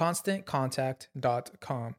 ConstantContact.com. 0.00 1.94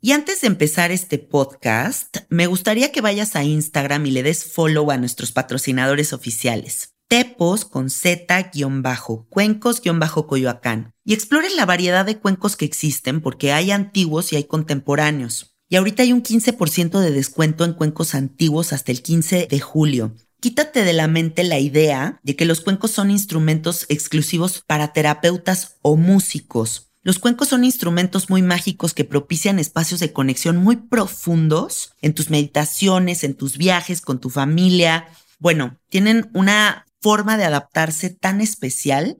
Y 0.00 0.10
antes 0.10 0.40
de 0.40 0.48
empezar 0.48 0.90
este 0.90 1.20
podcast, 1.20 2.16
me 2.28 2.48
gustaría 2.48 2.90
que 2.90 3.00
vayas 3.00 3.36
a 3.36 3.44
Instagram 3.44 4.04
y 4.06 4.10
le 4.10 4.24
des 4.24 4.52
follow 4.52 4.90
a 4.90 4.96
nuestros 4.96 5.30
patrocinadores 5.30 6.12
oficiales. 6.12 6.96
Tepos 7.06 7.64
con 7.64 7.90
Z-Cuencos-Coyoacán. 7.90 10.90
Y 11.04 11.14
explores 11.14 11.54
la 11.54 11.66
variedad 11.66 12.04
de 12.04 12.18
cuencos 12.18 12.56
que 12.56 12.64
existen 12.64 13.20
porque 13.20 13.52
hay 13.52 13.70
antiguos 13.70 14.32
y 14.32 14.36
hay 14.36 14.42
contemporáneos. 14.44 15.54
Y 15.68 15.76
ahorita 15.76 16.02
hay 16.02 16.12
un 16.12 16.24
15% 16.24 16.98
de 16.98 17.12
descuento 17.12 17.64
en 17.64 17.74
cuencos 17.74 18.16
antiguos 18.16 18.72
hasta 18.72 18.90
el 18.90 19.02
15 19.02 19.46
de 19.48 19.60
julio. 19.60 20.16
Quítate 20.40 20.82
de 20.82 20.92
la 20.92 21.06
mente 21.06 21.44
la 21.44 21.60
idea 21.60 22.18
de 22.24 22.34
que 22.34 22.46
los 22.46 22.60
cuencos 22.60 22.90
son 22.90 23.12
instrumentos 23.12 23.86
exclusivos 23.88 24.64
para 24.66 24.92
terapeutas 24.92 25.76
o 25.82 25.96
músicos. 25.96 26.91
Los 27.04 27.18
cuencos 27.18 27.48
son 27.48 27.64
instrumentos 27.64 28.30
muy 28.30 28.42
mágicos 28.42 28.94
que 28.94 29.04
propician 29.04 29.58
espacios 29.58 29.98
de 29.98 30.12
conexión 30.12 30.56
muy 30.56 30.76
profundos 30.76 31.94
en 32.00 32.14
tus 32.14 32.30
meditaciones, 32.30 33.24
en 33.24 33.34
tus 33.34 33.58
viajes, 33.58 34.00
con 34.00 34.20
tu 34.20 34.30
familia. 34.30 35.08
Bueno, 35.40 35.80
tienen 35.88 36.30
una 36.32 36.86
forma 37.00 37.36
de 37.36 37.44
adaptarse 37.44 38.10
tan 38.10 38.40
especial 38.40 39.18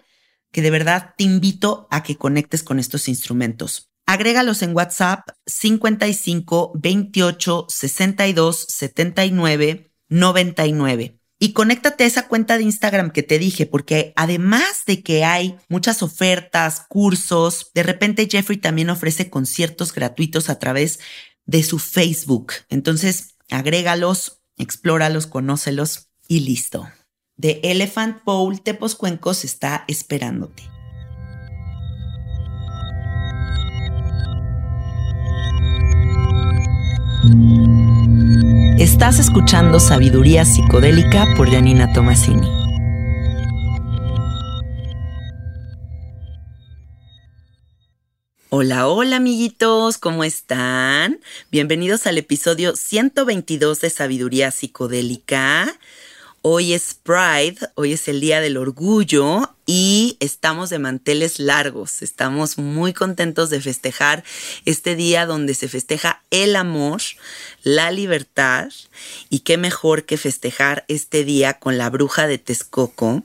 que 0.52 0.62
de 0.62 0.70
verdad 0.70 1.14
te 1.16 1.24
invito 1.24 1.88
a 1.90 2.04
que 2.04 2.16
conectes 2.16 2.62
con 2.62 2.78
estos 2.78 3.08
instrumentos. 3.08 3.88
Agrégalos 4.06 4.62
en 4.62 4.76
WhatsApp 4.76 5.28
55 5.46 6.72
28 6.76 7.66
62 7.68 8.66
79 8.68 9.90
99. 10.08 11.21
Y 11.42 11.54
conéctate 11.54 12.04
a 12.04 12.06
esa 12.06 12.28
cuenta 12.28 12.56
de 12.56 12.62
Instagram 12.62 13.10
que 13.10 13.24
te 13.24 13.36
dije, 13.36 13.66
porque 13.66 14.12
además 14.14 14.84
de 14.86 15.02
que 15.02 15.24
hay 15.24 15.56
muchas 15.68 16.04
ofertas, 16.04 16.84
cursos, 16.88 17.72
de 17.74 17.82
repente 17.82 18.28
Jeffrey 18.30 18.58
también 18.58 18.90
ofrece 18.90 19.28
conciertos 19.28 19.92
gratuitos 19.92 20.48
a 20.48 20.60
través 20.60 21.00
de 21.44 21.64
su 21.64 21.80
Facebook. 21.80 22.52
Entonces, 22.68 23.34
agrégalos, 23.50 24.44
explóralos, 24.56 25.26
conócelos 25.26 26.10
y 26.28 26.38
listo. 26.38 26.88
The 27.40 27.58
Elephant 27.64 28.22
Bowl 28.24 28.62
Tepos 28.62 28.94
Cuencos 28.94 29.44
está 29.44 29.84
esperándote. 29.88 30.62
Estás 38.78 39.18
escuchando 39.18 39.78
Sabiduría 39.78 40.44
Psicodélica 40.44 41.26
por 41.36 41.50
Janina 41.50 41.92
Tomasini. 41.92 42.48
Hola, 48.48 48.88
hola 48.88 49.16
amiguitos, 49.16 49.98
¿cómo 49.98 50.24
están? 50.24 51.20
Bienvenidos 51.50 52.06
al 52.06 52.16
episodio 52.16 52.74
122 52.74 53.80
de 53.80 53.90
Sabiduría 53.90 54.50
Psicodélica. 54.50 55.78
Hoy 56.40 56.72
es 56.72 56.94
Pride, 56.94 57.58
hoy 57.74 57.92
es 57.92 58.08
el 58.08 58.20
Día 58.20 58.40
del 58.40 58.56
Orgullo 58.56 59.51
y 59.66 60.16
estamos 60.20 60.70
de 60.70 60.78
manteles 60.78 61.38
largos. 61.38 62.02
Estamos 62.02 62.58
muy 62.58 62.92
contentos 62.92 63.50
de 63.50 63.60
festejar 63.60 64.24
este 64.64 64.96
día 64.96 65.26
donde 65.26 65.54
se 65.54 65.68
festeja 65.68 66.22
el 66.30 66.56
amor, 66.56 67.02
la 67.62 67.90
libertad 67.90 68.68
y 69.30 69.40
qué 69.40 69.56
mejor 69.58 70.04
que 70.04 70.16
festejar 70.16 70.84
este 70.88 71.24
día 71.24 71.54
con 71.54 71.78
la 71.78 71.90
bruja 71.90 72.26
de 72.26 72.38
Texcoco 72.38 73.22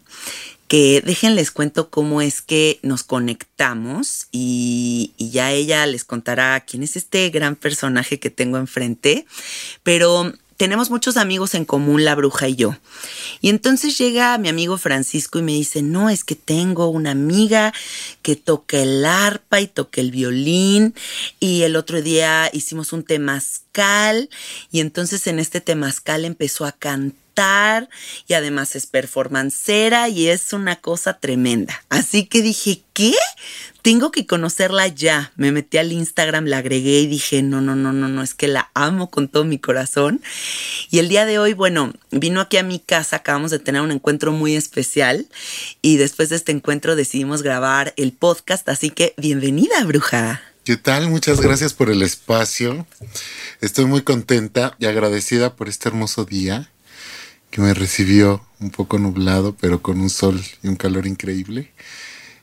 que 0.67 1.01
déjenles 1.01 1.51
cuento 1.51 1.89
cómo 1.89 2.21
es 2.21 2.41
que 2.41 2.79
nos 2.81 3.03
conectamos 3.03 4.27
y, 4.33 5.13
y, 5.17 5.29
ya 5.29 5.51
ella 5.53 5.85
les 5.85 6.03
contará 6.03 6.59
quién 6.59 6.83
es 6.83 6.97
este 6.97 7.29
gran 7.29 7.55
personaje 7.55 8.19
que 8.19 8.29
tengo 8.29 8.57
enfrente, 8.57 9.25
pero 9.83 10.33
tenemos 10.57 10.89
muchos 10.89 11.17
amigos 11.17 11.53
en 11.53 11.65
común, 11.65 12.03
la 12.03 12.15
bruja 12.15 12.49
y 12.49 12.55
yo. 12.55 12.75
Y 13.41 13.49
entonces 13.49 13.97
llega 13.97 14.37
mi 14.37 14.49
amigo 14.49 14.77
Francisco 14.77 15.39
y 15.39 15.43
me 15.43 15.53
dice, 15.53 15.81
no, 15.81 16.09
es 16.09 16.23
que 16.23 16.35
tengo 16.35 16.87
una 16.89 17.11
amiga 17.11 17.73
que 18.21 18.35
toca 18.35 18.77
el 18.79 19.05
arpa 19.05 19.61
y 19.61 19.67
toca 19.67 20.01
el 20.01 20.11
violín. 20.11 20.95
Y 21.39 21.63
el 21.63 21.75
otro 21.75 22.01
día 22.01 22.49
hicimos 22.53 22.93
un 22.93 23.03
temazcal 23.03 24.29
y 24.71 24.79
entonces 24.79 25.27
en 25.27 25.39
este 25.39 25.61
temazcal 25.61 26.25
empezó 26.25 26.65
a 26.65 26.71
cantar 26.71 27.89
y 28.27 28.33
además 28.33 28.75
es 28.75 28.87
performancera 28.87 30.09
y 30.09 30.27
es 30.27 30.53
una 30.53 30.77
cosa 30.77 31.19
tremenda. 31.19 31.83
Así 31.89 32.25
que 32.25 32.41
dije, 32.41 32.81
¿qué? 32.93 33.13
Tengo 33.87 34.11
que 34.11 34.25
conocerla 34.25 34.89
ya. 34.89 35.31
Me 35.37 35.53
metí 35.53 35.77
al 35.77 35.93
Instagram, 35.93 36.43
la 36.43 36.57
agregué 36.57 36.99
y 36.99 37.07
dije, 37.07 37.41
no, 37.41 37.61
no, 37.61 37.73
no, 37.73 37.93
no, 37.93 38.09
no, 38.09 38.21
es 38.21 38.33
que 38.33 38.49
la 38.49 38.69
amo 38.73 39.09
con 39.09 39.29
todo 39.29 39.45
mi 39.45 39.59
corazón. 39.59 40.21
Y 40.91 40.99
el 40.99 41.07
día 41.07 41.25
de 41.25 41.39
hoy, 41.39 41.53
bueno, 41.53 41.93
vino 42.11 42.41
aquí 42.41 42.57
a 42.57 42.63
mi 42.63 42.79
casa, 42.79 43.15
acabamos 43.15 43.49
de 43.49 43.59
tener 43.59 43.81
un 43.81 43.91
encuentro 43.91 44.33
muy 44.33 44.57
especial 44.57 45.25
y 45.81 45.95
después 45.95 46.27
de 46.27 46.35
este 46.35 46.51
encuentro 46.51 46.97
decidimos 46.97 47.43
grabar 47.43 47.93
el 47.95 48.11
podcast, 48.11 48.67
así 48.67 48.89
que 48.89 49.13
bienvenida, 49.15 49.81
bruja. 49.85 50.41
¿Qué 50.65 50.75
tal? 50.75 51.09
Muchas 51.09 51.39
gracias 51.39 51.73
por 51.73 51.89
el 51.89 52.01
espacio. 52.01 52.85
Estoy 53.61 53.85
muy 53.85 54.01
contenta 54.01 54.75
y 54.79 54.87
agradecida 54.87 55.55
por 55.55 55.69
este 55.69 55.87
hermoso 55.87 56.25
día 56.25 56.69
que 57.51 57.61
me 57.61 57.73
recibió 57.73 58.45
un 58.59 58.69
poco 58.69 58.99
nublado, 58.99 59.55
pero 59.57 59.81
con 59.81 60.01
un 60.01 60.09
sol 60.09 60.43
y 60.61 60.67
un 60.67 60.75
calor 60.75 61.07
increíble. 61.07 61.71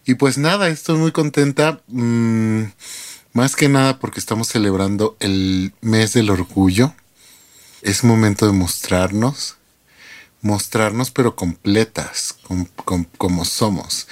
Y 0.06 0.14
pues 0.14 0.36
nada, 0.36 0.68
estoy 0.68 0.98
muy 0.98 1.12
contenta, 1.12 1.80
mm, 1.86 2.64
más 3.32 3.56
que 3.56 3.68
nada 3.68 3.98
porque 3.98 4.20
estamos 4.20 4.48
celebrando 4.48 5.16
el 5.20 5.72
mes 5.80 6.12
del 6.12 6.30
orgullo. 6.30 6.94
Es 7.80 8.04
momento 8.04 8.46
de 8.46 8.52
mostrarnos, 8.52 9.56
mostrarnos 10.42 11.10
pero 11.10 11.36
completas, 11.36 12.36
como 13.18 13.44
somos, 13.44 14.06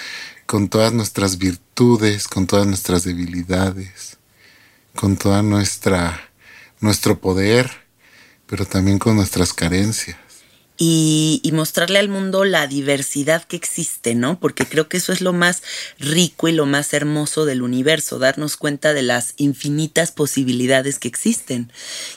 con 0.47 0.69
todas 0.69 0.93
nuestras 0.93 1.39
virtudes, 1.39 2.27
con 2.27 2.47
todas 2.47 2.67
nuestras 2.67 3.05
debilidades, 3.05 4.19
con 4.97 5.17
toda 5.17 5.43
nuestra 5.43 6.21
nuestro 6.81 7.21
poder, 7.21 7.71
pero 8.47 8.67
también 8.67 8.99
con 8.99 9.17
nuestras 9.17 9.53
carencias 9.53 10.17
y, 10.79 11.51
mostrarle 11.53 11.99
al 11.99 12.09
mundo 12.09 12.45
la 12.45 12.67
diversidad 12.67 13.45
que 13.45 13.57
existe, 13.57 14.15
¿no? 14.15 14.41
Porque 14.41 14.67
creo 14.67 14.89
que 14.89 14.97
eso 14.97 15.13
es 15.13 15.21
lo 15.21 15.33
más 15.33 15.63
rico 15.99 16.49
y 16.49 16.53
lo 16.53 16.67
más 16.67 16.93
hermoso 16.95 17.45
del 17.45 17.63
universo, 17.63 18.19
darnos 18.19 18.57
cuenta 18.57 18.95
de 18.95 19.03
las 19.03 19.35
infinitas 19.37 20.11
posibilidades 20.11 20.99
que 20.99 21.09
existen. 21.09 21.71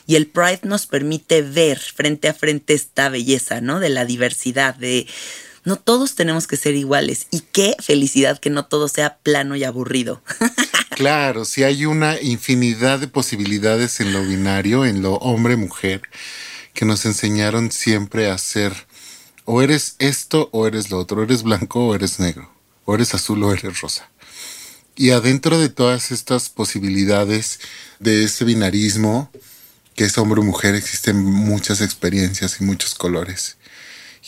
Y 0.06 0.16
el 0.16 0.26
Pride 0.26 0.60
nos 0.62 0.86
permite 0.86 1.42
ver 1.42 1.78
frente 1.78 2.28
a 2.28 2.34
frente 2.34 2.74
esta 2.74 3.08
belleza, 3.08 3.60
¿no? 3.60 3.78
De 3.80 3.90
la 3.90 4.04
diversidad, 4.04 4.74
de... 4.74 5.06
No 5.64 5.76
todos 5.76 6.14
tenemos 6.14 6.46
que 6.46 6.56
ser 6.56 6.76
iguales. 6.76 7.26
Y 7.32 7.40
qué 7.40 7.74
felicidad 7.80 8.38
que 8.38 8.50
no 8.50 8.66
todo 8.66 8.86
sea 8.86 9.18
plano 9.18 9.56
y 9.56 9.64
aburrido. 9.64 10.22
Claro, 10.96 11.44
si 11.44 11.62
hay 11.62 11.84
una 11.84 12.18
infinidad 12.22 12.98
de 12.98 13.06
posibilidades 13.06 14.00
en 14.00 14.14
lo 14.14 14.24
binario, 14.24 14.86
en 14.86 15.02
lo 15.02 15.16
hombre-mujer 15.16 16.00
que 16.76 16.84
nos 16.84 17.06
enseñaron 17.06 17.72
siempre 17.72 18.30
a 18.30 18.38
ser 18.38 18.86
o 19.44 19.62
eres 19.62 19.96
esto 19.98 20.48
o 20.52 20.66
eres 20.66 20.90
lo 20.90 20.98
otro, 20.98 21.22
eres 21.22 21.42
blanco 21.42 21.86
o 21.86 21.94
eres 21.94 22.20
negro, 22.20 22.52
o 22.84 22.94
eres 22.94 23.14
azul 23.14 23.42
o 23.42 23.52
eres 23.52 23.80
rosa. 23.80 24.10
Y 24.94 25.10
adentro 25.10 25.58
de 25.58 25.68
todas 25.68 26.12
estas 26.12 26.48
posibilidades 26.48 27.60
de 27.98 28.24
ese 28.24 28.44
binarismo, 28.44 29.30
que 29.94 30.04
es 30.04 30.18
hombre 30.18 30.40
o 30.40 30.44
mujer, 30.44 30.74
existen 30.74 31.16
muchas 31.16 31.80
experiencias 31.80 32.60
y 32.60 32.64
muchos 32.64 32.94
colores. 32.94 33.56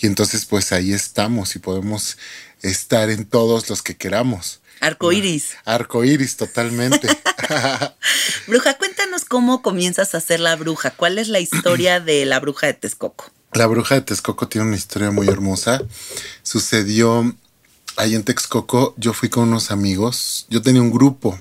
Y 0.01 0.07
entonces 0.07 0.45
pues 0.47 0.73
ahí 0.73 0.93
estamos 0.93 1.55
y 1.55 1.59
podemos 1.59 2.17
estar 2.63 3.11
en 3.11 3.25
todos 3.25 3.69
los 3.69 3.83
que 3.83 3.97
queramos. 3.97 4.61
Arco 4.81 5.13
iris. 5.13 5.57
Arco 5.65 6.05
iris, 6.05 6.37
totalmente. 6.37 7.09
bruja, 8.47 8.77
cuéntanos 8.79 9.25
cómo 9.25 9.63
comienzas 9.63 10.15
a 10.15 10.21
ser 10.21 10.41
la 10.41 10.57
bruja. 10.57 10.91
¿Cuál 10.91 11.19
es 11.19 11.29
la 11.29 11.41
historia 11.41 12.01
de 12.01 12.25
la 12.27 12.41
bruja 12.41 12.67
de 12.67 12.75
Texcoco? 12.75 13.31
La 13.53 13.67
bruja 13.67 13.97
de 13.97 14.03
Texcoco 14.03 14.49
tiene 14.49 14.67
una 14.67 14.77
historia 14.77 15.11
muy 15.11 15.29
hermosa. 15.29 15.83
Sucedió 16.43 17.35
ahí 17.97 18.15
en 18.15 18.23
Texcoco. 18.23 18.95
Yo 18.97 19.13
fui 19.13 19.29
con 19.29 19.49
unos 19.49 19.71
amigos. 19.71 20.47
Yo 20.51 20.63
tenía 20.63 20.83
un 20.83 20.91
grupo 20.91 21.39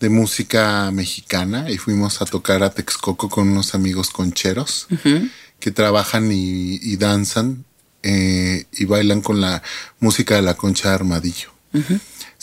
de 0.00 0.08
música 0.10 0.90
mexicana 0.90 1.70
y 1.70 1.78
fuimos 1.78 2.20
a 2.20 2.26
tocar 2.26 2.62
a 2.62 2.70
Texcoco 2.70 3.28
con 3.28 3.48
unos 3.48 3.74
amigos 3.74 4.10
concheros 4.10 4.86
que 5.58 5.70
trabajan 5.70 6.30
y, 6.30 6.96
danzan 6.96 7.64
eh, 8.02 8.66
y 8.72 8.84
bailan 8.84 9.22
con 9.22 9.40
la 9.40 9.62
música 10.00 10.34
de 10.34 10.42
la 10.42 10.54
concha 10.54 10.90
de 10.90 10.94
armadillo. 10.96 11.54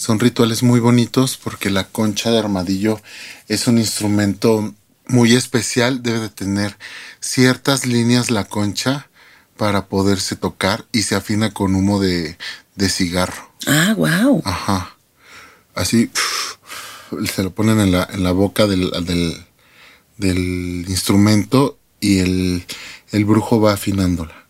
Son 0.02 0.20
rituales 0.20 0.64
muy 0.64 0.80
bonitos 0.80 1.38
porque 1.38 1.70
la 1.70 1.84
concha 1.84 2.32
de 2.32 2.40
armadillo 2.40 3.00
es 3.48 3.68
un 3.68 3.78
instrumento 3.78 4.74
muy 5.06 5.36
especial, 5.36 6.02
debe 6.02 6.22
de 6.22 6.30
tener 6.30 6.76
ciertas 7.20 7.86
líneas 7.86 8.32
la 8.32 8.46
concha 8.46 9.10
para 9.58 9.86
poderse 9.86 10.36
tocar 10.36 10.86
y 10.92 11.04
se 11.04 11.14
afina 11.14 11.54
con 11.54 11.76
humo 11.76 12.00
de, 12.00 12.36
cigarro. 12.90 13.52
Ah, 13.68 13.94
wow. 13.96 14.42
Ajá. 14.44 14.98
Así 15.76 16.10
se 17.32 17.44
lo 17.44 17.54
ponen 17.54 17.80
en 17.80 17.92
la, 17.92 18.10
en 18.12 18.24
la 18.24 18.32
boca 18.32 18.66
del, 18.66 18.90
del, 20.18 20.86
instrumento 20.90 21.78
y 22.00 22.18
el, 22.18 22.66
brujo 23.12 23.62
va 23.62 23.74
afinándola. 23.74 24.48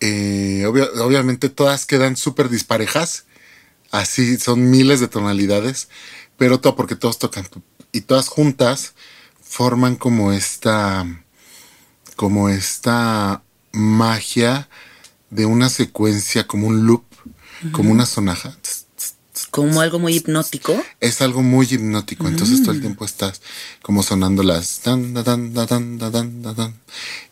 Eh, 0.00 0.64
obviamente 0.64 1.50
todas 1.50 1.84
quedan 1.84 2.16
súper 2.16 2.48
disparejas 2.48 3.26
así 3.90 4.38
son 4.38 4.70
miles 4.70 5.00
de 5.00 5.08
tonalidades, 5.08 5.88
pero 6.36 6.60
todo 6.60 6.76
porque 6.76 6.96
todos 6.96 7.18
tocan 7.18 7.48
y 7.92 8.02
todas 8.02 8.28
juntas 8.28 8.94
forman 9.42 9.96
como 9.96 10.32
esta 10.32 11.06
como 12.16 12.48
esta 12.48 13.42
magia 13.72 14.68
de 15.30 15.46
una 15.46 15.68
secuencia 15.68 16.46
como 16.46 16.66
un 16.66 16.86
loop, 16.86 17.04
como 17.72 17.90
una 17.92 18.06
sonaja. 18.06 18.56
Como 19.50 19.80
algo 19.80 19.98
muy 19.98 20.16
hipnótico. 20.16 20.80
Es 21.00 21.22
algo 21.22 21.42
muy 21.42 21.66
hipnótico. 21.66 22.28
Entonces 22.28 22.60
todo 22.62 22.72
el 22.72 22.78
mm. 22.78 22.82
tiempo 22.82 23.04
estás 23.04 23.40
como 23.82 24.02
sonando 24.02 24.42
las 24.42 24.82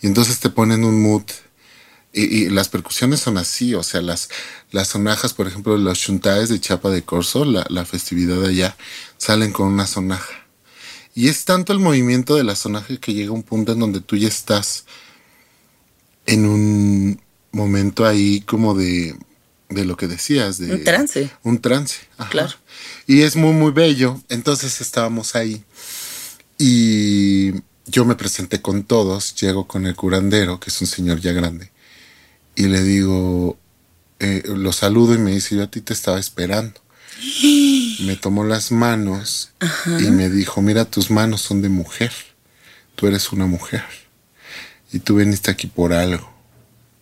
y 0.01 0.07
entonces 0.07 0.41
te 0.41 0.51
ponen 0.51 0.85
un 0.85 1.03
mood 1.03 1.25
y, 2.13 2.49
las 2.49 2.69
percusiones 2.69 3.21
son 3.21 3.37
así, 3.39 3.75
o 3.75 3.83
sea, 3.83 4.01
las, 4.01 4.29
las 4.71 4.89
sonajas, 4.89 5.35
por 5.35 5.47
ejemplo, 5.47 5.77
los 5.77 5.99
chuntaes 5.99 6.49
de 6.49 6.61
Chapa 6.61 6.91
de 6.91 7.03
Corso, 7.03 7.45
la, 7.45 7.67
la 7.69 7.85
festividad 7.85 8.41
de 8.41 8.49
allá, 8.49 8.77
salen 9.19 9.53
con 9.53 9.69
una 9.69 9.87
sonaja. 9.87 10.33
Y 11.15 11.29
es 11.29 11.45
tanto 11.45 11.73
el 11.73 11.81
movimiento 11.81 12.37
de 12.37 12.45
la 12.45 12.57
sonaja 12.57 12.97
que 12.97 13.13
llega 13.13 13.33
un 13.33 13.43
punto 13.43 13.73
en 13.73 13.81
donde 13.81 14.01
tú 14.01 14.17
ya 14.17 14.29
estás 14.29 14.87
en 16.27 16.47
un 16.47 17.21
momento 17.51 18.07
ahí 18.07 18.41
como 18.43 18.75
de, 18.75 19.17
de 19.69 19.85
lo 19.85 19.97
que 19.97 20.07
decías. 20.07 20.59
De, 20.59 20.73
un 20.75 20.85
trance. 20.85 21.31
Un 21.43 21.61
trance. 21.61 21.97
Claro. 22.31 22.55
Y 23.07 23.23
es 23.23 23.37
muy, 23.37 23.53
muy 23.53 23.73
bello. 23.73 24.21
Entonces 24.29 24.81
estábamos 24.81 25.35
ahí. 25.35 25.65
Y 26.57 27.53
yo 27.87 28.05
me 28.05 28.15
presenté 28.15 28.63
con 28.63 28.85
todos. 28.85 29.35
Llego 29.35 29.67
con 29.67 29.87
el 29.87 29.97
curandero, 29.97 30.61
que 30.61 30.71
es 30.71 30.81
un 30.81 30.87
señor 30.87 31.21
ya 31.21 31.33
grande 31.33 31.71
y 32.59 32.67
le 32.67 32.83
digo, 32.83 33.57
eh, 34.19 34.43
lo 34.45 34.73
saludo 34.73 35.15
y 35.15 35.19
me 35.19 35.31
dice, 35.31 35.55
yo 35.55 35.63
a 35.63 35.71
ti 35.71 35.81
te 35.81 35.93
estaba 35.93 36.19
esperando. 36.19 36.81
Me 38.01 38.17
tomó 38.21 38.43
las 38.43 38.73
manos 38.73 39.53
y 39.87 40.11
me 40.11 40.29
dijo, 40.31 40.63
mira, 40.63 40.85
tus 40.85 41.11
manos 41.11 41.41
son 41.41 41.63
de 41.63 41.69
mujer, 41.69 42.13
tú 42.95 43.09
eres 43.09 43.33
una 43.33 43.47
mujer 43.47 43.83
y 44.93 45.01
tú 45.01 45.17
veniste 45.17 45.51
aquí 45.51 45.67
por 45.67 45.93
algo, 45.93 46.33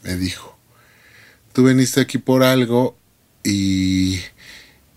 me 0.02 0.16
dijo. 0.16 0.58
Tú 1.52 1.64
veniste 1.64 2.00
aquí 2.00 2.16
por 2.16 2.42
algo 2.42 2.96
y, 3.44 4.20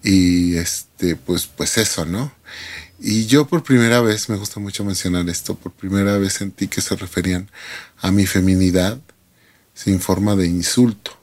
y 0.03 0.55
este, 0.55 1.17
pues, 1.17 1.47
pues 1.47 1.77
eso, 1.77 2.05
¿no? 2.05 2.31
Y 2.99 3.25
yo 3.25 3.45
por 3.45 3.63
primera 3.63 3.99
vez, 3.99 4.29
me 4.29 4.37
gusta 4.37 4.61
mucho 4.61 4.85
mencionar 4.85 5.27
esto, 5.27 5.55
por 5.55 5.73
primera 5.73 6.17
vez 6.17 6.33
sentí 6.33 6.69
que 6.69 6.81
se 6.81 6.95
referían 6.95 7.49
a 7.97 8.11
mi 8.11 8.25
feminidad 8.25 8.99
sin 9.81 10.01
forma 10.01 10.35
de 10.35 10.45
insulto. 10.45 11.17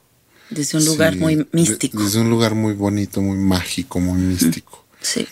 Desde 0.49 0.79
un 0.79 0.85
lugar 0.85 1.17
muy 1.17 1.47
místico. 1.53 2.03
desde 2.03 2.21
un 2.21 2.31
lugar 2.31 2.55
muy 2.55 2.73
bonito, 2.73 3.21
muy 3.21 3.37
mágico, 3.37 4.01
muy 4.01 4.19
místico. 4.19 4.87
Sí. 5.01 5.27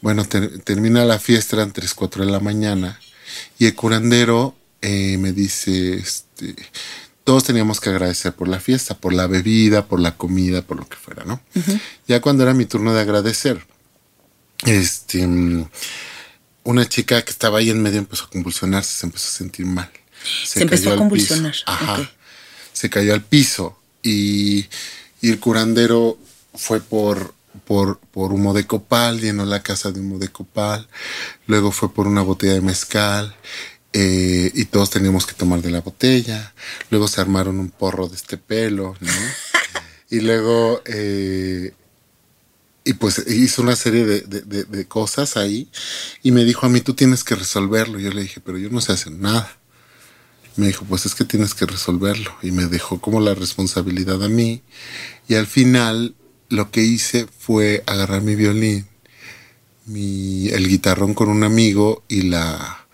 Bueno, 0.00 0.24
termina 0.24 1.04
la 1.04 1.18
fiesta, 1.18 1.56
eran 1.56 1.72
3, 1.72 1.92
4 1.92 2.24
de 2.24 2.30
la 2.30 2.40
mañana, 2.40 2.98
y 3.58 3.66
el 3.66 3.74
curandero 3.74 4.56
eh, 4.80 5.18
me 5.18 5.32
dice, 5.32 5.94
este, 5.94 6.56
todos 7.24 7.44
teníamos 7.44 7.80
que 7.80 7.90
agradecer 7.90 8.32
por 8.32 8.48
la 8.48 8.58
fiesta, 8.58 8.96
por 8.96 9.12
la 9.12 9.26
bebida, 9.26 9.86
por 9.86 10.00
la 10.00 10.16
comida, 10.16 10.62
por 10.62 10.78
lo 10.78 10.88
que 10.88 10.96
fuera, 10.96 11.24
¿no? 11.24 11.40
Ya 12.08 12.20
cuando 12.20 12.42
era 12.42 12.54
mi 12.54 12.64
turno 12.64 12.94
de 12.94 13.00
agradecer, 13.00 13.64
este, 14.64 15.28
una 16.64 16.88
chica 16.88 17.22
que 17.22 17.30
estaba 17.30 17.58
ahí 17.58 17.70
en 17.70 17.82
medio 17.82 17.98
empezó 17.98 18.24
a 18.24 18.30
convulsionarse, 18.30 18.96
se 18.96 19.06
empezó 19.06 19.28
a 19.28 19.32
sentir 19.32 19.66
mal. 19.66 19.90
Se, 20.44 20.62
empezó 20.62 20.92
a 20.92 20.96
convulsionar. 20.96 21.54
Ajá 21.66 22.10
se 22.82 22.90
cayó 22.90 23.14
al 23.14 23.22
piso 23.22 23.78
y, 24.02 24.66
el 25.22 25.38
curandero 25.38 26.18
fue 26.52 26.80
por, 26.80 27.32
por, 27.64 28.00
por, 28.00 28.32
humo 28.32 28.54
de 28.54 28.66
copal, 28.66 29.20
llenó 29.20 29.44
la 29.44 29.62
casa 29.62 29.92
de 29.92 30.00
humo 30.00 30.18
de 30.18 30.26
copal, 30.26 30.88
luego 31.46 31.70
fue 31.70 31.94
por 31.94 32.08
una 32.08 32.22
botella 32.22 32.54
de 32.54 32.60
mezcal 32.60 33.36
eh, 33.92 34.50
y 34.52 34.64
todos 34.64 34.90
teníamos 34.90 35.26
que 35.26 35.34
tomar 35.34 35.62
de 35.62 35.70
la 35.70 35.80
botella, 35.80 36.52
luego 36.90 37.06
se 37.06 37.20
armaron 37.20 37.60
un 37.60 37.70
porro 37.70 38.08
de 38.08 38.16
este 38.16 38.36
pelo, 38.36 38.96
¿no? 38.98 39.12
y 40.10 40.20
luego... 40.20 40.82
Eh, 40.86 41.74
y 42.84 42.94
pues 42.94 43.24
hizo 43.28 43.62
una 43.62 43.76
serie 43.76 44.04
de, 44.04 44.22
de, 44.22 44.64
de, 44.64 44.84
cosas 44.86 45.36
ahí 45.36 45.68
y 46.20 46.32
me 46.32 46.44
dijo 46.44 46.66
a 46.66 46.68
mí, 46.68 46.80
tú 46.80 46.94
tienes 46.94 47.22
que 47.22 47.36
resolverlo. 47.36 48.00
Yo 48.00 48.10
le 48.10 48.22
dije, 48.22 48.40
pero 48.40 48.58
yo 48.58 48.70
no 48.70 48.80
sé 48.80 48.90
hacer 48.90 49.12
nada 49.12 49.56
me 50.56 50.66
dijo, 50.66 50.84
pues 50.84 51.06
es 51.06 51.14
que 51.14 51.24
tienes 51.24 51.54
que 51.54 51.66
resolverlo. 51.66 52.32
Y 52.42 52.50
me 52.50 52.66
dejó 52.66 53.00
como 53.00 53.20
la 53.20 53.34
responsabilidad 53.34 54.22
a 54.22 54.28
mí. 54.28 54.62
Y 55.28 55.34
al 55.34 55.46
final 55.46 56.14
lo 56.48 56.70
que 56.70 56.82
hice 56.82 57.26
fue 57.38 57.82
agarrar 57.86 58.22
mi 58.22 58.34
violín, 58.34 58.86
mi, 59.86 60.48
el 60.48 60.68
guitarrón 60.68 61.14
con 61.14 61.28
un 61.28 61.44
amigo 61.44 62.04
y 62.08 62.22
la, 62.22 62.86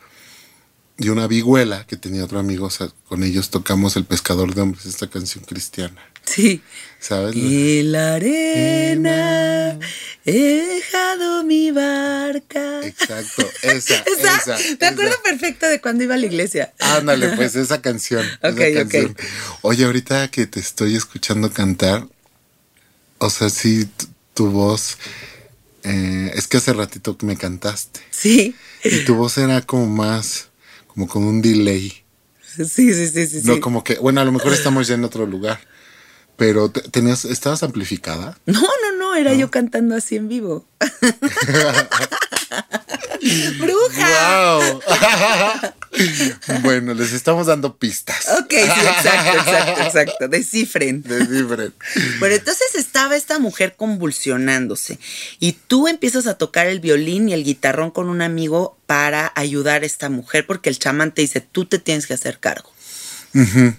y 0.97 1.09
una 1.09 1.27
vihuela 1.27 1.87
que 1.87 1.97
tenía 1.97 2.25
otro 2.25 2.39
amigo, 2.39 2.67
o 2.67 2.71
sea, 2.71 2.89
con 3.09 3.23
ellos 3.23 3.51
tocamos 3.51 3.97
El 3.97 4.05
Pescador 4.05 4.55
de 4.55 4.63
Hombres, 4.63 4.87
esta 4.87 5.09
canción 5.09 5.45
cristiana. 5.45 6.01
Sí. 6.29 6.63
¿Sabes? 7.01 7.35
Y 7.37 7.83
la 7.85 8.15
arena 8.17 9.79
he 10.25 10.33
dejado 10.67 11.45
mi 11.45 11.71
barca. 11.71 12.85
Exacto, 12.85 13.49
esa, 13.63 13.95
Esa, 14.19 14.37
esa. 14.37 14.57
me 14.81 14.87
acuerdo 14.89 15.13
esa. 15.13 15.23
perfecto 15.23 15.67
de 15.69 15.81
cuando 15.81 16.03
iba 16.05 16.15
a 16.15 16.19
la 16.19 16.27
iglesia. 16.27 16.75
Ándale, 16.81 17.29
pues 17.37 17.55
esa 17.55 17.81
canción. 17.81 18.27
Ok, 18.43 18.59
esa 18.59 18.83
ok. 18.83 18.89
canción. 18.91 19.17
Oye, 19.63 19.85
ahorita 19.85 20.29
que 20.31 20.47
te 20.47 20.59
estoy 20.61 20.97
escuchando 20.97 21.53
cantar, 21.53 22.07
o 23.19 23.31
sea, 23.31 23.49
sí, 23.49 23.89
tu, 24.35 24.51
voz, 24.51 24.99
eh, 25.85 26.33
es 26.35 26.49
que 26.49 26.57
hace 26.59 26.73
ratito 26.73 27.17
me 27.23 27.37
cantaste 27.37 28.01
Sí. 28.11 28.55
y 28.85 29.05
tu 29.05 29.15
voz 29.15 29.39
era 29.39 29.63
como 29.63 29.87
más, 29.87 30.49
como 30.89 31.07
con 31.09 31.25
un 31.25 31.43
delay. 31.43 32.03
Sí, 32.57 32.93
sí, 32.93 33.07
sí, 33.09 33.27
sí. 33.29 33.41
No 33.45 33.55
sí. 33.55 33.61
como 33.61 33.85
que, 33.85 33.95
bueno, 33.99 34.21
a 34.21 34.25
lo 34.25 34.33
mejor 34.33 34.53
estamos 34.53 34.89
ya 34.89 34.95
en 34.97 35.05
otro 35.05 35.27
lugar, 35.27 35.61
pero 36.39 36.71
te- 36.71 36.81
tenías, 36.89 37.27
estabas 37.27 37.63
amplificada. 37.63 38.39
No, 38.47 38.63
no, 38.63 38.97
no, 38.97 39.15
era 39.15 39.35
yo 39.35 39.51
cantando 39.51 39.95
así 39.97 40.17
en 40.17 40.29
vivo. 40.29 40.65
¡Bruja! 43.59 44.59
¡Wow! 44.59 44.81
bueno, 46.63 46.95
les 46.95 47.13
estamos 47.13 47.47
dando 47.49 47.77
pistas. 47.77 48.29
Ok, 48.41 48.51
sí, 48.51 48.57
exacto, 48.59 49.39
exacto, 49.39 49.83
exacto. 49.83 50.29
Descifren. 50.29 51.03
Descifren. 51.03 51.75
Bueno, 52.21 52.37
entonces 52.37 52.75
estaba 52.77 53.17
esta 53.17 53.39
mujer 53.39 53.75
convulsionándose 53.77 54.99
y 55.41 55.53
tú 55.53 55.89
empiezas 55.89 56.27
a 56.27 56.39
tocar 56.39 56.67
el 56.69 56.81
violín 56.81 57.29
y 57.29 57.33
el 57.35 57.43
guitarrón 57.45 57.91
con 57.91 58.09
un 58.09 58.23
amigo 58.23 58.79
para 58.87 59.33
ayudar 59.35 59.83
a 59.83 59.87
esta 59.87 60.09
mujer 60.09 60.47
porque 60.47 60.71
el 60.71 60.79
chamán 60.79 61.13
te 61.13 61.23
dice, 61.23 61.41
tú 61.41 61.65
te 61.65 61.79
tienes 61.79 62.07
que 62.07 62.15
hacer 62.15 62.39
cargo. 62.39 62.71
Ujú. 63.35 63.75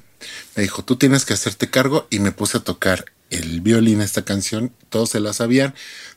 Me 0.55 0.63
dijo, 0.63 0.83
tú 0.83 0.95
tienes 0.95 1.25
que 1.25 1.33
hacerte 1.33 1.69
cargo 1.69 2.07
y 2.09 2.19
me 2.19 2.31
puse 2.31 2.57
a 2.57 2.61
tocar 2.61 3.05
el 3.29 3.61
violín, 3.61 4.01
esta 4.01 4.23
canción. 4.23 4.71
Todos 4.89 5.11
se 5.11 5.19
la 5.19 5.33
sabían, 5.33 5.73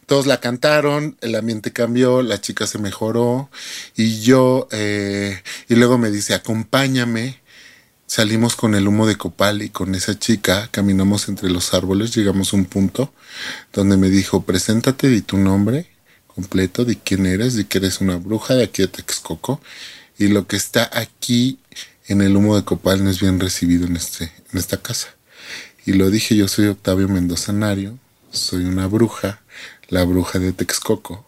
todos 0.06 0.26
la 0.26 0.40
cantaron, 0.40 1.16
el 1.20 1.34
ambiente 1.34 1.72
cambió, 1.72 2.22
la 2.22 2.40
chica 2.40 2.66
se 2.66 2.78
mejoró 2.78 3.50
y 3.96 4.20
yo, 4.20 4.68
eh, 4.72 5.42
y 5.68 5.74
luego 5.74 5.98
me 5.98 6.10
dice, 6.10 6.34
acompáñame. 6.34 7.40
Salimos 8.06 8.56
con 8.56 8.74
el 8.74 8.88
humo 8.88 9.06
de 9.06 9.16
copal 9.16 9.62
y 9.62 9.70
con 9.70 9.94
esa 9.94 10.18
chica 10.18 10.68
caminamos 10.70 11.28
entre 11.28 11.48
los 11.48 11.72
árboles, 11.72 12.14
llegamos 12.14 12.52
a 12.52 12.56
un 12.56 12.66
punto 12.66 13.14
donde 13.72 13.96
me 13.96 14.10
dijo, 14.10 14.42
preséntate, 14.42 15.08
di 15.08 15.22
tu 15.22 15.38
nombre 15.38 15.88
completo, 16.34 16.84
de 16.84 16.98
quién 16.98 17.26
eres, 17.26 17.54
de 17.54 17.66
que 17.66 17.78
eres 17.78 18.00
una 18.00 18.16
bruja 18.16 18.54
de 18.54 18.64
aquí 18.64 18.82
de 18.82 18.88
Texcoco 18.88 19.60
y 20.18 20.28
lo 20.28 20.46
que 20.46 20.56
está 20.56 20.90
aquí 20.92 21.58
en 22.12 22.22
el 22.22 22.36
humo 22.36 22.56
de 22.56 22.64
copal 22.64 23.02
no 23.02 23.10
es 23.10 23.20
bien 23.20 23.40
recibido 23.40 23.86
en, 23.86 23.96
este, 23.96 24.24
en 24.52 24.58
esta 24.58 24.80
casa. 24.80 25.08
Y 25.84 25.94
lo 25.94 26.10
dije, 26.10 26.36
yo 26.36 26.46
soy 26.46 26.66
Octavio 26.68 27.08
Mendoza 27.08 27.52
Nario, 27.52 27.98
soy 28.30 28.64
una 28.64 28.86
bruja, 28.86 29.42
la 29.88 30.04
bruja 30.04 30.38
de 30.38 30.52
Texcoco. 30.52 31.26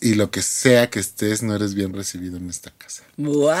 Y 0.00 0.14
lo 0.14 0.30
que 0.30 0.42
sea 0.42 0.90
que 0.90 1.00
estés, 1.00 1.42
no 1.42 1.54
eres 1.54 1.74
bien 1.74 1.92
recibido 1.92 2.36
en 2.36 2.48
esta 2.50 2.70
casa. 2.70 3.04
¡Wow! 3.16 3.56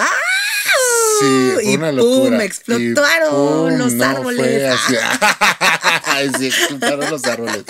Sí, 1.20 1.70
y 1.70 1.76
una 1.76 1.90
pum, 1.90 1.96
locura. 1.96 2.44
explotaron 2.44 3.28
Y 3.28 3.70
pum, 3.70 3.78
los 3.78 3.92
no, 3.94 4.04
árboles. 4.04 4.74
sí, 6.38 6.46
explotaron 6.46 7.10
los 7.10 7.24
árboles. 7.24 7.64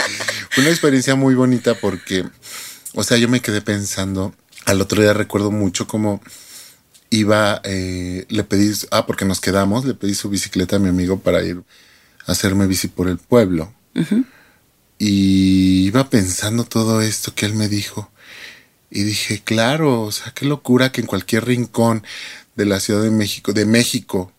Una 0.57 0.71
experiencia 0.71 1.15
muy 1.15 1.35
bonita 1.35 1.75
porque, 1.75 2.25
o 2.95 3.03
sea, 3.05 3.17
yo 3.19 3.29
me 3.29 3.41
quedé 3.41 3.61
pensando, 3.61 4.35
al 4.65 4.81
otro 4.81 5.03
día 5.03 5.13
recuerdo 5.13 5.51
mucho 5.51 5.87
cómo 5.87 6.21
iba, 7.15 7.61
eh, 7.65 8.27
le 8.29 8.45
pedí, 8.45 8.73
ah, 8.91 9.07
porque 9.07 9.25
nos 9.25 9.41
quedamos, 9.41 9.85
le 9.85 9.95
pedí 9.95 10.15
su 10.15 10.29
bicicleta 10.29 10.77
a 10.77 10.79
mi 10.79 10.89
amigo 10.89 11.21
para 11.21 11.43
ir 11.43 11.63
a 12.27 12.33
hacerme 12.33 12.67
bici 12.67 12.89
por 12.89 13.09
el 13.09 13.19
pueblo. 13.19 13.73
Y 14.99 15.85
iba 15.87 16.09
pensando 16.11 16.65
todo 16.65 17.01
esto 17.01 17.35
que 17.35 17.47
él 17.47 17.55
me 17.55 17.69
dijo. 17.69 18.11
Y 18.91 19.03
dije, 19.03 19.43
claro, 19.43 20.03
o 20.03 20.13
sea, 20.13 20.33
qué 20.35 20.47
locura 20.47 20.93
que 20.93 21.01
en 21.01 21.07
cualquier 21.07 21.45
rincón 21.45 22.05
de 22.55 22.65
la 22.65 22.81
Ciudad 22.81 23.03
de 23.03 23.11
México, 23.11 23.53
de 23.53 23.67
México, 23.67 24.33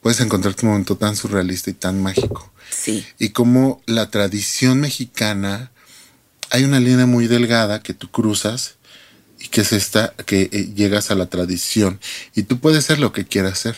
puedes 0.00 0.20
encontrarte 0.20 0.66
un 0.66 0.72
momento 0.72 0.96
tan 0.96 1.16
surrealista 1.16 1.70
y 1.70 1.74
tan 1.74 2.02
mágico. 2.02 2.52
Sí. 2.70 3.06
Y 3.18 3.30
como 3.30 3.82
la 3.86 4.10
tradición 4.10 4.80
mexicana, 4.80 5.70
hay 6.50 6.64
una 6.64 6.80
línea 6.80 7.06
muy 7.06 7.26
delgada 7.26 7.82
que 7.82 7.94
tú 7.94 8.10
cruzas 8.10 8.76
y 9.44 9.48
que 9.48 9.60
es 9.60 9.74
esta, 9.74 10.14
que 10.24 10.48
eh, 10.52 10.72
llegas 10.74 11.10
a 11.10 11.14
la 11.14 11.26
tradición. 11.26 12.00
Y 12.34 12.44
tú 12.44 12.60
puedes 12.60 12.86
ser 12.86 12.98
lo 12.98 13.12
que 13.12 13.26
quieras 13.26 13.58
ser. 13.58 13.76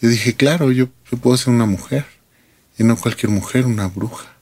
Yo 0.00 0.08
dije, 0.08 0.36
claro, 0.36 0.70
yo, 0.70 0.88
yo 1.10 1.18
puedo 1.18 1.36
ser 1.36 1.52
una 1.52 1.66
mujer. 1.66 2.06
Y 2.78 2.84
no 2.84 2.96
cualquier 2.96 3.30
mujer, 3.32 3.66
una 3.66 3.88
bruja. 3.88 4.36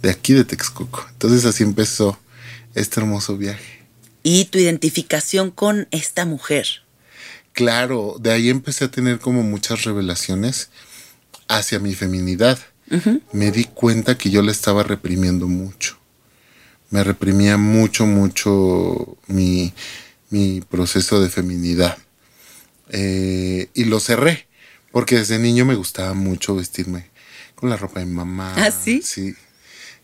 De 0.00 0.08
aquí 0.08 0.32
de 0.32 0.44
Texcoco. 0.44 1.06
Entonces 1.10 1.44
así 1.44 1.62
empezó 1.62 2.18
este 2.74 3.00
hermoso 3.00 3.36
viaje. 3.36 3.84
Y 4.22 4.46
tu 4.46 4.58
identificación 4.58 5.50
con 5.50 5.88
esta 5.90 6.24
mujer. 6.24 6.66
Claro, 7.52 8.16
de 8.18 8.32
ahí 8.32 8.48
empecé 8.48 8.86
a 8.86 8.90
tener 8.90 9.18
como 9.18 9.42
muchas 9.42 9.84
revelaciones 9.84 10.70
hacia 11.48 11.78
mi 11.78 11.94
feminidad. 11.94 12.58
Me 13.32 13.50
di 13.50 13.64
cuenta 13.64 14.16
que 14.16 14.30
yo 14.30 14.40
la 14.40 14.52
estaba 14.52 14.84
reprimiendo 14.84 15.48
mucho. 15.48 15.98
Me 16.90 17.02
reprimía 17.02 17.56
mucho, 17.56 18.06
mucho 18.06 19.16
mi, 19.26 19.72
mi 20.30 20.60
proceso 20.60 21.20
de 21.20 21.28
feminidad. 21.28 21.98
Eh, 22.90 23.68
y 23.74 23.84
lo 23.84 23.98
cerré, 24.00 24.46
porque 24.92 25.16
desde 25.16 25.38
niño 25.38 25.64
me 25.64 25.74
gustaba 25.74 26.14
mucho 26.14 26.54
vestirme 26.54 27.10
con 27.54 27.70
la 27.70 27.76
ropa 27.76 28.00
de 28.00 28.06
mi 28.06 28.14
mamá. 28.14 28.54
¿Ah, 28.56 28.70
sí? 28.70 29.02
Sí. 29.02 29.34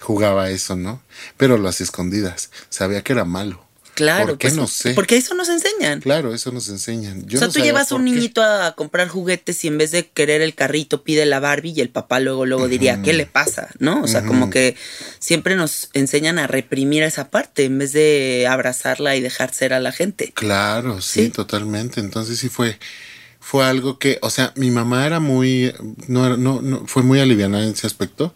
Jugaba 0.00 0.50
eso, 0.50 0.74
¿no? 0.74 1.00
Pero 1.36 1.58
lo 1.58 1.68
hacía 1.68 1.84
escondidas. 1.84 2.50
Sabía 2.70 3.02
que 3.02 3.12
era 3.12 3.24
malo. 3.24 3.64
Claro. 3.94 4.28
¿Por 4.28 4.38
qué? 4.38 4.48
pues, 4.48 4.56
no 4.56 4.66
sé. 4.66 4.94
Porque 4.94 5.16
eso 5.16 5.34
nos 5.34 5.48
enseñan. 5.50 6.00
Claro, 6.00 6.32
eso 6.34 6.50
nos 6.50 6.68
enseñan. 6.70 7.26
Yo 7.26 7.36
o 7.36 7.40
sea, 7.40 7.48
no 7.48 7.52
tú 7.52 7.60
llevas 7.60 7.92
a 7.92 7.94
un 7.96 8.04
qué. 8.06 8.10
niñito 8.12 8.42
a 8.42 8.74
comprar 8.74 9.08
juguetes 9.08 9.62
y 9.64 9.68
en 9.68 9.76
vez 9.76 9.90
de 9.90 10.08
querer 10.08 10.40
el 10.40 10.54
carrito 10.54 11.02
pide 11.02 11.26
la 11.26 11.40
Barbie 11.40 11.72
y 11.76 11.80
el 11.82 11.90
papá 11.90 12.18
luego 12.18 12.46
luego 12.46 12.68
diría, 12.68 13.02
¿qué 13.02 13.12
le 13.12 13.26
pasa? 13.26 13.68
¿No? 13.78 14.00
O 14.02 14.06
sea, 14.08 14.24
como 14.24 14.48
que 14.48 14.76
siempre 15.18 15.56
nos 15.56 15.90
enseñan 15.92 16.38
a 16.38 16.46
reprimir 16.46 17.02
esa 17.02 17.28
parte 17.30 17.64
en 17.64 17.78
vez 17.78 17.92
de 17.92 18.46
abrazarla 18.48 19.14
y 19.16 19.20
dejar 19.20 19.52
ser 19.52 19.74
a 19.74 19.80
la 19.80 19.92
gente. 19.92 20.32
Claro, 20.34 21.00
sí, 21.02 21.24
Sí. 21.24 21.28
totalmente. 21.30 22.00
Entonces 22.00 22.38
sí 22.38 22.48
fue, 22.48 22.78
fue 23.40 23.64
algo 23.64 23.98
que, 23.98 24.18
o 24.22 24.30
sea, 24.30 24.52
mi 24.56 24.70
mamá 24.70 25.04
era 25.04 25.20
muy, 25.20 25.74
no, 26.08 26.36
no, 26.38 26.62
no, 26.62 26.86
fue 26.86 27.02
muy 27.02 27.20
aliviana 27.20 27.62
en 27.62 27.72
ese 27.72 27.86
aspecto, 27.86 28.34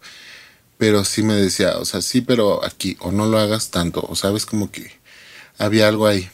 pero 0.77 1.03
sí 1.03 1.23
me 1.23 1.33
decía, 1.33 1.77
o 1.79 1.85
sea, 1.85 2.01
sí, 2.03 2.21
pero 2.21 2.63
aquí, 2.63 2.95
o 2.99 3.11
no 3.11 3.25
lo 3.25 3.39
hagas 3.39 3.71
tanto, 3.71 4.05
o 4.07 4.15
sabes, 4.15 4.45
como 4.45 4.69
que 4.71 4.96
había 5.57 5.87
algo 5.87 6.07
ahí. 6.07 6.29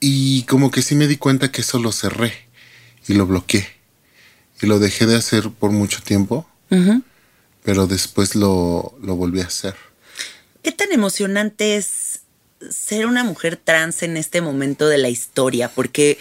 Y 0.00 0.44
como 0.44 0.70
que 0.70 0.82
sí 0.82 0.94
me 0.94 1.06
di 1.06 1.16
cuenta 1.16 1.52
que 1.52 1.60
eso 1.60 1.78
lo 1.78 1.92
cerré 1.92 2.32
y 3.06 3.14
lo 3.14 3.26
bloqueé. 3.26 3.68
Y 4.60 4.66
lo 4.66 4.78
dejé 4.78 5.06
de 5.06 5.16
hacer 5.16 5.50
por 5.50 5.70
mucho 5.70 6.00
tiempo, 6.02 6.48
pero 7.62 7.86
después 7.86 8.34
lo, 8.34 8.94
lo 9.02 9.16
volví 9.16 9.40
a 9.40 9.46
hacer. 9.46 9.74
¿Qué 10.62 10.72
tan 10.72 10.92
emocionante 10.92 11.76
es 11.76 12.20
ser 12.70 13.06
una 13.06 13.24
mujer 13.24 13.56
trans 13.56 14.02
en 14.02 14.16
este 14.16 14.40
momento 14.40 14.88
de 14.88 14.98
la 14.98 15.08
historia? 15.08 15.68
Porque 15.68 16.18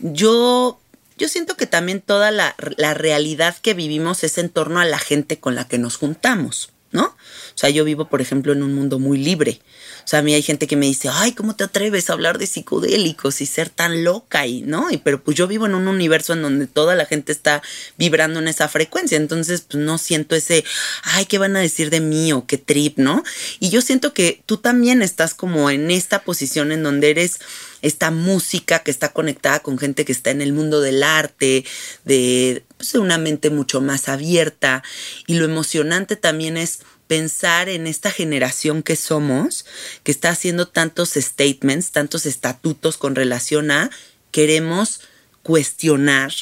yo, 0.00 0.78
yo 1.16 1.28
siento 1.28 1.56
que 1.56 1.66
también 1.66 2.02
toda 2.02 2.30
la, 2.30 2.54
la 2.76 2.94
realidad 2.94 3.56
que 3.60 3.74
vivimos 3.74 4.22
es 4.24 4.38
en 4.38 4.50
torno 4.50 4.80
a 4.80 4.84
la 4.84 4.98
gente 4.98 5.40
con 5.40 5.54
la 5.54 5.66
que 5.66 5.78
nos 5.78 5.96
juntamos, 5.96 6.70
¿no? 6.92 7.16
O 7.58 7.60
sea, 7.60 7.70
yo 7.70 7.82
vivo, 7.82 8.08
por 8.08 8.20
ejemplo, 8.20 8.52
en 8.52 8.62
un 8.62 8.72
mundo 8.72 9.00
muy 9.00 9.18
libre. 9.18 9.60
O 10.04 10.06
sea, 10.08 10.20
a 10.20 10.22
mí 10.22 10.32
hay 10.32 10.42
gente 10.42 10.68
que 10.68 10.76
me 10.76 10.86
dice, 10.86 11.08
ay, 11.12 11.32
¿cómo 11.32 11.56
te 11.56 11.64
atreves 11.64 12.08
a 12.08 12.12
hablar 12.12 12.38
de 12.38 12.46
psicodélicos 12.46 13.40
y 13.40 13.46
ser 13.46 13.68
tan 13.68 14.04
loca? 14.04 14.46
Y, 14.46 14.62
¿no? 14.62 14.92
Y, 14.92 14.98
pero 14.98 15.24
pues 15.24 15.36
yo 15.36 15.48
vivo 15.48 15.66
en 15.66 15.74
un 15.74 15.88
universo 15.88 16.34
en 16.34 16.42
donde 16.42 16.68
toda 16.68 16.94
la 16.94 17.04
gente 17.04 17.32
está 17.32 17.60
vibrando 17.96 18.38
en 18.38 18.46
esa 18.46 18.68
frecuencia. 18.68 19.16
Entonces, 19.16 19.62
pues 19.62 19.82
no 19.82 19.98
siento 19.98 20.36
ese, 20.36 20.64
ay, 21.02 21.26
¿qué 21.26 21.38
van 21.38 21.56
a 21.56 21.58
decir 21.58 21.90
de 21.90 21.98
mí? 21.98 22.32
O 22.32 22.46
qué 22.46 22.58
trip, 22.58 22.96
¿no? 22.96 23.24
Y 23.58 23.70
yo 23.70 23.82
siento 23.82 24.14
que 24.14 24.40
tú 24.46 24.58
también 24.58 25.02
estás 25.02 25.34
como 25.34 25.68
en 25.68 25.90
esta 25.90 26.22
posición 26.22 26.70
en 26.70 26.84
donde 26.84 27.10
eres 27.10 27.40
esta 27.82 28.12
música 28.12 28.84
que 28.84 28.92
está 28.92 29.12
conectada 29.12 29.60
con 29.60 29.78
gente 29.78 30.04
que 30.04 30.12
está 30.12 30.30
en 30.30 30.42
el 30.42 30.52
mundo 30.52 30.80
del 30.80 31.02
arte, 31.02 31.64
de, 32.04 32.62
pues, 32.76 32.94
una 32.94 33.18
mente 33.18 33.50
mucho 33.50 33.80
más 33.80 34.08
abierta. 34.08 34.84
Y 35.26 35.34
lo 35.34 35.44
emocionante 35.44 36.14
también 36.14 36.56
es 36.56 36.82
pensar 37.08 37.68
en 37.68 37.86
esta 37.86 38.12
generación 38.12 38.82
que 38.82 38.94
somos, 38.94 39.64
que 40.04 40.12
está 40.12 40.30
haciendo 40.30 40.68
tantos 40.68 41.14
statements, 41.14 41.90
tantos 41.90 42.26
estatutos 42.26 42.96
con 42.96 43.16
relación 43.16 43.70
a 43.72 43.90
queremos 44.30 45.00
cuestionar 45.42 46.32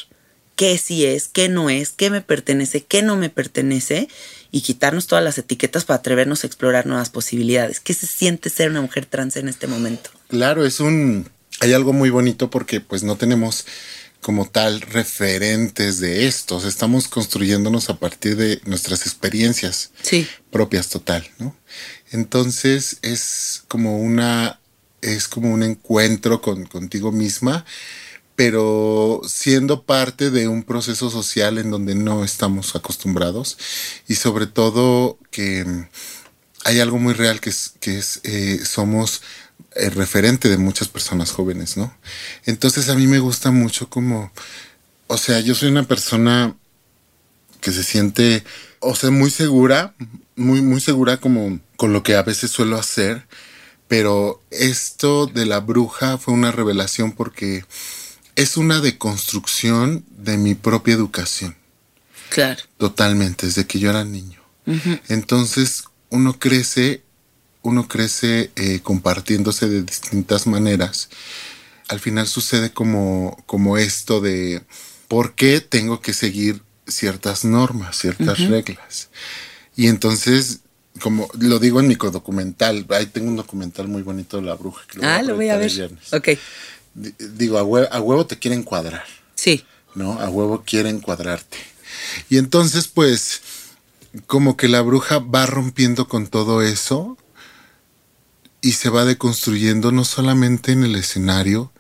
qué 0.57 0.77
sí 0.79 1.05
es, 1.07 1.29
qué 1.29 1.49
no 1.49 1.71
es, 1.71 1.91
qué 1.91 2.11
me 2.11 2.21
pertenece, 2.21 2.85
qué 2.85 3.03
no 3.03 3.17
me 3.17 3.31
pertenece 3.31 4.09
y 4.51 4.63
quitarnos 4.63 5.07
todas 5.07 5.23
las 5.23 5.39
etiquetas 5.39 5.85
para 5.85 5.99
atrevernos 5.99 6.43
a 6.43 6.47
explorar 6.47 6.87
nuevas 6.87 7.11
posibilidades. 7.11 7.79
¿Qué 7.79 7.95
se 7.95 8.07
siente 8.07 8.51
ser 8.51 8.71
una 8.71 8.81
mujer 8.81 9.07
trans 9.07 9.37
en 9.37 9.49
este 9.49 9.67
momento? 9.67 10.11
Claro, 10.29 10.65
es 10.65 10.81
un. 10.81 11.29
Hay 11.61 11.73
algo 11.73 11.93
muy 11.93 12.11
bonito 12.11 12.51
porque, 12.51 12.81
pues, 12.81 13.03
no 13.03 13.17
tenemos 13.17 13.67
como 14.27 14.45
tal 14.45 14.81
referentes 14.81 16.01
de 16.01 16.27
estos, 16.27 16.65
estamos 16.65 17.07
construyéndonos 17.07 17.91
a 17.91 18.01
partir 18.01 18.35
de 18.37 18.61
nuestras 18.65 19.03
experiencias 19.03 19.93
Sí. 20.03 20.27
propias 20.51 20.89
total, 20.89 21.31
¿no? 21.39 21.55
Entonces 22.11 22.97
es 23.03 23.63
como 23.69 24.01
una, 24.01 24.59
es 25.01 25.29
como 25.29 25.55
un 25.55 25.63
encuentro 25.63 26.43
con, 26.43 26.67
contigo 26.67 27.13
misma, 27.13 27.65
pero 28.35 29.21
siendo 29.29 29.85
parte 29.85 30.33
de 30.33 30.49
un 30.49 30.65
proceso 30.65 31.09
social 31.09 31.59
en 31.59 31.71
donde 31.71 31.95
no 31.95 32.25
estamos 32.25 32.75
acostumbrados 32.75 33.57
y 34.09 34.17
sobre 34.17 34.49
todo 34.49 35.21
que 35.31 35.65
hay 36.65 36.81
algo 36.81 36.99
muy 36.99 37.15
real 37.15 37.41
que 37.41 37.51
es, 37.51 37.75
que 37.79 37.97
es 37.97 38.19
eh, 38.25 38.61
somos 38.65 39.23
el 39.79 39.93
referente 39.93 40.49
de 40.49 40.57
muchas 40.59 40.89
personas 40.89 41.31
jóvenes, 41.33 41.77
¿no? 41.77 41.95
Entonces 42.45 42.89
a 42.89 42.95
mí 42.95 43.07
me 43.07 43.19
gusta 43.19 43.51
mucho 43.51 43.89
como, 43.89 44.33
o 45.07 45.17
sea, 45.19 45.41
yo 45.41 45.55
soy 45.55 45.69
una 45.71 45.85
persona 45.85 46.55
que 47.61 47.73
se 47.73 47.83
siente, 47.85 48.45
o 48.81 48.95
sea, 48.95 49.11
muy 49.11 49.31
segura, 49.31 49.95
muy, 50.37 50.63
muy 50.63 50.81
segura 50.81 51.19
como 51.19 51.59
con 51.77 51.93
lo 51.93 52.03
que 52.03 52.15
a 52.17 52.23
veces 52.23 52.51
suelo 52.51 52.79
hacer, 52.79 53.27
pero 53.89 54.43
esto 54.51 55.27
de 55.27 55.47
la 55.47 55.61
bruja 55.61 56.19
fue 56.19 56.35
una 56.35 56.53
revelación 56.53 57.13
porque 57.13 57.65
es 58.35 58.57
una 58.57 58.81
deconstrucción 58.81 60.05
de 60.11 60.37
mi 60.37 60.55
propia 60.55 60.95
educación, 60.95 61.57
Claro. 62.29 62.63
totalmente, 62.77 63.47
desde 63.47 63.67
que 63.67 63.79
yo 63.79 63.91
era 63.91 64.05
niño. 64.05 64.41
Entonces 65.09 65.85
uno 66.11 66.39
crece, 66.39 67.03
uno 67.67 67.89
crece 67.89 68.51
eh, 68.57 68.81
compartiéndose 68.83 69.69
de 69.69 69.83
distintas 69.83 70.47
maneras. 70.47 71.09
Al 71.89 72.01
final 72.01 72.27
sucede 72.27 72.71
como, 72.73 73.43
como 73.47 73.77
esto 73.77 74.21
de 74.21 74.63
por 75.09 75.35
qué 75.35 75.61
tengo 75.61 76.01
que 76.01 76.13
seguir 76.15 76.63
ciertas 76.87 77.45
normas, 77.45 77.97
ciertas 77.99 78.39
reglas. 78.49 79.09
Y 79.77 79.89
entonces, 79.89 80.61
como 81.01 81.29
lo 81.39 81.59
digo 81.59 81.81
en 81.81 81.89
mi 81.89 81.97
documental, 81.97 82.87
ahí 82.91 83.07
tengo 83.07 83.29
un 83.29 83.37
documental 83.37 83.89
muy 83.89 84.03
bonito 84.03 84.37
de 84.39 84.45
la 84.45 84.55
bruja. 84.55 84.83
que 84.89 85.05
Ah, 85.05 85.23
lo 85.23 85.35
voy 85.37 85.49
a 85.49 85.57
ver. 85.57 85.71
viernes. 85.73 86.13
Ok. 86.13 86.29
Di- 86.95 87.15
Digo, 87.19 87.59
a 87.59 87.63
hue- 87.65 87.89
a 87.91 88.01
huevo 88.01 88.27
te 88.27 88.39
quieren 88.39 88.63
cuadrar. 88.63 89.05
Sí. 89.35 89.65
¿no? 89.95 90.21
A 90.21 90.29
huevo 90.29 90.63
quieren 90.65 91.01
cuadrarte. 91.01 91.57
Y 92.29 92.39
entonces, 92.39 92.87
pues, 92.89 93.41
como 94.27 94.57
que 94.57 94.69
la 94.69 94.81
bruja 94.83 95.19
va 95.19 95.47
rompiendo 95.47 96.07
con 96.09 96.27
todo 96.27 96.63
eso 96.63 97.17
y 98.61 98.73
se 98.73 98.89
va 98.91 99.05
deconstruyendo 99.05 99.93
no 99.93 100.05
solamente 100.05 100.73
en 100.73 100.85
el 100.85 100.95
escenario, 100.97 101.73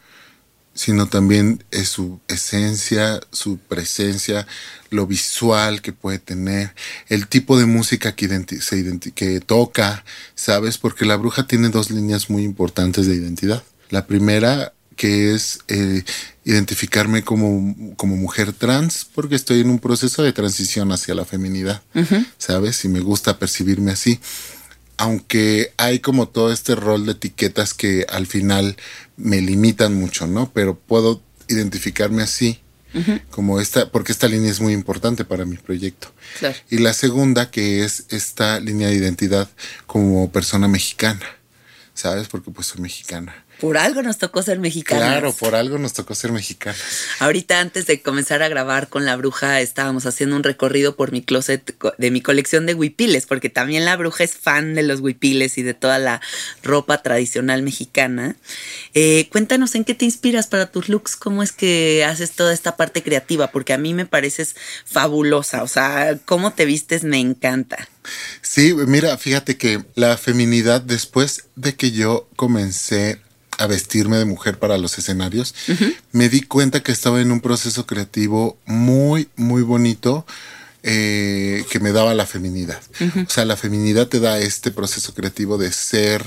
sino 0.74 1.06
también 1.08 1.64
en 1.70 1.86
su 1.86 2.20
esencia, 2.28 3.18
su 3.32 3.56
presencia, 3.58 4.46
lo 4.90 5.06
visual 5.06 5.80
que 5.80 5.92
puede 5.92 6.18
tener, 6.18 6.74
el 7.08 7.28
tipo 7.28 7.58
de 7.58 7.64
música 7.64 8.14
que, 8.14 8.28
identi- 8.28 8.60
se 8.60 8.76
identi- 8.76 9.12
que 9.14 9.40
toca, 9.40 10.04
¿sabes? 10.34 10.76
Porque 10.76 11.06
la 11.06 11.16
bruja 11.16 11.46
tiene 11.46 11.70
dos 11.70 11.90
líneas 11.90 12.28
muy 12.28 12.42
importantes 12.42 13.06
de 13.06 13.14
identidad. 13.14 13.62
La 13.88 14.06
primera 14.06 14.74
que 14.96 15.34
es 15.34 15.58
eh, 15.68 16.04
identificarme 16.44 17.22
como, 17.22 17.94
como 17.96 18.16
mujer 18.16 18.52
trans, 18.54 19.06
porque 19.14 19.34
estoy 19.34 19.60
en 19.60 19.68
un 19.70 19.78
proceso 19.78 20.22
de 20.22 20.32
transición 20.32 20.90
hacia 20.92 21.14
la 21.14 21.24
feminidad, 21.26 21.82
¿sabes? 22.38 22.84
Y 22.84 22.88
me 22.88 23.00
gusta 23.00 23.38
percibirme 23.38 23.90
así 23.92 24.20
aunque 24.96 25.72
hay 25.76 26.00
como 26.00 26.28
todo 26.28 26.52
este 26.52 26.74
rol 26.74 27.06
de 27.06 27.12
etiquetas 27.12 27.74
que 27.74 28.06
al 28.08 28.26
final 28.26 28.76
me 29.16 29.40
limitan 29.40 29.94
mucho, 29.94 30.26
¿no? 30.26 30.50
Pero 30.52 30.78
puedo 30.78 31.22
identificarme 31.48 32.22
así, 32.22 32.60
como 33.30 33.60
esta, 33.60 33.90
porque 33.90 34.10
esta 34.10 34.26
línea 34.26 34.50
es 34.50 34.60
muy 34.60 34.72
importante 34.72 35.26
para 35.26 35.44
mi 35.44 35.58
proyecto. 35.58 36.14
Claro. 36.38 36.56
Y 36.70 36.78
la 36.78 36.94
segunda, 36.94 37.50
que 37.50 37.84
es 37.84 38.06
esta 38.08 38.58
línea 38.58 38.88
de 38.88 38.94
identidad 38.94 39.50
como 39.86 40.32
persona 40.32 40.66
mexicana, 40.66 41.26
¿sabes? 41.92 42.28
Porque 42.28 42.50
pues 42.50 42.68
soy 42.68 42.80
mexicana. 42.80 43.44
Por 43.60 43.78
algo 43.78 44.02
nos 44.02 44.18
tocó 44.18 44.42
ser 44.42 44.58
mexicanos. 44.58 45.04
Claro, 45.04 45.32
por 45.32 45.54
algo 45.54 45.78
nos 45.78 45.94
tocó 45.94 46.14
ser 46.14 46.32
mexicanos. 46.32 46.80
Ahorita 47.20 47.60
antes 47.60 47.86
de 47.86 48.02
comenzar 48.02 48.42
a 48.42 48.48
grabar 48.48 48.88
con 48.88 49.04
la 49.06 49.16
bruja 49.16 49.60
estábamos 49.60 50.04
haciendo 50.04 50.36
un 50.36 50.42
recorrido 50.42 50.94
por 50.94 51.10
mi 51.12 51.22
closet 51.22 51.74
de 51.96 52.10
mi 52.10 52.20
colección 52.20 52.66
de 52.66 52.74
huipiles, 52.74 53.26
porque 53.26 53.48
también 53.48 53.84
la 53.84 53.96
bruja 53.96 54.24
es 54.24 54.36
fan 54.36 54.74
de 54.74 54.82
los 54.82 55.00
huipiles 55.00 55.56
y 55.56 55.62
de 55.62 55.74
toda 55.74 55.98
la 55.98 56.20
ropa 56.62 57.02
tradicional 57.02 57.62
mexicana. 57.62 58.36
Eh, 58.94 59.28
cuéntanos 59.30 59.74
en 59.74 59.84
qué 59.84 59.94
te 59.94 60.04
inspiras 60.04 60.46
para 60.48 60.70
tus 60.70 60.88
looks, 60.88 61.16
cómo 61.16 61.42
es 61.42 61.52
que 61.52 62.04
haces 62.04 62.32
toda 62.32 62.52
esta 62.52 62.76
parte 62.76 63.02
creativa, 63.02 63.50
porque 63.50 63.72
a 63.72 63.78
mí 63.78 63.94
me 63.94 64.06
pareces 64.06 64.54
fabulosa, 64.84 65.62
o 65.62 65.68
sea, 65.68 66.18
cómo 66.26 66.52
te 66.52 66.66
vistes 66.66 67.04
me 67.04 67.18
encanta. 67.18 67.88
Sí, 68.42 68.74
mira, 68.74 69.16
fíjate 69.18 69.56
que 69.56 69.84
la 69.94 70.16
feminidad, 70.16 70.80
después 70.80 71.44
de 71.56 71.74
que 71.74 71.90
yo 71.90 72.28
comencé 72.36 73.20
a 73.58 73.66
vestirme 73.66 74.16
de 74.18 74.24
mujer 74.24 74.58
para 74.58 74.78
los 74.78 74.98
escenarios, 74.98 75.54
me 76.12 76.28
di 76.28 76.42
cuenta 76.42 76.82
que 76.82 76.92
estaba 76.92 77.20
en 77.20 77.32
un 77.32 77.40
proceso 77.40 77.86
creativo 77.86 78.58
muy, 78.66 79.28
muy 79.36 79.62
bonito 79.62 80.26
eh, 80.82 81.64
que 81.70 81.80
me 81.80 81.92
daba 81.92 82.14
la 82.14 82.26
feminidad. 82.26 82.80
O 83.26 83.30
sea, 83.30 83.44
la 83.44 83.56
feminidad 83.56 84.08
te 84.08 84.20
da 84.20 84.38
este 84.38 84.70
proceso 84.70 85.14
creativo 85.14 85.58
de 85.58 85.72
ser 85.72 86.24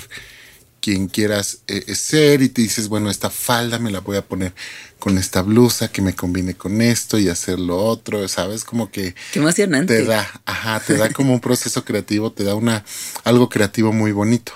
quien 0.82 1.08
quieras 1.08 1.60
eh, 1.68 1.94
ser 1.96 2.42
y 2.42 2.50
te 2.50 2.62
dices, 2.62 2.88
bueno, 2.88 3.10
esta 3.10 3.30
falda 3.30 3.80
me 3.80 3.92
la 3.92 4.00
voy 4.00 4.18
a 4.18 4.26
poner 4.26 4.54
con 4.98 5.18
esta 5.18 5.42
blusa 5.42 5.90
que 5.90 6.02
me 6.02 6.14
combine 6.14 6.56
con 6.56 6.82
esto 6.82 7.18
y 7.18 7.30
hacer 7.30 7.60
lo 7.60 7.78
otro, 7.78 8.28
¿sabes? 8.28 8.64
Como 8.64 8.92
que 8.92 9.16
Qué 9.32 9.40
emocionante. 9.40 9.98
te 9.98 10.06
da, 10.06 10.30
ajá, 10.46 10.80
te 10.80 10.98
da 10.98 11.10
como 11.10 11.34
un 11.34 11.40
proceso 11.40 11.86
creativo, 11.86 12.32
te 12.32 12.44
da 12.44 12.56
una 12.56 12.84
algo 13.24 13.50
creativo 13.50 13.94
muy 13.94 14.12
bonito. 14.12 14.54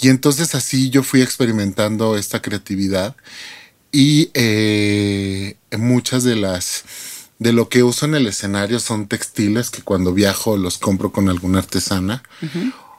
Y 0.00 0.08
entonces 0.08 0.54
así 0.54 0.90
yo 0.90 1.02
fui 1.02 1.22
experimentando 1.22 2.16
esta 2.16 2.42
creatividad 2.42 3.16
y 3.92 4.30
eh, 4.34 5.56
muchas 5.78 6.24
de 6.24 6.36
las 6.36 6.84
de 7.38 7.52
lo 7.52 7.68
que 7.68 7.82
uso 7.82 8.06
en 8.06 8.14
el 8.14 8.26
escenario 8.26 8.78
son 8.78 9.08
textiles 9.08 9.70
que 9.70 9.82
cuando 9.82 10.14
viajo 10.14 10.56
los 10.56 10.78
compro 10.78 11.12
con 11.12 11.28
alguna 11.28 11.58
artesana. 11.58 12.22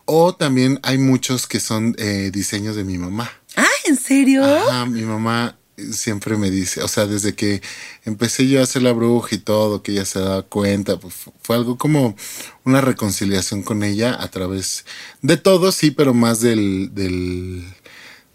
O 0.06 0.36
también 0.36 0.80
hay 0.84 0.98
muchos 0.98 1.48
que 1.48 1.62
son 1.62 1.96
eh, 1.98 2.30
diseños 2.32 2.76
de 2.76 2.84
mi 2.84 2.98
mamá. 2.98 3.32
Ah, 3.56 3.66
¿en 3.86 3.96
serio? 3.96 4.44
Ajá, 4.44 4.86
mi 4.86 5.04
mamá 5.04 5.58
siempre 5.92 6.38
me 6.38 6.52
dice, 6.52 6.82
o 6.84 6.88
sea, 6.88 7.06
desde 7.08 7.34
que 7.36 7.62
empecé 8.06 8.48
yo 8.48 8.60
a 8.60 8.64
hacer 8.64 8.82
la 8.84 8.92
bruja 8.92 9.36
y 9.36 9.40
todo, 9.40 9.82
que 9.82 9.92
ella 9.94 10.06
se 10.06 10.20
daba 10.20 10.44
cuenta, 10.44 11.00
pues 11.00 11.14
fu- 11.14 11.34
fue 11.42 11.56
algo 11.56 11.78
como 11.78 12.16
una 12.64 12.80
reconciliación 12.82 13.64
con 13.64 13.84
ella 13.84 14.16
a 14.22 14.30
través 14.30 14.86
de 15.22 15.38
todo, 15.38 15.72
sí, 15.72 15.92
pero 15.92 16.14
más 16.14 16.40
del, 16.42 16.92
del, 16.94 17.64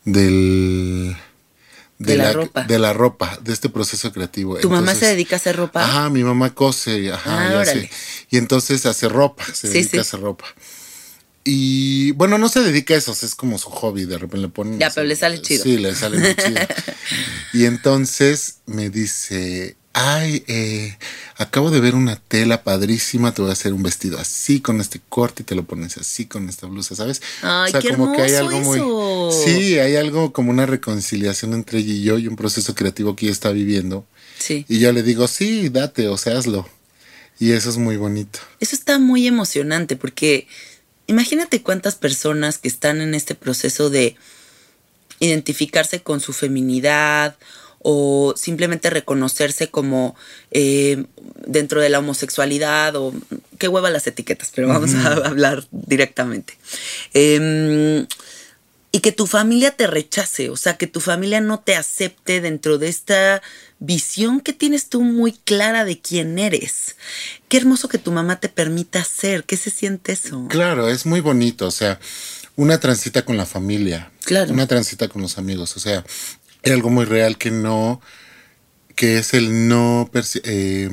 del, 0.05 1.16
De 1.98 2.16
la 2.16 2.33
ropa. 2.33 2.64
de 2.64 2.79
la 2.79 2.92
ropa, 2.92 3.38
de 3.42 3.53
este 3.53 3.68
proceso 3.68 4.12
creativo. 4.12 4.57
¿Tu 4.59 4.70
mamá 4.70 4.94
se 4.94 5.07
dedica 5.07 5.37
a 5.37 5.38
hacer 5.38 5.57
ropa? 5.57 5.85
Ajá, 5.85 6.11
mi 6.11 6.24
mamá 6.24 6.55
cose, 6.55 7.12
ajá, 7.12 7.51
Ah, 7.51 7.55
órale. 7.61 7.83
sé. 7.83 7.90
Y 8.31 8.37
entonces 8.38 8.85
hace 8.87 9.09
ropa, 9.09 9.44
se 9.46 9.68
Sí, 9.68 9.74
dedica 9.74 9.90
sí. 9.90 9.98
a 9.98 10.01
hacer 10.03 10.20
ropa. 10.20 10.44
Y 11.51 12.13
bueno, 12.13 12.37
no 12.37 12.51
se 12.51 12.61
dedica 12.61 12.93
a 12.93 12.99
eso, 12.99 13.13
es 13.13 13.35
como 13.35 13.57
su 13.57 13.71
hobby, 13.71 14.05
de 14.05 14.19
repente 14.19 14.43
le 14.43 14.49
ponen... 14.49 14.79
Ya, 14.79 14.91
pero 14.91 15.07
le 15.07 15.17
sale 15.17 15.41
chido. 15.41 15.65
Sí, 15.65 15.79
le 15.79 15.95
sale 15.95 16.19
muy 16.19 16.37
chido. 16.37 16.61
y 17.55 17.65
entonces 17.65 18.57
me 18.67 18.91
dice, 18.91 19.75
ay, 19.95 20.45
eh, 20.47 20.99
acabo 21.39 21.71
de 21.71 21.81
ver 21.81 21.95
una 21.95 22.17
tela 22.17 22.65
padrísima, 22.65 23.33
te 23.33 23.41
voy 23.41 23.49
a 23.49 23.55
hacer 23.55 23.73
un 23.73 23.83
vestido 23.83 24.19
así, 24.19 24.61
con 24.61 24.83
este 24.83 25.01
corte, 25.09 25.43
y 25.43 25.47
te 25.47 25.55
lo 25.55 25.65
pones 25.65 25.97
así, 25.97 26.27
con 26.27 26.51
esta 26.51 26.67
blusa, 26.67 26.95
¿sabes? 26.95 27.23
Ay, 27.41 27.73
qué 27.81 27.89
hermoso 27.89 28.23
eso. 28.23 29.31
Sí, 29.47 29.79
hay 29.79 29.97
algo 29.97 30.35
como 30.35 30.51
una 30.51 30.67
reconciliación 30.67 31.55
entre 31.55 31.79
ella 31.79 31.95
y 31.95 32.03
yo 32.03 32.19
y 32.19 32.29
un 32.29 32.37
proceso 32.37 32.75
creativo 32.75 33.17
que 33.17 33.25
ella 33.25 33.33
está 33.33 33.53
viviendo. 33.53 34.05
Sí. 34.39 34.67
Y 34.69 34.81
yo 34.81 34.93
le 34.93 35.03
digo, 35.03 35.27
sí, 35.29 35.71
date, 35.71 36.09
o 36.09 36.19
sea, 36.19 36.37
hazlo. 36.37 36.69
Y 37.41 37.53
eso 37.53 37.71
es 37.71 37.79
muy 37.79 37.97
bonito. 37.97 38.41
Eso 38.61 38.75
está 38.75 38.99
muy 38.99 39.27
emocionante 39.27 39.97
porque 39.97 40.47
imagínate 41.09 41.62
cuántas 41.62 41.97
personas 41.97 42.59
que 42.59 42.68
están 42.68 43.01
en 43.01 43.14
este 43.14 43.35
proceso 43.35 43.90
de 43.90 44.16
identificarse 45.18 46.01
con 46.01 46.21
su 46.21 46.33
feminidad 46.33 47.37
o 47.81 48.35
simplemente 48.37 48.90
reconocerse 48.90 49.68
como 49.71 50.16
eh, 50.51 51.05
dentro 51.47 51.81
de 51.81 51.88
la 51.88 52.01
homosexualidad 52.01 52.94
o 52.97 53.12
qué 53.59 53.68
hueva 53.68 53.90
las 53.90 54.07
etiquetas, 54.07 54.53
pero 54.55 54.68
vamos 54.68 54.94
a 54.94 55.12
hablar 55.27 55.64
directamente. 55.71 56.57
Em, 57.14 58.07
y 58.99 59.01
que 59.01 59.13
tu 59.13 59.29
familia 59.29 59.71
te 59.71 59.87
rechace, 59.87 60.51
o 60.51 60.57
sea, 60.57 60.77
que 60.77 60.89
tu 60.89 60.99
familia 60.99 61.41
no 61.41 61.61
te 61.61 61.77
acepte 61.77 62.41
dentro 62.41 62.79
de 62.79 62.89
esta 62.89 63.41
visión 63.79 64.41
que 64.41 64.53
tienes 64.53 64.89
tú 64.89 65.03
muy 65.03 65.31
clara 65.31 65.85
de 65.85 66.01
quién 66.01 66.37
eres. 66.37 66.97
Qué 67.49 67.59
hermoso 67.59 67.89
que 67.89 67.99
tu 67.99 68.11
mamá 68.11 68.41
te 68.41 68.49
permita 68.49 69.05
ser, 69.05 69.45
¿qué 69.45 69.57
se 69.57 69.71
siente 69.71 70.11
eso? 70.11 70.49
Claro, 70.49 70.89
es 70.89 71.07
muy 71.07 71.21
bonito. 71.21 71.69
O 71.69 71.71
sea, 71.71 72.01
una 72.57 72.81
transita 72.81 73.25
con 73.25 73.37
la 73.37 73.47
familia. 73.47 74.11
Claro. 74.25 74.53
Una 74.53 74.67
transita 74.67 75.07
con 75.07 75.23
los 75.23 75.39
amigos. 75.39 75.77
O 75.77 75.79
sea, 75.79 76.05
es 76.65 76.73
algo 76.73 76.91
muy 76.91 77.05
real 77.05 77.39
que 77.39 77.53
no 77.53 78.01
que 78.97 79.19
es 79.19 79.33
el 79.33 79.69
no, 79.69 80.11
eh, 80.43 80.91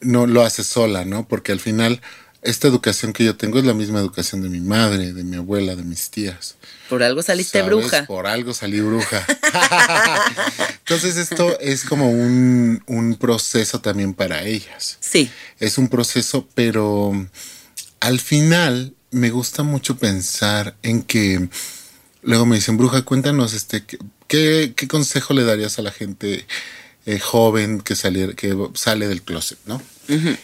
no 0.00 0.26
lo 0.26 0.40
hace 0.40 0.64
sola, 0.64 1.04
¿no? 1.04 1.28
Porque 1.28 1.52
al 1.52 1.60
final 1.60 2.00
esta 2.42 2.66
educación 2.66 3.12
que 3.12 3.24
yo 3.24 3.36
tengo 3.36 3.58
es 3.58 3.64
la 3.64 3.72
misma 3.72 4.00
educación 4.00 4.42
de 4.42 4.48
mi 4.48 4.60
madre, 4.60 5.12
de 5.12 5.22
mi 5.22 5.36
abuela, 5.36 5.76
de 5.76 5.84
mis 5.84 6.10
tías. 6.10 6.56
Por 6.88 7.02
algo 7.02 7.22
saliste 7.22 7.62
bruja. 7.62 8.04
Por 8.04 8.26
algo 8.26 8.52
salí 8.52 8.80
bruja. 8.80 9.24
Entonces 10.80 11.16
esto 11.16 11.58
es 11.60 11.84
como 11.84 12.10
un, 12.10 12.82
un, 12.86 13.14
proceso 13.14 13.80
también 13.80 14.12
para 14.12 14.42
ellas. 14.42 14.98
Sí. 15.00 15.30
Es 15.60 15.78
un 15.78 15.88
proceso, 15.88 16.48
pero 16.54 17.12
al 18.00 18.18
final 18.18 18.94
me 19.12 19.30
gusta 19.30 19.62
mucho 19.62 19.96
pensar 19.96 20.74
en 20.82 21.02
que 21.02 21.48
luego 22.22 22.44
me 22.44 22.56
dicen, 22.56 22.76
bruja, 22.76 23.02
cuéntanos, 23.02 23.54
este, 23.54 23.84
¿qué, 24.26 24.72
qué 24.76 24.88
consejo 24.88 25.32
le 25.32 25.44
darías 25.44 25.78
a 25.78 25.82
la 25.82 25.92
gente 25.92 26.46
eh, 27.06 27.18
joven 27.18 27.80
que, 27.80 27.94
saliera, 27.94 28.34
que 28.34 28.56
sale 28.74 29.06
del 29.06 29.22
closet, 29.22 29.58
¿no? 29.66 29.80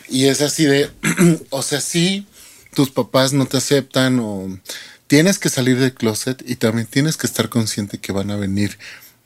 Y 0.09 0.27
es 0.27 0.41
así 0.41 0.65
de, 0.65 0.91
o 1.51 1.63
sea, 1.63 1.81
sí, 1.81 2.27
tus 2.75 2.91
papás 2.91 3.33
no 3.33 3.47
te 3.47 3.57
aceptan 3.57 4.19
o 4.21 4.59
tienes 5.07 5.39
que 5.39 5.49
salir 5.49 5.79
del 5.79 5.95
closet 5.95 6.43
y 6.47 6.57
también 6.57 6.87
tienes 6.87 7.17
que 7.17 7.27
estar 7.27 7.49
consciente 7.49 7.99
que 7.99 8.13
van 8.13 8.31
a 8.31 8.37
venir 8.37 8.79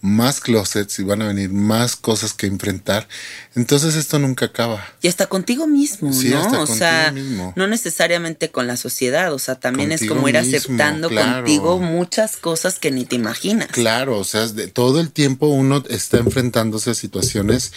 más 0.02 0.40
closets 0.40 0.98
y 0.98 1.04
van 1.04 1.22
a 1.22 1.28
venir 1.28 1.50
más 1.50 1.94
cosas 1.94 2.34
que 2.34 2.46
enfrentar. 2.46 3.08
Entonces 3.54 3.94
esto 3.94 4.18
nunca 4.18 4.46
acaba. 4.46 4.84
Y 5.00 5.06
hasta 5.06 5.26
contigo 5.26 5.68
mismo, 5.68 6.10
¿no? 6.10 6.62
o 6.62 6.66
sea, 6.66 7.12
no 7.12 7.66
necesariamente 7.68 8.50
con 8.50 8.66
la 8.66 8.76
sociedad, 8.76 9.32
o 9.32 9.38
sea, 9.38 9.54
también 9.54 9.92
es 9.92 10.06
como 10.06 10.28
ir 10.28 10.36
aceptando 10.36 11.08
contigo 11.08 11.78
muchas 11.78 12.36
cosas 12.36 12.80
que 12.80 12.90
ni 12.90 13.04
te 13.04 13.14
imaginas. 13.14 13.68
Claro, 13.68 14.18
o 14.18 14.24
sea, 14.24 14.48
de, 14.48 14.66
todo 14.66 15.00
el 15.00 15.12
tiempo 15.12 15.46
uno 15.46 15.84
está 15.88 16.18
enfrentándose 16.18 16.90
a 16.90 16.94
situaciones 16.94 17.72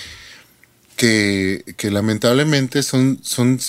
que, 0.95 1.63
que 1.77 1.91
lamentablemente 1.91 2.83
son, 2.83 3.19
son, 3.21 3.59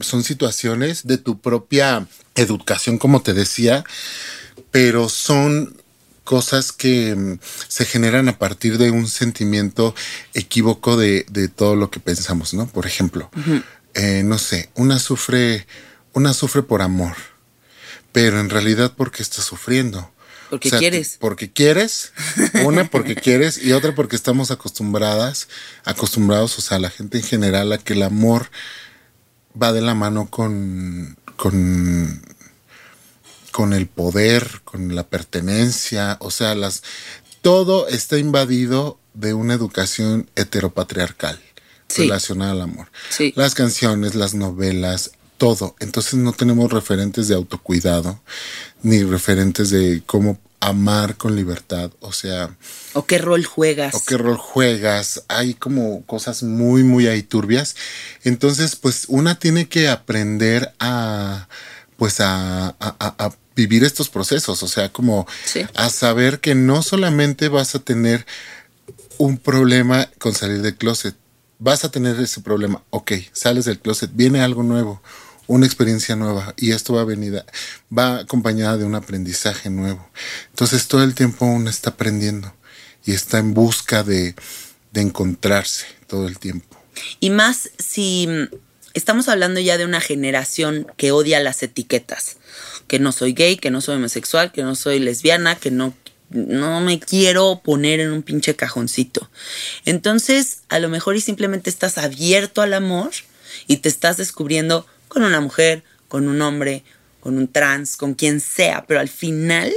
son 0.00 0.24
situaciones 0.24 1.06
de 1.06 1.18
tu 1.18 1.40
propia 1.40 2.06
educación, 2.34 2.98
como 2.98 3.22
te 3.22 3.34
decía, 3.34 3.84
pero 4.70 5.08
son 5.08 5.76
cosas 6.24 6.72
que 6.72 7.14
mm, 7.14 7.38
se 7.68 7.84
generan 7.84 8.28
a 8.28 8.38
partir 8.38 8.78
de 8.78 8.90
un 8.90 9.06
sentimiento 9.06 9.94
equívoco 10.32 10.96
de, 10.96 11.24
todo 11.54 11.76
lo 11.76 11.90
que 11.90 12.00
pensamos, 12.00 12.54
¿no? 12.54 12.66
Por 12.66 12.86
ejemplo, 12.86 13.30
eh, 13.94 14.22
no 14.24 14.38
sé, 14.38 14.70
una 14.74 14.98
sufre, 14.98 15.66
una 16.12 16.32
sufre 16.32 16.62
por 16.62 16.82
amor, 16.82 17.14
pero 18.12 18.40
en 18.40 18.50
realidad 18.50 18.94
porque 18.96 19.22
está 19.22 19.42
sufriendo. 19.42 20.10
Porque 20.60 20.70
quieres. 20.70 21.16
Porque 21.20 21.52
quieres, 21.52 22.12
una 22.64 22.84
porque 22.90 23.14
quieres 23.14 23.62
y 23.62 23.72
otra 23.72 23.94
porque 23.94 24.16
estamos 24.16 24.50
acostumbradas, 24.50 25.48
acostumbrados, 25.84 26.58
o 26.58 26.62
sea, 26.62 26.78
la 26.78 26.90
gente 26.90 27.18
en 27.18 27.24
general 27.24 27.72
a 27.72 27.78
que 27.78 27.94
el 27.94 28.02
amor 28.02 28.50
va 29.60 29.72
de 29.72 29.82
la 29.82 29.94
mano 29.94 30.28
con, 30.30 31.16
con 31.36 32.22
con 33.54 33.72
el 33.72 33.86
poder, 33.86 34.62
con 34.64 34.96
la 34.96 35.06
pertenencia, 35.06 36.16
o 36.20 36.32
sea, 36.32 36.56
las 36.56 36.82
todo 37.40 37.86
está 37.86 38.18
invadido 38.18 38.98
de 39.12 39.32
una 39.32 39.54
educación 39.54 40.28
heteropatriarcal 40.34 41.38
relacionada 41.96 42.50
al 42.50 42.62
amor. 42.62 42.88
Las 43.36 43.54
canciones, 43.54 44.16
las 44.16 44.34
novelas, 44.34 45.12
todo. 45.38 45.76
Entonces 45.78 46.14
no 46.14 46.32
tenemos 46.32 46.72
referentes 46.72 47.28
de 47.28 47.36
autocuidado, 47.36 48.20
ni 48.82 49.04
referentes 49.04 49.70
de 49.70 50.02
cómo 50.04 50.40
amar 50.64 51.16
con 51.16 51.36
libertad, 51.36 51.90
o 52.00 52.12
sea... 52.12 52.56
O 52.94 53.04
qué 53.06 53.18
rol 53.18 53.44
juegas. 53.44 53.94
O 53.94 54.00
qué 54.06 54.16
rol 54.16 54.36
juegas. 54.36 55.24
Hay 55.28 55.54
como 55.54 56.04
cosas 56.06 56.42
muy, 56.42 56.84
muy 56.84 57.06
ahí 57.06 57.22
turbias. 57.22 57.76
Entonces, 58.22 58.76
pues 58.76 59.04
una 59.08 59.38
tiene 59.38 59.68
que 59.68 59.88
aprender 59.88 60.72
a, 60.78 61.48
pues 61.96 62.20
a, 62.20 62.68
a, 62.68 62.96
a 62.98 63.34
vivir 63.54 63.84
estos 63.84 64.08
procesos, 64.08 64.62
o 64.62 64.68
sea, 64.68 64.92
como 64.92 65.26
a 65.74 65.88
saber 65.88 66.40
que 66.40 66.54
no 66.54 66.82
solamente 66.82 67.48
vas 67.48 67.74
a 67.74 67.78
tener 67.78 68.26
un 69.18 69.38
problema 69.38 70.08
con 70.18 70.34
salir 70.34 70.62
del 70.62 70.76
closet, 70.76 71.14
vas 71.58 71.84
a 71.84 71.90
tener 71.90 72.18
ese 72.20 72.40
problema, 72.40 72.82
ok, 72.90 73.12
sales 73.32 73.64
del 73.64 73.78
closet, 73.78 74.10
viene 74.12 74.40
algo 74.40 74.62
nuevo, 74.62 75.02
una 75.46 75.66
experiencia 75.66 76.16
nueva 76.16 76.54
y 76.56 76.72
esto 76.72 76.94
va 76.94 77.02
a 77.02 77.04
venir, 77.04 77.44
va 77.96 78.20
acompañada 78.20 78.76
de 78.76 78.84
un 78.84 78.94
aprendizaje 78.94 79.70
nuevo. 79.70 80.08
Entonces 80.50 80.88
todo 80.88 81.02
el 81.04 81.14
tiempo 81.14 81.44
uno 81.46 81.70
está 81.70 81.90
aprendiendo 81.90 82.54
y 83.04 83.12
está 83.12 83.38
en 83.38 83.54
busca 83.54 84.02
de, 84.02 84.34
de 84.92 85.00
encontrarse 85.00 85.86
todo 86.06 86.26
el 86.28 86.38
tiempo. 86.38 86.80
Y 87.20 87.30
más 87.30 87.70
si 87.78 88.28
estamos 88.94 89.28
hablando 89.28 89.60
ya 89.60 89.76
de 89.76 89.84
una 89.84 90.00
generación 90.00 90.86
que 90.96 91.12
odia 91.12 91.40
las 91.40 91.62
etiquetas 91.62 92.36
que 92.86 92.98
no 92.98 93.12
soy 93.12 93.32
gay, 93.32 93.56
que 93.56 93.70
no 93.70 93.80
soy 93.80 93.96
homosexual, 93.96 94.52
que 94.52 94.62
no 94.62 94.74
soy 94.74 94.98
lesbiana, 94.98 95.56
que 95.56 95.70
no, 95.70 95.94
no 96.30 96.80
me 96.80 96.98
quiero 97.00 97.60
poner 97.64 98.00
en 98.00 98.12
un 98.12 98.22
pinche 98.22 98.56
cajoncito. 98.56 99.30
Entonces, 99.84 100.60
a 100.68 100.78
lo 100.78 100.88
mejor 100.88 101.16
y 101.16 101.20
simplemente 101.20 101.70
estás 101.70 101.98
abierto 101.98 102.62
al 102.62 102.74
amor 102.74 103.10
y 103.66 103.78
te 103.78 103.88
estás 103.88 104.16
descubriendo 104.16 104.86
con 105.14 105.22
una 105.22 105.40
mujer, 105.40 105.82
con 106.08 106.28
un 106.28 106.42
hombre, 106.42 106.84
con 107.20 107.38
un 107.38 107.48
trans, 107.48 107.96
con 107.96 108.14
quien 108.14 108.40
sea, 108.40 108.84
pero 108.86 109.00
al 109.00 109.08
final 109.08 109.72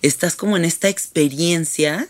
estás 0.00 0.34
como 0.34 0.56
en 0.56 0.64
esta 0.64 0.88
experiencia 0.88 2.08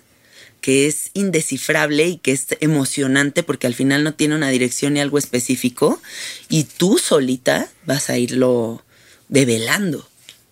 que 0.61 0.87
es 0.87 1.11
indescifrable 1.15 2.07
y 2.07 2.19
que 2.19 2.33
es 2.33 2.47
emocionante 2.61 3.43
porque 3.43 3.67
al 3.67 3.75
final 3.75 4.05
no 4.05 4.15
tiene 4.15 4.37
una 4.37 4.49
dirección 4.49 4.95
ni 4.95 5.01
algo 5.01 5.19
específico 5.19 6.01
y 6.49 6.65
tú 6.65 6.99
solita 6.99 7.69
vas 7.85 8.11
a 8.11 8.19
irlo 8.19 8.85
develando. 9.29 10.09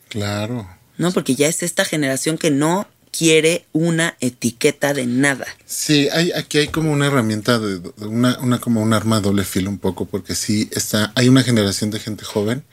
Claro. 0.09 0.69
¿No? 0.99 1.13
Porque 1.13 1.35
ya 1.35 1.49
es 1.49 1.63
esta 1.63 1.85
generación 1.85 2.39
que 2.39 2.51
no 2.51 2.89
quiere 3.17 3.67
una 3.73 4.17
etiqueta 4.21 4.93
de 4.93 5.07
nada. 5.07 5.47
Sí, 5.65 6.09
hay, 6.13 6.33
aquí 6.33 6.59
hay 6.59 6.69
como 6.69 6.91
una 6.91 7.07
herramienta, 7.07 7.59
de, 7.61 7.93
una, 8.05 8.39
una, 8.41 8.59
como 8.59 8.83
un 8.83 8.93
arma 8.93 9.21
doble 9.21 9.45
filo 9.45 9.71
un 9.71 9.79
poco, 9.79 10.07
porque 10.07 10.35
sí 10.35 10.69
está, 10.73 11.13
hay 11.15 11.29
una 11.29 11.43
generación 11.43 11.91
de 11.91 12.01
gente 12.01 12.25
joven 12.25 12.65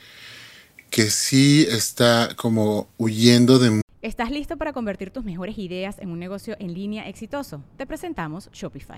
que 0.89 1.09
sí 1.09 1.67
está 1.69 2.29
como 2.35 2.89
huyendo 2.97 3.59
de... 3.59 3.81
¿Estás 4.01 4.31
listo 4.31 4.57
para 4.57 4.73
convertir 4.73 5.11
tus 5.11 5.23
mejores 5.23 5.57
ideas 5.59 5.99
en 5.99 6.09
un 6.09 6.19
negocio 6.19 6.55
en 6.59 6.73
línea 6.73 7.07
exitoso? 7.07 7.63
Te 7.77 7.85
presentamos 7.85 8.49
Shopify. 8.51 8.97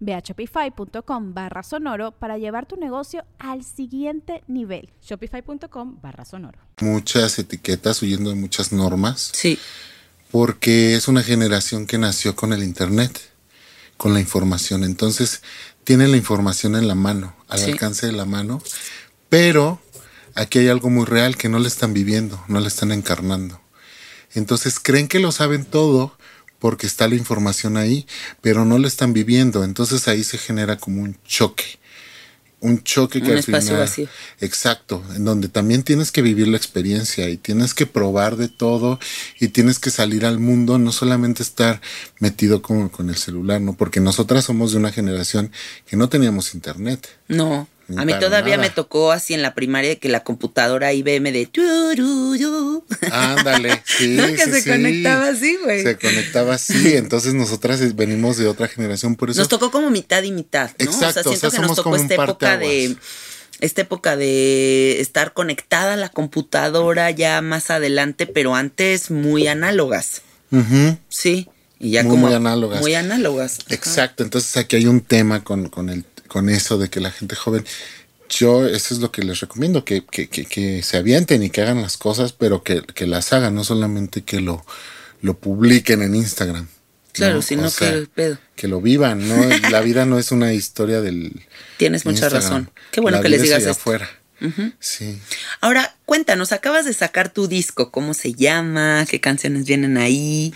Ve 0.00 0.14
a 0.14 0.20
shopify.com 0.20 1.34
barra 1.34 1.62
sonoro 1.62 2.12
para 2.12 2.38
llevar 2.38 2.66
tu 2.66 2.76
negocio 2.76 3.24
al 3.38 3.64
siguiente 3.64 4.42
nivel. 4.46 4.90
Shopify.com 5.02 6.00
barra 6.00 6.24
sonoro. 6.24 6.58
Muchas 6.80 7.38
etiquetas 7.38 8.02
huyendo 8.02 8.30
de 8.30 8.36
muchas 8.36 8.72
normas. 8.72 9.30
Sí. 9.32 9.58
Porque 10.30 10.94
es 10.94 11.08
una 11.08 11.22
generación 11.22 11.86
que 11.86 11.98
nació 11.98 12.36
con 12.36 12.52
el 12.52 12.62
Internet, 12.62 13.20
con 13.96 14.14
la 14.14 14.20
información. 14.20 14.84
Entonces, 14.84 15.42
tienen 15.84 16.10
la 16.12 16.16
información 16.16 16.76
en 16.76 16.86
la 16.86 16.94
mano, 16.94 17.34
al 17.48 17.62
alcance 17.64 18.06
de 18.06 18.12
la 18.12 18.24
mano. 18.24 18.62
Pero 19.28 19.80
aquí 20.34 20.60
hay 20.60 20.68
algo 20.68 20.88
muy 20.90 21.04
real 21.04 21.36
que 21.36 21.48
no 21.48 21.58
le 21.58 21.68
están 21.68 21.92
viviendo, 21.92 22.42
no 22.48 22.60
le 22.60 22.68
están 22.68 22.92
encarnando. 22.92 23.60
Entonces 24.34 24.78
creen 24.78 25.08
que 25.08 25.18
lo 25.18 25.32
saben 25.32 25.64
todo 25.64 26.16
porque 26.60 26.86
está 26.86 27.08
la 27.08 27.16
información 27.16 27.76
ahí, 27.76 28.06
pero 28.40 28.64
no 28.64 28.78
lo 28.78 28.86
están 28.86 29.12
viviendo. 29.12 29.64
Entonces 29.64 30.06
ahí 30.06 30.22
se 30.22 30.38
genera 30.38 30.76
como 30.76 31.02
un 31.02 31.16
choque. 31.26 31.80
un 32.62 32.82
choque 32.84 33.20
que 33.22 33.28
Un 33.28 33.32
al 33.32 33.38
espacio 33.38 33.68
final, 33.68 33.80
vacío. 33.80 34.08
exacto, 34.38 35.02
en 35.16 35.24
donde 35.24 35.48
también 35.48 35.82
tienes 35.82 36.12
que 36.12 36.20
vivir 36.20 36.46
la 36.46 36.58
experiencia 36.58 37.26
y 37.30 37.38
tienes 37.38 37.72
que 37.72 37.86
probar 37.86 38.36
de 38.36 38.48
todo 38.48 38.98
y 39.40 39.48
tienes 39.48 39.78
que 39.78 39.88
salir 39.90 40.26
al 40.26 40.38
mundo, 40.38 40.76
no 40.78 40.92
solamente 40.92 41.42
estar 41.42 41.80
metido 42.18 42.60
como 42.60 42.90
con 42.90 43.08
el 43.08 43.16
celular, 43.16 43.62
¿no? 43.62 43.72
Porque 43.72 44.00
nosotras 44.00 44.44
somos 44.44 44.72
de 44.72 44.78
una 44.78 44.92
generación 44.92 45.50
que 45.86 45.96
no 45.96 46.10
teníamos 46.10 46.52
internet. 46.54 47.08
No. 47.28 47.66
A 47.96 48.04
mí 48.04 48.12
todavía 48.18 48.56
nada. 48.56 48.68
me 48.68 48.74
tocó 48.74 49.12
así 49.12 49.34
en 49.34 49.42
la 49.42 49.54
primaria 49.54 49.96
que 49.96 50.08
la 50.08 50.22
computadora 50.22 50.92
IBM 50.92 51.32
de. 51.32 51.48
Ándale, 53.10 53.82
sí, 53.98 54.08
¿No? 54.16 54.26
Que 54.26 54.44
sí, 54.44 54.50
se 54.50 54.62
sí. 54.62 54.70
conectaba 54.70 55.28
así, 55.28 55.56
güey. 55.62 55.82
Se 55.82 55.98
conectaba 55.98 56.54
así, 56.54 56.96
entonces 56.96 57.34
nosotras 57.34 57.94
venimos 57.96 58.36
de 58.36 58.46
otra 58.46 58.68
generación, 58.68 59.16
por 59.16 59.30
eso 59.30 59.40
Nos 59.40 59.48
tocó 59.48 59.70
como 59.70 59.90
mitad 59.90 60.22
y 60.22 60.32
mitad, 60.32 60.70
¿no? 60.78 60.84
Exacto, 60.84 61.20
o 61.20 61.22
sea, 61.22 61.22
o 61.22 61.24
siento 61.34 61.50
sea, 61.50 61.60
que 61.60 61.66
nos 61.66 61.76
tocó 61.76 61.96
esta 61.96 62.14
época 62.14 62.56
de 62.56 62.96
esta 63.60 63.82
época 63.82 64.16
de 64.16 65.00
estar 65.00 65.32
conectada 65.32 65.94
a 65.94 65.96
la 65.96 66.08
computadora 66.08 67.10
ya 67.10 67.40
más 67.42 67.70
adelante, 67.70 68.26
pero 68.26 68.54
antes 68.54 69.10
muy 69.10 69.46
análogas. 69.46 70.22
Sí. 71.08 71.48
Y 71.78 71.92
ya 71.92 72.02
Muy, 72.02 72.10
como 72.10 72.26
muy 72.26 72.34
análogas. 72.34 72.80
Muy 72.80 72.94
análogas. 72.94 73.58
Ajá. 73.60 73.74
Exacto, 73.74 74.22
entonces 74.22 74.54
aquí 74.58 74.76
hay 74.76 74.86
un 74.86 75.00
tema 75.00 75.42
con, 75.42 75.70
con, 75.70 75.88
el, 75.88 76.04
con 76.30 76.48
eso 76.48 76.78
de 76.78 76.88
que 76.88 77.00
la 77.00 77.10
gente 77.10 77.34
joven, 77.36 77.64
yo 78.30 78.64
eso 78.66 78.94
es 78.94 79.00
lo 79.00 79.10
que 79.12 79.22
les 79.22 79.40
recomiendo, 79.40 79.84
que, 79.84 80.04
que, 80.06 80.28
que, 80.28 80.46
que 80.46 80.82
se 80.82 80.96
avienten 80.96 81.42
y 81.42 81.50
que 81.50 81.60
hagan 81.62 81.82
las 81.82 81.96
cosas, 81.98 82.32
pero 82.32 82.62
que, 82.62 82.82
que 82.82 83.06
las 83.06 83.32
hagan, 83.34 83.54
no 83.54 83.64
solamente 83.64 84.22
que 84.22 84.40
lo, 84.40 84.64
lo 85.20 85.34
publiquen 85.38 86.00
en 86.02 86.14
Instagram. 86.14 86.68
Claro, 87.12 87.34
¿no? 87.36 87.42
sino 87.42 87.66
O 87.66 87.70
sea, 87.70 87.90
que 87.92 88.06
pedo. 88.14 88.38
que 88.54 88.68
lo 88.68 88.80
vivan, 88.80 89.28
¿no? 89.28 89.36
La 89.70 89.80
vida 89.80 90.06
no 90.06 90.18
es 90.18 90.30
una 90.30 90.52
historia 90.54 91.00
del 91.00 91.42
Tienes 91.76 92.04
mucha 92.06 92.26
Instagram. 92.26 92.42
razón. 92.42 92.70
Qué 92.92 93.00
bueno 93.00 93.18
La 93.18 93.22
que 93.22 93.28
les 93.30 93.42
digas 93.42 93.66
es 93.66 93.66
allá 93.66 93.74
afuera. 94.40 94.72
Sí. 94.78 95.18
Ahora, 95.60 95.94
cuéntanos, 96.06 96.52
acabas 96.52 96.84
de 96.84 96.94
sacar 96.94 97.32
tu 97.32 97.46
disco, 97.46 97.90
¿cómo 97.90 98.14
se 98.14 98.32
llama? 98.32 99.06
¿Qué 99.08 99.20
canciones 99.20 99.66
vienen 99.66 99.96
ahí? 99.96 100.52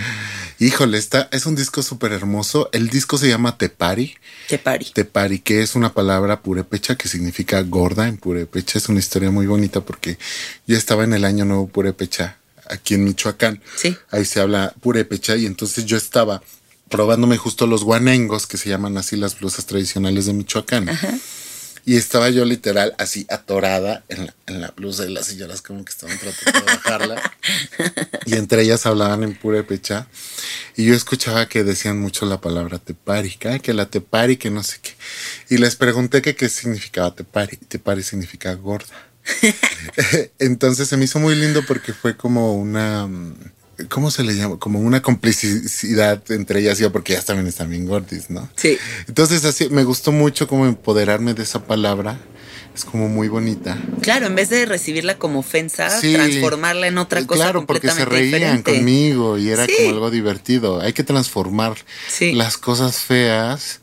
Híjole, 0.58 0.98
está, 0.98 1.28
es 1.32 1.46
un 1.46 1.56
disco 1.56 1.82
súper 1.82 2.12
hermoso. 2.12 2.70
El 2.72 2.88
disco 2.88 3.18
se 3.18 3.28
llama 3.28 3.58
Tepari. 3.58 4.16
Te 4.48 4.58
pari. 4.58 4.86
Tepari, 4.92 5.38
que 5.40 5.62
es 5.62 5.74
una 5.74 5.92
palabra 5.92 6.40
purépecha 6.40 6.96
que 6.96 7.08
significa 7.08 7.60
gorda 7.62 8.08
en 8.08 8.16
purépecha. 8.16 8.78
Es 8.78 8.88
una 8.88 9.00
historia 9.00 9.30
muy 9.30 9.46
bonita 9.46 9.80
porque 9.80 10.18
yo 10.66 10.76
estaba 10.76 11.04
en 11.04 11.12
el 11.12 11.24
Año 11.24 11.44
Nuevo 11.44 11.66
Purépecha 11.66 12.38
aquí 12.66 12.94
en 12.94 13.04
Michoacán. 13.04 13.60
Sí. 13.76 13.96
Ahí 14.10 14.24
se 14.24 14.40
habla 14.40 14.74
purépecha 14.80 15.36
y 15.36 15.46
entonces 15.46 15.86
yo 15.86 15.96
estaba 15.96 16.42
probándome 16.88 17.36
justo 17.36 17.66
los 17.66 17.82
guanengos, 17.82 18.46
que 18.46 18.56
se 18.56 18.68
llaman 18.68 18.96
así 18.96 19.16
las 19.16 19.38
blusas 19.38 19.66
tradicionales 19.66 20.26
de 20.26 20.32
Michoacán. 20.32 20.88
Y 21.86 21.96
estaba 21.96 22.30
yo 22.30 22.44
literal 22.44 22.94
así 22.98 23.26
atorada 23.28 24.04
en 24.08 24.26
la, 24.26 24.34
en 24.46 24.60
la 24.60 24.70
blusa 24.70 25.04
y 25.04 25.12
las 25.12 25.26
señoras 25.26 25.60
como 25.60 25.84
que 25.84 25.92
estaban 25.92 26.18
tratando 26.18 26.60
de 26.60 26.66
bajarla. 26.66 27.32
y 28.26 28.34
entre 28.34 28.62
ellas 28.62 28.86
hablaban 28.86 29.22
en 29.22 29.34
purépecha. 29.34 30.06
Y 30.76 30.86
yo 30.86 30.94
escuchaba 30.94 31.46
que 31.46 31.62
decían 31.62 32.00
mucho 32.00 32.24
la 32.24 32.40
palabra 32.40 32.78
tepari, 32.78 33.36
que 33.62 33.74
la 33.74 33.86
tepari, 33.86 34.36
que 34.38 34.50
no 34.50 34.62
sé 34.62 34.78
qué. 34.82 34.92
Y 35.50 35.58
les 35.58 35.76
pregunté 35.76 36.22
que 36.22 36.34
qué 36.34 36.48
significaba 36.48 37.14
tepari. 37.14 37.56
Tepari 37.56 38.02
significa 38.02 38.54
gorda. 38.54 38.94
Entonces 40.38 40.88
se 40.88 40.96
me 40.96 41.04
hizo 41.04 41.18
muy 41.18 41.34
lindo 41.34 41.62
porque 41.66 41.92
fue 41.92 42.16
como 42.16 42.54
una... 42.54 43.06
mm, 43.06 43.53
¿Cómo 43.88 44.10
se 44.10 44.22
le 44.22 44.34
llama? 44.36 44.58
Como 44.58 44.80
una 44.80 45.02
complicidad 45.02 46.22
entre 46.30 46.60
ellas 46.60 46.78
y 46.78 46.82
yo, 46.82 46.92
porque 46.92 47.12
ellas 47.14 47.24
también 47.24 47.46
están 47.46 47.70
bien 47.70 47.86
gordis, 47.86 48.30
¿no? 48.30 48.48
Sí. 48.56 48.78
Entonces 49.08 49.44
así 49.44 49.68
me 49.68 49.84
gustó 49.84 50.12
mucho 50.12 50.46
como 50.48 50.66
empoderarme 50.66 51.34
de 51.34 51.42
esa 51.42 51.64
palabra. 51.66 52.18
Es 52.74 52.84
como 52.84 53.08
muy 53.08 53.28
bonita. 53.28 53.78
Claro, 54.00 54.26
en 54.26 54.34
vez 54.34 54.48
de 54.50 54.66
recibirla 54.66 55.16
como 55.16 55.38
ofensa, 55.40 55.88
Sí. 56.00 56.12
transformarla 56.12 56.88
en 56.88 56.98
otra 56.98 57.20
Eh, 57.20 57.26
cosa 57.26 57.44
Claro, 57.44 57.66
porque 57.66 57.88
se 57.88 58.04
reían 58.04 58.32
diferente. 58.32 58.74
conmigo 58.74 59.38
y 59.38 59.48
era 59.50 59.64
Sí. 59.66 59.72
como 59.78 59.90
algo 59.90 60.10
divertido. 60.10 60.80
Hay 60.80 60.92
que 60.92 61.04
transformar 61.04 61.76
Sí. 62.08 62.32
las 62.32 62.58
cosas 62.58 62.96
feas 62.98 63.80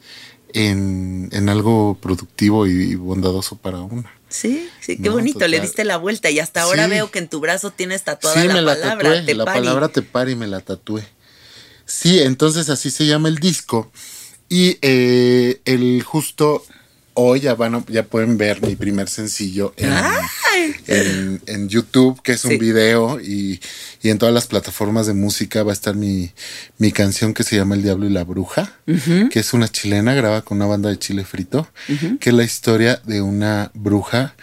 en, 0.53 1.29
en 1.31 1.47
algo 1.47 1.97
productivo 2.01 2.67
y 2.67 2.95
bondadoso 2.95 3.55
para 3.55 3.79
uno. 3.79 4.03
Sí, 4.31 4.69
sí, 4.79 4.95
qué 4.97 5.09
No, 5.09 5.11
bonito, 5.13 5.45
le 5.47 5.59
diste 5.59 5.83
la 5.83 5.97
vuelta 5.97 6.29
y 6.31 6.39
hasta 6.39 6.61
ahora 6.63 6.85
Sí. 6.85 6.89
veo 6.91 7.11
que 7.11 7.19
en 7.19 7.27
tu 7.27 7.39
brazo 7.41 7.69
tienes 7.71 8.03
tatuada 8.03 8.41
sí, 8.41 8.47
la 8.47 8.53
me 8.55 8.61
la 8.61 8.73
palabra 8.75 9.09
tatué. 9.09 9.21
La 9.35 9.43
tepari. 9.43 9.59
palabra 9.59 9.87
tepari 9.89 10.35
me 10.35 10.47
la 10.47 10.61
tatué. 10.61 11.05
Sí, 11.85 12.19
entonces 12.21 12.69
así 12.69 12.89
se 12.89 13.05
llama 13.05 13.27
el 13.27 13.35
disco. 13.39 13.91
Y 14.47 14.77
eh, 14.81 15.61
el 15.65 16.01
justo 16.03 16.63
hoy 17.13 17.41
ya 17.41 17.55
van 17.55 17.75
a- 17.75 17.85
ya 17.87 18.03
pueden 18.03 18.37
ver 18.37 18.61
mi 18.61 18.75
primer 18.75 19.09
sencillo 19.09 19.73
en, 19.77 19.93
en, 20.87 21.41
en 21.45 21.69
YouTube, 21.69 22.21
que 22.21 22.33
es 22.33 22.45
un 22.45 22.51
Sí. 22.51 22.57
video, 22.57 23.19
y, 23.19 23.59
y 24.01 24.09
en 24.09 24.17
todas 24.17 24.33
las 24.33 24.47
plataformas 24.47 25.07
de 25.07 25.13
música 25.13 25.63
va 25.63 25.71
a 25.71 25.73
estar 25.73 25.95
mi, 25.95 26.31
mi 26.77 26.91
canción 26.91 27.33
que 27.33 27.43
se 27.43 27.55
llama 27.55 27.75
El 27.75 27.83
Diablo 27.83 28.05
y 28.05 28.09
la 28.11 28.23
Bruja, 28.23 28.73
que 28.85 29.39
es 29.39 29.53
una 29.53 29.67
chilena, 29.67 30.13
graba 30.13 30.41
con 30.43 30.57
una 30.57 30.65
banda 30.67 30.89
de 30.89 30.99
chile 30.99 31.23
frito, 31.25 31.67
que 32.19 32.29
es 32.29 32.35
la 32.35 32.43
historia 32.43 33.01
de 33.05 33.21
una 33.21 33.71
bruja 33.73 34.35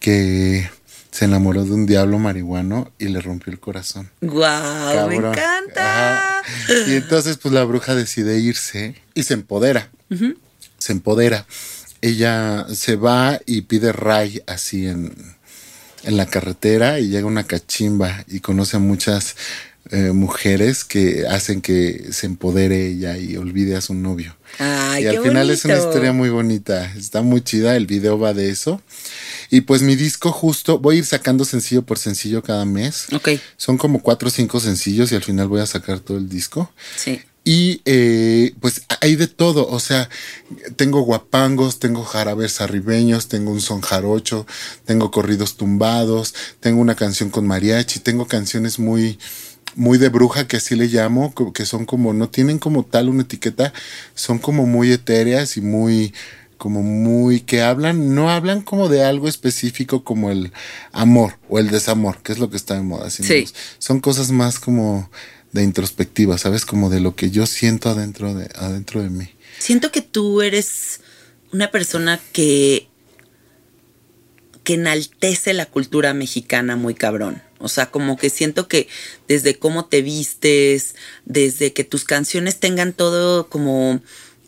que 0.00 0.70
se 1.10 1.24
enamoró 1.24 1.64
de 1.64 1.72
un 1.72 1.86
diablo 1.86 2.18
marihuano 2.18 2.92
y 2.98 3.06
le 3.08 3.20
rompió 3.20 3.52
el 3.52 3.58
corazón. 3.58 4.10
¡Guau! 4.20 5.08
¡Me 5.08 5.16
Cabrón. 5.16 5.32
encanta! 5.34 6.38
Ajá. 6.40 6.42
Y 6.86 6.92
entonces, 6.94 7.38
pues 7.38 7.52
la 7.54 7.64
bruja 7.64 7.94
decide 7.94 8.38
irse 8.38 8.94
y 9.14 9.22
se 9.24 9.34
empodera. 9.34 9.90
Se 10.78 10.92
empodera. 10.92 11.46
Ella 12.00 12.66
se 12.72 12.96
va 12.96 13.40
y 13.46 13.62
pide 13.62 13.92
ray 13.92 14.42
así 14.46 14.86
en, 14.86 15.14
en 16.04 16.16
la 16.16 16.26
carretera 16.26 17.00
y 17.00 17.08
llega 17.08 17.26
una 17.26 17.44
cachimba 17.44 18.24
y 18.28 18.40
conoce 18.40 18.76
a 18.76 18.80
muchas 18.80 19.36
eh, 19.90 20.12
mujeres 20.12 20.84
que 20.84 21.26
hacen 21.28 21.62
que 21.62 22.08
se 22.12 22.26
empodere 22.26 22.88
ella 22.88 23.16
y 23.16 23.36
olvide 23.36 23.74
a 23.74 23.80
su 23.80 23.94
novio. 23.94 24.36
Ay, 24.58 25.02
y 25.02 25.08
qué 25.08 25.16
al 25.16 25.22
final 25.22 25.48
es 25.50 25.64
una 25.64 25.78
historia 25.78 26.12
muy 26.12 26.28
bonita, 26.28 26.92
está 26.94 27.22
muy 27.22 27.40
chida, 27.40 27.74
el 27.74 27.86
video 27.86 28.18
va 28.18 28.34
de 28.34 28.50
eso. 28.50 28.82
Y 29.50 29.62
pues 29.62 29.80
mi 29.80 29.96
disco 29.96 30.30
justo, 30.30 30.78
voy 30.78 30.96
a 30.96 30.98
ir 30.98 31.06
sacando 31.06 31.46
sencillo 31.46 31.82
por 31.82 31.98
sencillo 31.98 32.42
cada 32.42 32.66
mes. 32.66 33.06
Ok, 33.14 33.30
Son 33.56 33.78
como 33.78 34.02
cuatro 34.02 34.28
o 34.28 34.30
cinco 34.30 34.60
sencillos 34.60 35.10
y 35.10 35.14
al 35.14 35.24
final 35.24 35.48
voy 35.48 35.62
a 35.62 35.66
sacar 35.66 36.00
todo 36.00 36.18
el 36.18 36.28
disco. 36.28 36.70
sí. 36.96 37.22
Y 37.50 37.80
eh, 37.86 38.52
pues 38.60 38.82
hay 39.00 39.16
de 39.16 39.26
todo, 39.26 39.66
o 39.70 39.80
sea, 39.80 40.10
tengo 40.76 41.00
guapangos, 41.00 41.78
tengo 41.78 42.04
jarabes 42.04 42.60
arribeños, 42.60 43.28
tengo 43.28 43.52
un 43.52 43.62
son 43.62 43.80
jarocho, 43.80 44.46
tengo 44.84 45.10
corridos 45.10 45.56
tumbados, 45.56 46.34
tengo 46.60 46.78
una 46.78 46.94
canción 46.94 47.30
con 47.30 47.46
mariachi, 47.46 48.00
tengo 48.00 48.26
canciones 48.26 48.78
muy 48.78 49.18
muy 49.76 49.96
de 49.96 50.10
bruja 50.10 50.46
que 50.46 50.58
así 50.58 50.76
le 50.76 50.88
llamo, 50.88 51.32
que 51.54 51.64
son 51.64 51.86
como 51.86 52.12
no 52.12 52.28
tienen 52.28 52.58
como 52.58 52.84
tal 52.84 53.08
una 53.08 53.22
etiqueta, 53.22 53.72
son 54.14 54.38
como 54.38 54.66
muy 54.66 54.92
etéreas 54.92 55.56
y 55.56 55.62
muy 55.62 56.12
como 56.58 56.82
muy 56.82 57.40
que 57.40 57.62
hablan, 57.62 58.14
no 58.14 58.28
hablan 58.30 58.60
como 58.60 58.90
de 58.90 59.04
algo 59.04 59.26
específico 59.26 60.04
como 60.04 60.30
el 60.30 60.52
amor 60.92 61.38
o 61.48 61.58
el 61.58 61.70
desamor, 61.70 62.18
que 62.22 62.32
es 62.32 62.38
lo 62.38 62.50
que 62.50 62.58
está 62.58 62.74
de 62.74 62.82
moda. 62.82 63.08
sino 63.08 63.28
Sí. 63.28 63.48
Son 63.78 64.00
cosas 64.00 64.32
más 64.32 64.58
como 64.58 65.08
de 65.52 65.62
introspectiva, 65.62 66.38
¿sabes? 66.38 66.64
Como 66.64 66.90
de 66.90 67.00
lo 67.00 67.14
que 67.14 67.30
yo 67.30 67.46
siento 67.46 67.88
adentro 67.88 68.34
de, 68.34 68.50
adentro 68.54 69.02
de 69.02 69.10
mí. 69.10 69.30
Siento 69.58 69.90
que 69.90 70.02
tú 70.02 70.42
eres 70.42 71.00
una 71.52 71.70
persona 71.70 72.20
que, 72.32 72.88
que 74.64 74.74
enaltece 74.74 75.54
la 75.54 75.66
cultura 75.66 76.14
mexicana 76.14 76.76
muy 76.76 76.94
cabrón. 76.94 77.42
O 77.58 77.68
sea, 77.68 77.90
como 77.90 78.16
que 78.16 78.30
siento 78.30 78.68
que 78.68 78.88
desde 79.26 79.58
cómo 79.58 79.86
te 79.86 80.02
vistes, 80.02 80.94
desde 81.24 81.72
que 81.72 81.84
tus 81.84 82.04
canciones 82.04 82.60
tengan 82.60 82.92
todo 82.92 83.48
como, 83.48 84.00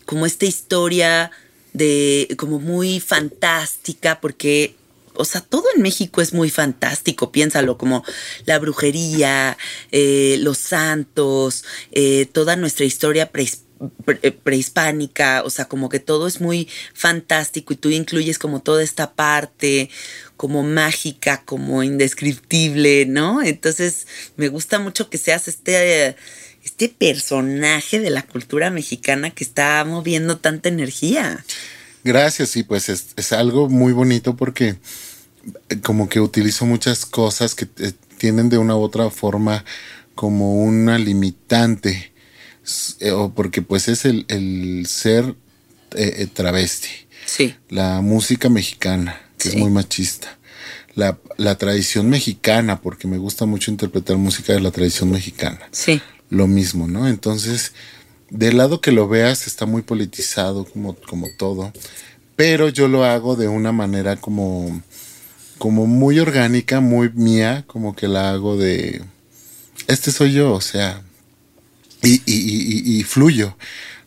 como 0.05 0.25
esta 0.25 0.45
historia 0.45 1.31
de 1.73 2.33
como 2.37 2.59
muy 2.59 2.99
fantástica, 2.99 4.21
porque 4.21 4.75
o 5.15 5.25
sea, 5.25 5.41
todo 5.41 5.63
en 5.75 5.81
México 5.81 6.21
es 6.21 6.33
muy 6.33 6.49
fantástico, 6.49 7.31
piénsalo, 7.31 7.77
como 7.77 8.03
la 8.45 8.59
brujería, 8.59 9.57
eh, 9.91 10.37
los 10.39 10.57
santos, 10.57 11.63
eh, 11.91 12.27
toda 12.31 12.55
nuestra 12.55 12.85
historia 12.85 13.31
prehispánica 13.31 13.71
pre- 14.05 14.19
eh, 14.21 14.31
prehispánica, 14.31 15.41
o 15.43 15.49
sea, 15.49 15.65
como 15.65 15.89
que 15.89 15.99
todo 15.99 16.27
es 16.27 16.39
muy 16.39 16.67
fantástico 16.93 17.73
y 17.73 17.77
tú 17.77 17.89
incluyes 17.89 18.37
como 18.37 18.61
toda 18.61 18.83
esta 18.83 19.13
parte 19.13 19.89
como 20.37 20.61
mágica, 20.63 21.43
como 21.45 21.81
indescriptible, 21.83 23.05
¿no? 23.07 23.41
Entonces, 23.41 24.05
me 24.37 24.49
gusta 24.49 24.77
mucho 24.79 25.09
que 25.09 25.17
seas 25.17 25.47
este, 25.47 26.15
este 26.63 26.89
personaje 26.89 27.99
de 27.99 28.11
la 28.11 28.21
cultura 28.23 28.69
mexicana 28.69 29.31
que 29.31 29.43
está 29.43 29.83
moviendo 29.83 30.37
tanta 30.37 30.69
energía. 30.69 31.43
Gracias, 32.03 32.55
y 32.57 32.63
pues 32.63 32.89
es, 32.89 33.07
es 33.15 33.31
algo 33.31 33.69
muy 33.69 33.93
bonito 33.93 34.35
porque 34.35 34.77
eh, 35.69 35.79
como 35.81 36.09
que 36.09 36.19
utilizo 36.19 36.65
muchas 36.65 37.05
cosas 37.05 37.55
que 37.55 37.67
eh, 37.77 37.93
tienen 38.17 38.49
de 38.49 38.57
una 38.57 38.75
u 38.75 38.81
otra 38.81 39.09
forma 39.09 39.63
como 40.15 40.63
una 40.63 40.97
limitante, 40.97 42.11
eh, 42.99 43.11
o 43.11 43.33
porque 43.33 43.61
pues 43.61 43.87
es 43.87 44.05
el, 44.05 44.25
el 44.27 44.85
ser 44.87 45.35
eh, 45.95 46.27
travesti. 46.31 46.89
Sí. 47.25 47.55
La 47.69 48.01
música 48.01 48.49
mexicana, 48.49 49.21
que 49.37 49.49
es 49.49 49.55
muy 49.55 49.69
machista. 49.69 50.37
La, 50.95 51.17
la 51.37 51.57
tradición 51.57 52.09
mexicana, 52.09 52.81
porque 52.81 53.07
me 53.07 53.17
gusta 53.17 53.45
mucho 53.45 53.71
interpretar 53.71 54.17
música 54.17 54.53
de 54.53 54.59
la 54.59 54.71
tradición 54.71 55.11
mexicana. 55.11 55.59
Sí. 55.71 56.01
Lo 56.29 56.47
mismo, 56.47 56.87
¿no? 56.87 57.07
Entonces, 57.07 57.73
del 58.31 58.57
lado 58.57 58.81
que 58.81 58.91
lo 58.91 59.07
veas, 59.07 59.45
está 59.45 59.65
muy 59.67 59.83
politizado, 59.83 60.65
como, 60.65 60.95
como 60.95 61.27
todo. 61.37 61.71
Pero 62.35 62.69
yo 62.69 62.87
lo 62.87 63.03
hago 63.05 63.35
de 63.35 63.47
una 63.49 63.71
manera 63.71 64.15
como, 64.15 64.81
como 65.59 65.85
muy 65.85 66.17
orgánica, 66.19 66.79
muy 66.79 67.09
mía, 67.13 67.65
como 67.67 67.95
que 67.95 68.07
la 68.07 68.31
hago 68.31 68.57
de. 68.57 69.03
Este 69.87 70.11
soy 70.11 70.33
yo, 70.33 70.53
o 70.53 70.61
sea. 70.61 71.03
Y, 72.03 72.15
y, 72.25 72.35
y, 72.35 72.99
y- 72.99 73.03
fluyo. 73.03 73.55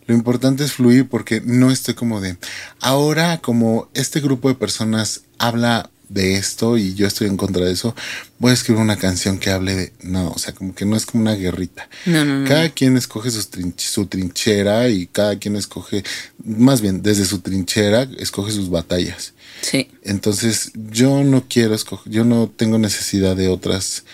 Lo 0.06 0.14
importante 0.14 0.64
es 0.64 0.72
fluir 0.72 1.08
porque 1.08 1.40
no 1.44 1.70
estoy 1.70 1.94
como 1.94 2.20
de. 2.20 2.36
Ahora, 2.80 3.38
como 3.38 3.88
este 3.94 4.20
grupo 4.20 4.48
de 4.48 4.54
personas 4.56 5.22
habla 5.38 5.90
de 6.14 6.36
esto 6.36 6.78
y 6.78 6.94
yo 6.94 7.06
estoy 7.06 7.26
en 7.26 7.36
contra 7.36 7.64
de 7.66 7.72
eso, 7.72 7.94
voy 8.38 8.52
a 8.52 8.54
escribir 8.54 8.80
una 8.80 8.96
canción 8.96 9.38
que 9.38 9.50
hable 9.50 9.74
de. 9.74 9.92
No, 10.02 10.30
o 10.30 10.38
sea, 10.38 10.54
como 10.54 10.74
que 10.74 10.84
no 10.86 10.96
es 10.96 11.04
como 11.06 11.22
una 11.22 11.34
guerrita. 11.34 11.88
No, 12.06 12.24
no, 12.24 12.38
no. 12.40 12.48
Cada 12.48 12.68
quien 12.70 12.96
escoge 12.96 13.30
sus 13.32 13.50
trin- 13.50 13.74
su 13.76 14.06
trinchera 14.06 14.88
y 14.88 15.06
cada 15.08 15.38
quien 15.38 15.56
escoge, 15.56 16.04
más 16.44 16.80
bien, 16.80 17.02
desde 17.02 17.24
su 17.24 17.40
trinchera, 17.40 18.08
escoge 18.18 18.52
sus 18.52 18.70
batallas. 18.70 19.34
Sí. 19.60 19.88
Entonces, 20.04 20.70
yo 20.74 21.24
no 21.24 21.46
quiero 21.48 21.74
escoger, 21.74 22.12
yo 22.12 22.24
no 22.24 22.48
tengo 22.54 22.78
necesidad 22.78 23.34
de 23.36 23.48
otras, 23.48 24.04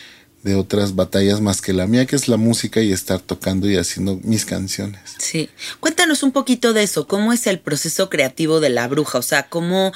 de 0.42 0.54
otras 0.54 0.96
batallas 0.96 1.40
más 1.40 1.60
que 1.60 1.72
la 1.72 1.86
mía, 1.86 2.06
que 2.06 2.16
es 2.16 2.28
la 2.28 2.36
música 2.36 2.80
y 2.80 2.92
estar 2.92 3.20
tocando 3.20 3.68
y 3.68 3.76
haciendo 3.76 4.18
mis 4.22 4.44
canciones. 4.44 5.00
Sí. 5.18 5.50
Cuéntanos 5.80 6.22
un 6.22 6.32
poquito 6.32 6.72
de 6.72 6.82
eso. 6.82 7.06
¿Cómo 7.06 7.32
es 7.32 7.46
el 7.46 7.58
proceso 7.58 8.08
creativo 8.08 8.60
de 8.60 8.70
la 8.70 8.88
bruja? 8.88 9.18
O 9.18 9.22
sea, 9.22 9.48
¿cómo 9.48 9.92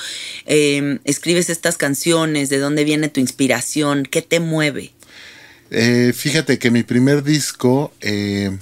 eh, 0.46 0.98
escribes 1.04 1.50
estas 1.50 1.76
canciones? 1.76 2.50
¿De 2.50 2.58
dónde 2.58 2.84
viene 2.84 3.08
tu 3.08 3.20
inspiración? 3.20 4.04
¿Qué 4.04 4.22
te 4.22 4.40
mueve? 4.40 4.93
Eh, 5.70 6.12
fíjate 6.14 6.58
que 6.58 6.70
mi 6.70 6.82
primer 6.82 7.22
disco 7.24 7.92
eh, 8.00 8.56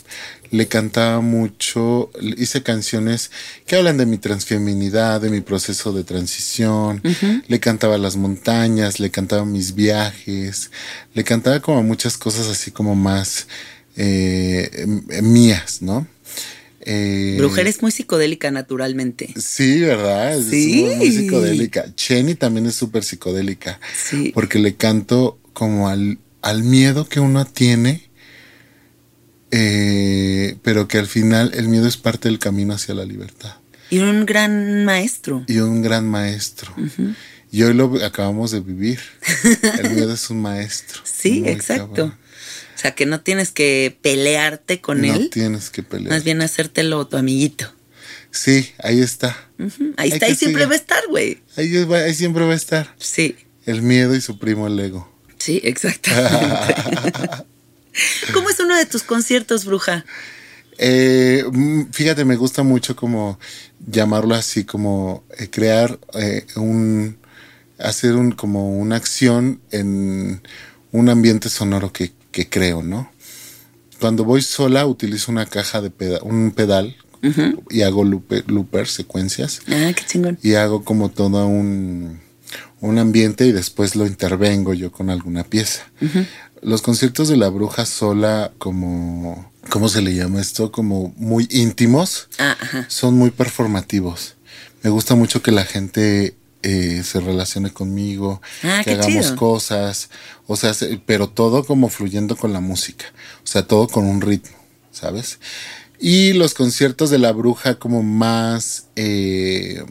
le 0.51 0.67
cantaba 0.69 1.21
mucho, 1.21 2.11
hice 2.21 2.63
canciones 2.63 3.31
que 3.67 3.77
hablan 3.77 3.97
de 3.99 4.07
mi 4.07 4.19
transfeminidad, 4.19 5.21
de 5.21 5.31
mi 5.31 5.41
proceso 5.41 5.93
de 5.93 6.05
transición, 6.05 7.03
le 7.49 7.61
cantaba 7.61 7.99
las 7.99 8.17
montañas, 8.17 9.01
le 9.01 9.11
cantaba 9.11 9.45
mis 9.45 9.75
viajes, 9.75 10.71
le 11.15 11.25
cantaba 11.25 11.61
como 11.61 11.83
muchas 11.83 12.17
cosas 12.17 12.49
así 12.49 12.71
como 12.71 12.95
más 12.95 13.47
eh, 13.97 14.71
m- 14.85 15.23
mías, 15.23 15.83
¿no? 15.83 16.07
Eh, 16.85 17.37
Bruja 17.39 17.61
eres 17.61 17.81
muy 17.81 17.93
psicodélica 17.93 18.51
naturalmente. 18.51 19.33
Sí, 19.39 19.81
¿verdad? 19.81 20.37
Es 20.37 20.47
Sí. 20.47 20.83
muy, 20.83 20.97
muy 20.97 21.13
psicodélica. 21.13 21.95
Chenny 21.95 22.35
también 22.35 22.67
es 22.67 22.75
súper 22.75 23.05
psicodélica. 23.05 23.79
Sí. 23.97 24.33
Porque 24.35 24.59
le 24.59 24.75
canto 24.75 25.39
como 25.53 25.89
al, 25.89 26.19
al 26.43 26.63
miedo 26.65 27.09
que 27.09 27.21
uno 27.21 27.45
tiene, 27.45 28.11
eh, 29.51 30.57
pero 30.63 30.89
que 30.89 30.99
al 30.99 31.07
final 31.07 31.53
el 31.55 31.69
miedo 31.69 31.87
es 31.87 31.97
parte 31.97 32.29
del 32.29 32.39
camino 32.39 32.75
hacia 32.75 32.95
la 32.95 33.05
libertad. 33.05 33.57
Y 33.91 33.99
un 33.99 34.25
gran 34.25 34.85
maestro. 34.85 35.45
Y 35.47 35.59
un 35.59 35.83
gran 35.83 36.09
maestro. 36.09 36.75
Y 37.51 37.63
hoy 37.63 37.75
lo 37.75 38.03
acabamos 38.05 38.51
de 38.51 38.61
vivir. 38.61 38.99
El 39.83 39.91
miedo 39.91 40.15
es 40.15 40.31
un 40.31 40.41
maestro. 40.41 41.03
Sí, 41.05 41.43
exacto. 41.47 41.89
cabrón. 41.95 42.19
O 42.75 42.79
sea, 42.79 42.95
que 42.95 43.05
no 43.05 43.21
tienes 43.21 43.51
que 43.51 43.97
pelearte 44.01 44.81
con 44.81 45.03
no 45.03 45.15
él, 45.15 45.29
tienes 45.31 45.69
que 45.69 45.83
pelear. 45.83 46.11
más 46.11 46.25
bien 46.25 46.41
hacértelo 46.41 47.07
tu 47.07 47.19
amiguito. 47.19 47.71
Sí, 48.31 48.73
ahí 48.83 49.01
está. 49.01 49.37
Ahí 49.59 49.69
Hay 49.99 50.13
está 50.13 50.29
y 50.31 50.35
siempre 50.37 50.63
siga. 50.63 50.69
va 50.69 50.73
a 50.73 50.77
estar, 50.79 51.03
güey. 51.11 51.43
Ahí, 51.57 51.77
ahí 51.77 52.15
siempre 52.15 52.47
va 52.47 52.53
a 52.55 52.57
estar. 52.57 52.95
Sí, 52.99 53.37
El 53.67 53.83
miedo 53.83 54.17
y 54.17 54.23
su 54.23 54.39
primo 54.39 54.67
el 54.67 54.81
ego. 54.81 55.12
Sí, 55.43 55.61
exactamente. 55.65 56.75
¿Cómo 58.33 58.49
es 58.49 58.59
uno 58.61 58.77
de 58.77 58.87
tus 58.87 59.03
conciertos, 59.03 59.65
bruja? 59.65 60.05
Eh, 60.79 61.45
mm, 61.51 61.91
fíjate, 61.93 62.25
me 62.25 62.37
gusta 62.37 62.63
mucho 62.63 62.97
como 62.97 63.39
llamarlo 63.87 64.35
así, 64.35 64.65
como 64.65 65.25
eh, 65.39 65.49
crear 65.51 65.99
eh, 66.15 66.47
un, 66.57 67.19
hacer 67.79 68.15
un, 68.15 68.33
como 68.33 68.77
una 68.79 68.97
acción 68.97 69.61
en 69.71 70.41
un 70.93 71.09
ambiente 71.09 71.49
sonoro 71.51 71.93
que, 71.93 72.13
que 72.31 72.49
creo, 72.49 72.83
¿no? 72.83 73.11
Cuando 74.01 74.25
voy 74.25 74.43
sola 74.43 74.87
utilizo 74.87 75.31
una 75.31 75.47
caja 75.47 75.81
de 75.81 75.91
peda 75.91 76.19
un 76.23 76.51
pedal 76.53 76.97
y 77.71 77.83
hago 77.83 78.03
looper- 78.05 78.45
loopers, 78.49 78.91
secuencias 78.91 79.61
Ah, 79.69 79.93
qué 79.95 80.03
chingón. 80.05 80.39
y 80.43 80.55
hago 80.55 80.83
como 80.83 81.09
todo 81.11 81.47
un, 81.47 82.19
un 82.83 82.99
ambiente 82.99 83.47
y 83.47 83.53
después 83.53 83.97
lo 83.97 84.07
intervengo 84.07 84.75
yo 84.75 84.93
con 84.93 85.09
alguna 85.09 85.45
pieza. 85.45 85.83
Los 86.61 86.83
conciertos 86.83 87.29
de 87.29 87.37
la 87.39 87.49
bruja 87.49 87.87
sola 87.87 88.53
como, 88.59 89.51
¿cómo 89.71 89.89
se 89.89 90.03
le 90.03 90.15
llama 90.15 90.41
esto? 90.41 90.71
Como 90.71 91.15
muy 91.17 91.49
íntimos, 91.51 92.29
Ah, 92.39 92.57
ajá. 92.61 92.85
son 92.89 93.15
muy 93.15 93.31
performativos. 93.31 94.35
Me 94.83 94.91
gusta 94.91 95.15
mucho 95.15 95.43
que 95.43 95.51
la 95.53 95.65
gente 95.65 96.37
eh, 96.65 97.03
se 97.05 97.19
relacione 97.21 97.71
conmigo, 97.73 98.41
Ah, 98.63 98.83
que 98.85 98.93
hagamos 98.93 99.25
chido. 99.27 99.37
cosas, 99.37 100.11
o 100.47 100.55
sea, 100.57 100.75
se- 100.75 101.01
pero 101.05 101.29
todo 101.29 101.65
como 101.65 101.89
fluyendo 101.89 102.37
con 102.37 102.53
la 102.53 102.61
música, 102.61 103.07
o 103.43 103.47
sea, 103.47 103.67
todo 103.67 103.89
con 103.89 104.05
un 104.07 104.21
ritmo, 104.21 104.57
¿sabes? 104.93 105.41
Y 105.99 106.33
los 106.35 106.55
conciertos 106.55 107.11
de 107.11 107.19
la 107.19 107.33
bruja 107.33 107.77
como 107.81 108.03
más... 108.05 108.87
eh, 108.97 109.85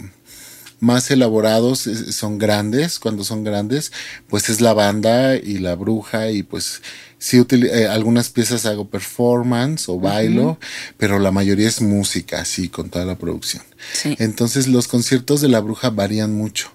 más 0.82 1.12
elaborados 1.12 1.88
son 2.10 2.40
grandes, 2.40 3.00
cuando 3.00 3.24
son 3.24 3.44
grandes, 3.44 3.92
pues 4.28 4.50
es 4.50 4.62
la 4.62 4.74
banda 4.74 5.36
y 5.36 5.60
la 5.60 5.76
bruja 5.76 6.32
y 6.32 6.42
pues 6.42 6.82
sí 7.20 7.46
eh, 7.52 7.86
algunas 7.86 8.30
piezas 8.30 8.66
hago 8.66 8.90
performance 8.90 9.88
o 9.90 10.00
bailo, 10.00 10.58
pero 10.98 11.20
la 11.20 11.32
mayoría 11.32 11.68
es 11.68 11.82
música, 11.82 12.42
así 12.42 12.68
con 12.68 12.90
toda 12.90 13.06
la 13.06 13.16
producción. 13.16 13.64
Sí. 13.94 14.16
Entonces 14.18 14.68
los 14.68 14.88
conciertos 14.88 15.40
de 15.40 15.50
la 15.50 15.60
bruja 15.60 15.92
varían 15.92 16.34
mucho, 16.34 16.72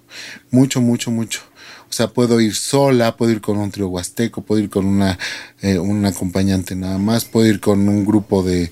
mucho, 0.51 0.81
mucho, 0.81 1.11
mucho. 1.11 1.41
O 1.91 1.93
sea, 1.93 2.09
puedo 2.09 2.41
ir 2.41 2.55
sola, 2.55 3.17
puedo 3.17 3.33
ir 3.33 3.41
con 3.41 3.59
un 3.59 3.73
trío 3.73 3.89
huasteco, 3.89 4.43
puedo 4.43 4.63
ir 4.63 4.71
con 4.71 4.87
una, 4.87 5.19
eh, 5.63 5.79
un 5.79 6.05
acompañante 6.05 6.77
nada 6.77 6.99
más, 6.99 7.25
puedo 7.25 7.47
ir 7.47 7.59
con 7.59 7.89
un 7.89 8.05
grupo 8.05 8.45
de, 8.45 8.71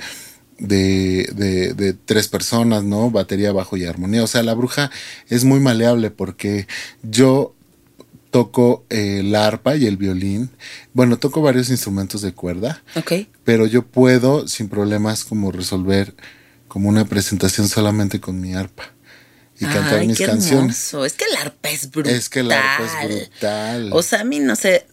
de, 0.59 1.29
de, 1.35 1.75
de 1.75 1.93
tres 1.95 2.29
personas, 2.29 2.85
¿no? 2.85 3.11
Batería, 3.11 3.53
bajo 3.53 3.77
y 3.77 3.85
armonía. 3.85 4.23
O 4.23 4.27
sea, 4.27 4.43
la 4.43 4.55
bruja 4.55 4.90
es 5.29 5.45
muy 5.45 5.61
maleable 5.61 6.11
porque 6.11 6.67
yo 7.03 7.55
toco 8.31 8.85
eh, 8.90 9.23
la 9.25 9.47
arpa 9.47 9.77
y 9.77 9.87
el 9.87 9.97
violín. 9.97 10.51
Bueno, 10.93 11.19
toco 11.19 11.40
varios 11.40 11.71
instrumentos 11.71 12.21
de 12.23 12.33
cuerda, 12.33 12.83
Ok. 12.97 13.12
pero 13.45 13.67
yo 13.67 13.83
puedo 13.87 14.49
sin 14.49 14.69
problemas 14.69 15.25
como 15.25 15.53
resolver 15.53 16.14
como 16.67 16.88
una 16.88 17.05
presentación 17.05 17.69
solamente 17.69 18.19
con 18.21 18.40
mi 18.40 18.55
arpa 18.55 18.90
y 19.61 19.64
cantar 19.67 20.01
Ay, 20.01 20.09
mis 20.09 20.19
qué 20.19 20.27
canciones. 20.27 20.88
hermoso. 20.93 21.05
Es 21.05 21.12
que 21.12 21.25
el 21.27 21.37
arpa 21.37 21.71
es 21.71 21.88
brutal. 21.88 22.12
Es 22.12 22.29
que 22.29 22.40
el 22.40 22.51
arpa 22.51 22.85
es 22.85 23.09
brutal. 23.09 23.93
O 23.93 24.03
sea, 24.03 24.23
a 24.23 24.25
mí 24.25 24.40
no 24.40 24.57
sé, 24.57 24.85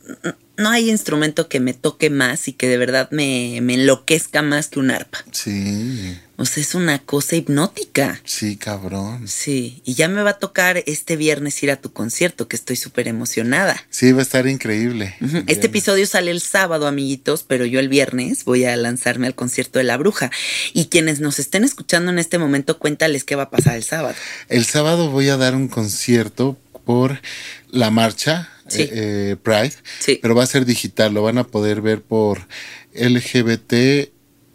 no 0.62 0.70
hay 0.70 0.90
instrumento 0.90 1.50
que 1.50 1.60
me 1.60 1.74
toque 1.74 2.10
más 2.10 2.48
y 2.48 2.54
que 2.54 2.68
de 2.68 2.78
verdad 2.78 3.10
me, 3.12 3.60
me 3.62 3.74
enloquezca 3.74 4.42
más 4.42 4.68
que 4.68 4.80
un 4.80 4.92
arpa. 4.92 5.20
Sí, 5.32 6.18
O 6.38 6.46
sea, 6.46 6.64
es 6.64 6.74
una 6.76 7.00
cosa 7.00 7.36
hipnótica. 7.36 8.20
sí, 8.24 8.56
cabrón. 8.56 9.28
Sí, 9.28 9.82
y 9.86 9.94
ya 9.96 10.08
me 10.08 10.24
va 10.24 10.32
a 10.32 10.40
tocar 10.40 10.84
este 10.88 11.16
viernes 11.16 11.62
ir 11.64 11.72
a 11.72 11.76
tu 11.76 11.92
concierto, 11.92 12.48
que 12.48 12.56
estoy 12.56 12.76
súper 12.76 13.08
emocionada. 13.08 13.84
Sí, 13.90 14.12
va 14.12 14.20
a 14.20 14.24
estar 14.24 14.48
increíble. 14.48 15.16
Este 15.48 15.68
episodio 15.68 16.06
sale 16.08 16.32
el 16.32 16.42
sábado, 16.42 16.88
amiguitos, 16.88 17.44
pero 17.44 17.66
yo 17.66 17.80
el 17.80 17.90
viernes 17.90 18.46
voy 18.46 18.66
a 18.66 18.76
lanzarme 18.76 19.28
al 19.28 19.36
concierto 19.36 19.80
de 19.80 19.86
la 19.86 19.98
bruja. 19.98 20.32
Y 20.74 20.86
quienes 20.86 21.20
nos 21.20 21.40
estén 21.40 21.64
escuchando 21.64 22.12
en 22.12 22.20
este 22.20 22.38
momento, 22.38 22.80
cuéntales 22.80 23.24
qué 23.24 23.36
va 23.36 23.44
a 23.44 23.50
pasar 23.50 23.76
el 23.76 23.84
sábado. 23.84 24.16
El 24.50 24.66
sábado 24.66 25.10
voy 25.10 25.30
a 25.30 25.38
dar 25.38 25.56
un 25.56 25.68
concierto 25.68 26.58
por 26.86 27.22
la 27.70 27.92
marcha 27.92 28.50
Sí. 28.72 28.82
eh, 28.84 28.90
eh, 28.94 29.36
Pride, 29.42 29.74
Sí. 30.00 30.20
pero 30.22 30.36
va 30.36 30.44
a 30.44 30.48
ser 30.48 30.66
digital, 30.66 31.14
lo 31.14 31.22
van 31.24 31.38
a 31.38 31.46
poder 31.48 31.82
ver 31.82 32.02
por 32.02 32.48
LGBT 32.94 34.12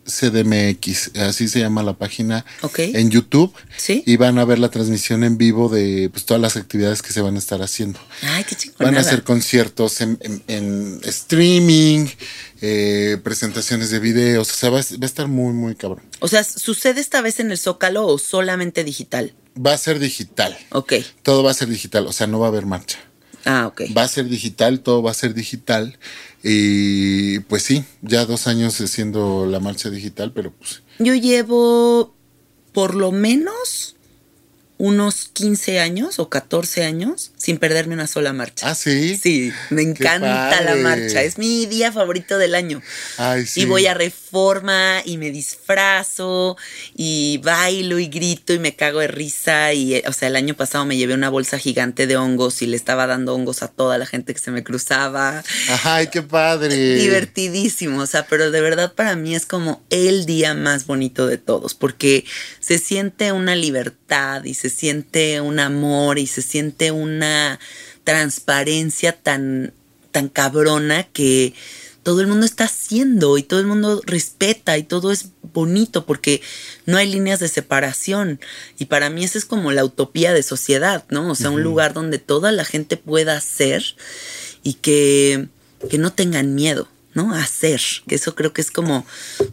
CDMX, 0.09 1.17
así 1.17 1.49
se 1.49 1.59
llama 1.59 1.83
la 1.83 1.95
página 1.99 2.45
en 2.77 3.11
YouTube. 3.11 3.53
Sí. 3.77 4.05
Y 4.07 4.17
van 4.17 4.39
a 4.39 4.45
ver 4.45 4.61
la 4.61 4.71
transmisión 4.71 5.25
en 5.25 5.37
vivo 5.37 5.69
de 5.69 6.09
pues, 6.13 6.25
todas 6.25 6.41
las 6.41 6.57
actividades 6.57 7.03
que 7.03 7.13
se 7.13 7.21
van 7.21 7.35
a 7.35 7.39
estar 7.41 7.61
haciendo. 7.61 7.99
Ay, 8.23 8.45
qué 8.45 8.55
chingón. 8.55 8.77
Van 8.79 8.97
a 8.97 9.01
hacer 9.01 9.25
conciertos 9.25 10.01
en, 10.01 10.17
en- 10.23 10.43
en 10.47 11.01
streaming, 11.03 12.07
eh, 12.61 13.19
presentaciones 13.25 13.91
de 13.91 13.99
videos, 13.99 14.49
o 14.51 14.55
sea, 14.55 14.71
va 14.71 14.79
a, 14.79 14.83
va 14.83 14.99
a 15.03 15.07
estar 15.07 15.27
muy, 15.27 15.53
muy 15.53 15.75
cabrón. 15.75 16.05
O 16.21 16.29
sea, 16.29 16.45
¿sucede 16.45 17.01
esta 17.01 17.21
vez 17.21 17.41
en 17.41 17.51
el 17.51 17.59
Zócalo 17.59 18.07
o 18.07 18.19
solamente 18.19 18.85
digital? 18.85 19.35
Va 19.59 19.73
a 19.73 19.79
ser 19.79 19.99
digital, 19.99 20.57
Ok. 20.71 20.93
todo 21.25 21.43
va 21.43 21.51
a 21.51 21.55
ser 21.55 21.69
digital, 21.69 22.07
o 22.07 22.13
sea, 22.13 22.27
no 22.29 22.39
va 22.39 22.47
a 22.47 22.51
haber 22.51 22.67
marcha. 22.67 22.99
Ah, 23.47 23.69
ok. 23.69 23.83
Va 23.97 24.03
a 24.03 24.09
ser 24.09 24.29
digital, 24.29 24.81
todo 24.81 25.03
va 25.03 25.13
a 25.13 25.15
ser 25.15 25.33
digital. 25.33 25.99
Y 26.43 27.39
pues 27.41 27.63
sí, 27.63 27.85
ya 28.03 28.27
dos 28.27 28.47
años 28.47 28.81
haciendo 28.81 29.47
la 29.47 29.61
marcha 29.61 29.89
digital, 29.89 30.33
pero 30.33 30.53
pues 30.53 30.83
Yo 30.99 31.15
llevo 31.15 32.15
por 32.73 32.95
lo 32.95 33.13
menos 33.13 33.96
unos 34.79 35.31
15 35.33 35.81
años 35.81 36.19
o 36.19 36.29
14 36.29 36.85
años 36.85 37.33
sin 37.37 37.59
perderme 37.59 37.95
una 37.95 38.07
sola 38.07 38.33
marcha. 38.33 38.69
¿Ah, 38.69 38.75
sí? 38.75 39.17
Sí, 39.17 39.53
me 39.71 39.83
encanta 39.83 40.61
la 40.61 40.77
marcha. 40.77 41.23
Es 41.23 41.39
mi 41.39 41.67
día 41.67 41.93
favorito 41.93 42.39
del 42.39 42.55
año. 42.55 42.83
Ay, 43.17 43.47
sí. 43.47 43.63
Y 43.63 43.65
voy 43.65 43.87
a 43.87 43.95
reforma 43.95 45.03
y 45.05 45.17
me 45.17 45.31
disfrazo 45.31 46.57
y 46.95 47.41
bailo 47.43 47.99
y 47.99 48.09
grito 48.09 48.53
y 48.53 48.59
me 48.59 48.77
cago 48.77 49.01
de 49.01 49.09
risa. 49.09 49.73
Y, 49.73 50.03
o 50.07 50.13
sea, 50.13 50.29
el 50.29 50.37
año 50.37 50.55
pasado 50.55 50.85
me 50.85 50.97
llevé 50.97 51.15
una 51.15 51.31
bolsa 51.31 51.59
gigante 51.59 52.07
de 52.07 52.17
hongos 52.17 52.61
y 52.63 52.67
le 52.67 52.77
estaba 52.77 53.07
dando 53.07 53.35
hongos 53.35 53.63
a 53.63 53.69
toda 53.69 53.99
la 53.99 54.07
gente 54.07 54.35
que 54.35 54.41
se 54.41 54.51
me 54.51 54.63
cruzaba. 54.63 55.43
Ay, 55.85 56.09
qué 56.09 56.23
padre. 56.23 56.97
Divertidísimo, 56.97 58.01
o 58.01 58.07
sea, 58.07 58.27
pero 58.27 58.51
de 58.51 58.61
verdad 58.61 58.93
para 58.93 59.17
mí 59.17 59.35
es 59.35 59.47
como 59.47 59.85
el 59.91 60.27
día 60.27 60.55
más 60.55 60.87
bonito 60.87 61.27
de 61.27 61.39
todos, 61.39 61.75
porque 61.75 62.25
se 62.61 62.79
siente 62.79 63.33
una 63.33 63.57
libertad 63.57 64.06
y 64.45 64.55
se 64.55 64.71
siente 64.71 65.41
un 65.41 65.59
amor 65.59 66.19
y 66.19 66.27
se 66.27 66.43
siente 66.43 66.93
una 66.93 67.59
transparencia 68.05 69.13
tan, 69.13 69.73
tan 70.13 70.29
cabrona 70.29 71.05
que 71.05 71.55
todo 72.05 72.21
el 72.21 72.29
mundo 72.29 72.47
está 72.47 72.65
haciendo 72.65 73.37
y 73.37 73.43
todo 73.43 73.59
el 73.59 73.67
mundo 73.67 74.01
respeta 74.07 74.79
y 74.79 74.85
todo 74.85 75.11
es 75.11 75.31
bonito 75.53 76.07
porque 76.07 76.41
no 76.85 76.99
hay 76.99 77.11
líneas 77.11 77.41
de 77.41 77.49
separación. 77.49 78.39
Y 78.79 78.85
para 78.85 79.11
mí 79.11 79.25
esa 79.25 79.39
es 79.39 79.45
como 79.45 79.73
la 79.73 79.85
utopía 79.85 80.33
de 80.33 80.45
sociedad, 80.45 81.05
¿no? 81.11 81.33
O 81.33 81.35
sea, 81.35 81.51
un 81.51 81.65
lugar 81.65 81.95
donde 81.95 82.21
toda 82.21 82.53
la 82.53 82.65
gente 82.65 82.97
pueda 82.97 83.41
ser 83.41 83.83
y 84.63 84.75
que, 84.75 85.49
que 85.91 85.99
no 85.99 86.13
tengan 86.13 86.55
miedo, 86.55 86.89
¿no? 87.15 87.35
A 87.35 87.43
hacer. 87.43 87.81
Que 88.07 88.15
eso 88.15 88.37
creo 88.37 88.53
que 88.53 88.61
es 88.61 88.71
como, 88.71 89.05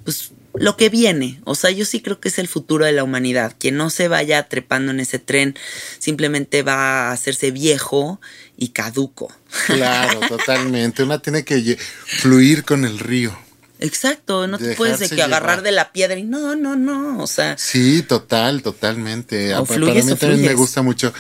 pues, 0.04 0.32
lo 0.56 0.78
que 0.78 0.90
viene. 0.90 1.40
O 1.46 1.56
sea, 1.56 1.72
yo 1.72 1.86
sí 1.86 2.02
creo 2.02 2.20
que 2.20 2.30
es 2.30 2.40
el 2.40 2.48
futuro 2.48 2.86
de 2.86 2.92
la 2.92 3.04
humanidad. 3.04 3.56
Quien 3.58 3.78
no 3.78 3.90
se 3.90 4.08
vaya 4.08 4.48
trepando 4.48 4.92
en 4.92 5.00
ese 5.00 5.20
tren 5.20 5.56
simplemente 6.00 6.64
va 6.64 7.10
a 7.10 7.12
hacerse 7.12 7.52
viejo 7.52 8.20
y 8.58 8.70
caduco. 8.70 9.34
Claro, 9.66 10.20
totalmente. 10.28 11.04
Una 11.04 11.20
tiene 11.20 11.44
que 11.44 11.78
fluir 12.06 12.64
con 12.64 12.86
el 12.86 13.00
río. 13.00 13.38
Exacto, 13.80 14.48
no 14.48 14.58
te 14.58 14.76
puedes 14.76 15.00
de 15.00 15.10
que 15.10 15.22
agarrar 15.22 15.62
de 15.62 15.74
la 15.74 15.92
piedra 15.92 16.18
y 16.18 16.24
no, 16.24 16.56
no, 16.56 16.76
no. 16.76 17.22
O 17.22 17.28
sea, 17.28 17.58
Sí, 17.58 18.02
total, 18.02 18.62
totalmente. 18.62 19.54
O 19.56 19.66
fluyes 19.66 20.06
Para 20.06 20.06
mí 20.06 20.12
o 20.12 20.16
también 20.16 20.46
me 20.46 20.54
gusta 20.54 20.82
mucho. 20.82 21.14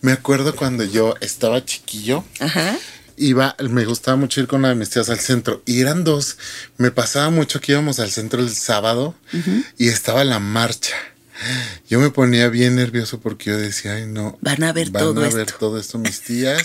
Me 0.00 0.12
acuerdo 0.12 0.56
cuando 0.56 0.84
yo 0.84 1.14
estaba 1.20 1.64
chiquillo, 1.64 2.24
ajá. 2.40 2.76
Iba, 3.18 3.56
me 3.68 3.84
gustaba 3.84 4.16
mucho 4.16 4.40
ir 4.40 4.46
con 4.46 4.60
una 4.60 4.70
de 4.70 4.74
mis 4.74 4.90
tías 4.90 5.10
al 5.10 5.18
centro. 5.18 5.62
Y 5.66 5.80
eran 5.80 6.04
dos. 6.04 6.38
Me 6.76 6.90
pasaba 6.90 7.30
mucho 7.30 7.60
que 7.60 7.72
íbamos 7.72 7.98
al 8.00 8.10
centro 8.10 8.40
el 8.40 8.50
sábado 8.50 9.14
y 9.76 9.88
estaba 9.88 10.24
la 10.24 10.38
marcha. 10.38 10.96
Yo 11.88 12.00
me 12.00 12.10
ponía 12.10 12.48
bien 12.48 12.76
nervioso 12.76 13.20
porque 13.20 13.50
yo 13.50 13.56
decía, 13.56 13.94
ay, 13.94 14.06
no. 14.06 14.38
Van 14.40 14.62
a 14.64 14.72
ver 14.72 14.90
van 14.90 15.02
todo 15.02 15.24
a 15.24 15.28
ver 15.28 15.46
esto". 15.46 15.58
todo 15.58 15.78
esto 15.78 15.98
mis 15.98 16.20
tías. 16.22 16.62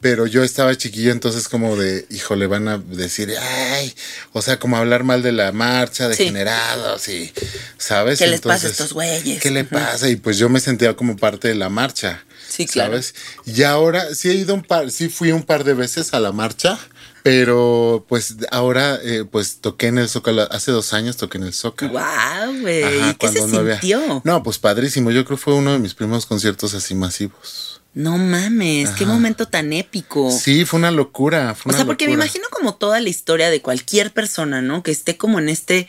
Pero 0.00 0.26
yo 0.26 0.42
estaba 0.42 0.74
chiquillo, 0.76 1.12
entonces 1.12 1.46
como 1.48 1.76
de, 1.76 2.06
híjole, 2.08 2.46
van 2.46 2.68
a 2.68 2.78
decir, 2.78 3.34
ay, 3.38 3.94
o 4.32 4.40
sea, 4.40 4.58
como 4.58 4.78
hablar 4.78 5.04
mal 5.04 5.22
de 5.22 5.32
la 5.32 5.52
marcha, 5.52 6.04
Sí. 6.04 6.24
degenerados 6.24 7.06
y, 7.08 7.30
¿sabes? 7.76 8.18
¿Qué 8.18 8.26
les 8.26 8.40
pasa 8.40 8.66
a 8.66 8.70
estos 8.70 8.94
güeyes? 8.94 9.42
¿Qué 9.42 9.50
le 9.50 9.64
pasa? 9.64 10.08
Y 10.08 10.16
pues 10.16 10.38
yo 10.38 10.48
me 10.48 10.60
sentía 10.60 10.96
como 10.96 11.16
parte 11.18 11.48
de 11.48 11.54
la 11.54 11.68
marcha. 11.68 12.24
Sí, 12.48 12.66
claro. 12.66 12.92
¿Sabes? 12.92 13.14
Y 13.44 13.62
ahora 13.62 14.14
sí 14.14 14.30
he 14.30 14.34
ido 14.34 14.54
un 14.54 14.62
par, 14.62 14.90
sí 14.90 15.10
fui 15.10 15.32
un 15.32 15.42
par 15.42 15.64
de 15.64 15.74
veces 15.74 16.14
a 16.14 16.20
la 16.20 16.32
marcha, 16.32 16.78
pero 17.22 18.04
pues 18.08 18.36
ahora 18.50 18.98
eh, 19.02 19.24
pues 19.30 19.56
toqué 19.60 19.88
en 19.88 19.98
el 19.98 20.08
Zócalo, 20.08 20.50
hace 20.52 20.70
dos 20.72 20.92
años 20.92 21.16
toqué 21.16 21.38
en 21.38 21.44
el 21.44 21.52
Zócalo. 21.54 21.92
Wow, 21.92 22.60
güey. 22.60 23.10
¿Y 23.10 23.14
qué 23.14 23.28
se 23.28 23.46
no 23.46 23.58
había- 23.58 23.80
sintió? 23.80 24.22
No, 24.24 24.42
pues 24.42 24.58
padrísimo. 24.58 25.10
Yo 25.10 25.24
creo 25.24 25.36
que 25.36 25.42
fue 25.42 25.54
uno 25.54 25.72
de 25.72 25.78
mis 25.78 25.94
primeros 25.94 26.26
conciertos 26.26 26.74
así 26.74 26.94
masivos. 26.94 27.80
No 27.92 28.18
mames, 28.18 28.90
qué 28.90 29.04
momento 29.04 29.46
tan 29.48 29.72
épico. 29.72 30.30
Sí, 30.30 30.64
fue 30.64 30.78
una 30.78 30.92
locura. 30.92 31.56
Fue 31.56 31.70
O 31.70 31.72
una 31.72 31.78
sea, 31.78 31.86
porque 31.86 32.06
me 32.06 32.12
imagino 32.12 32.44
como 32.50 32.76
toda 32.76 33.00
la 33.00 33.08
historia 33.08 33.50
de 33.50 33.60
cualquier 33.62 34.12
persona, 34.12 34.62
¿no? 34.62 34.82
Que 34.84 34.92
esté 34.92 35.16
como 35.16 35.40
en 35.40 35.48
este. 35.48 35.88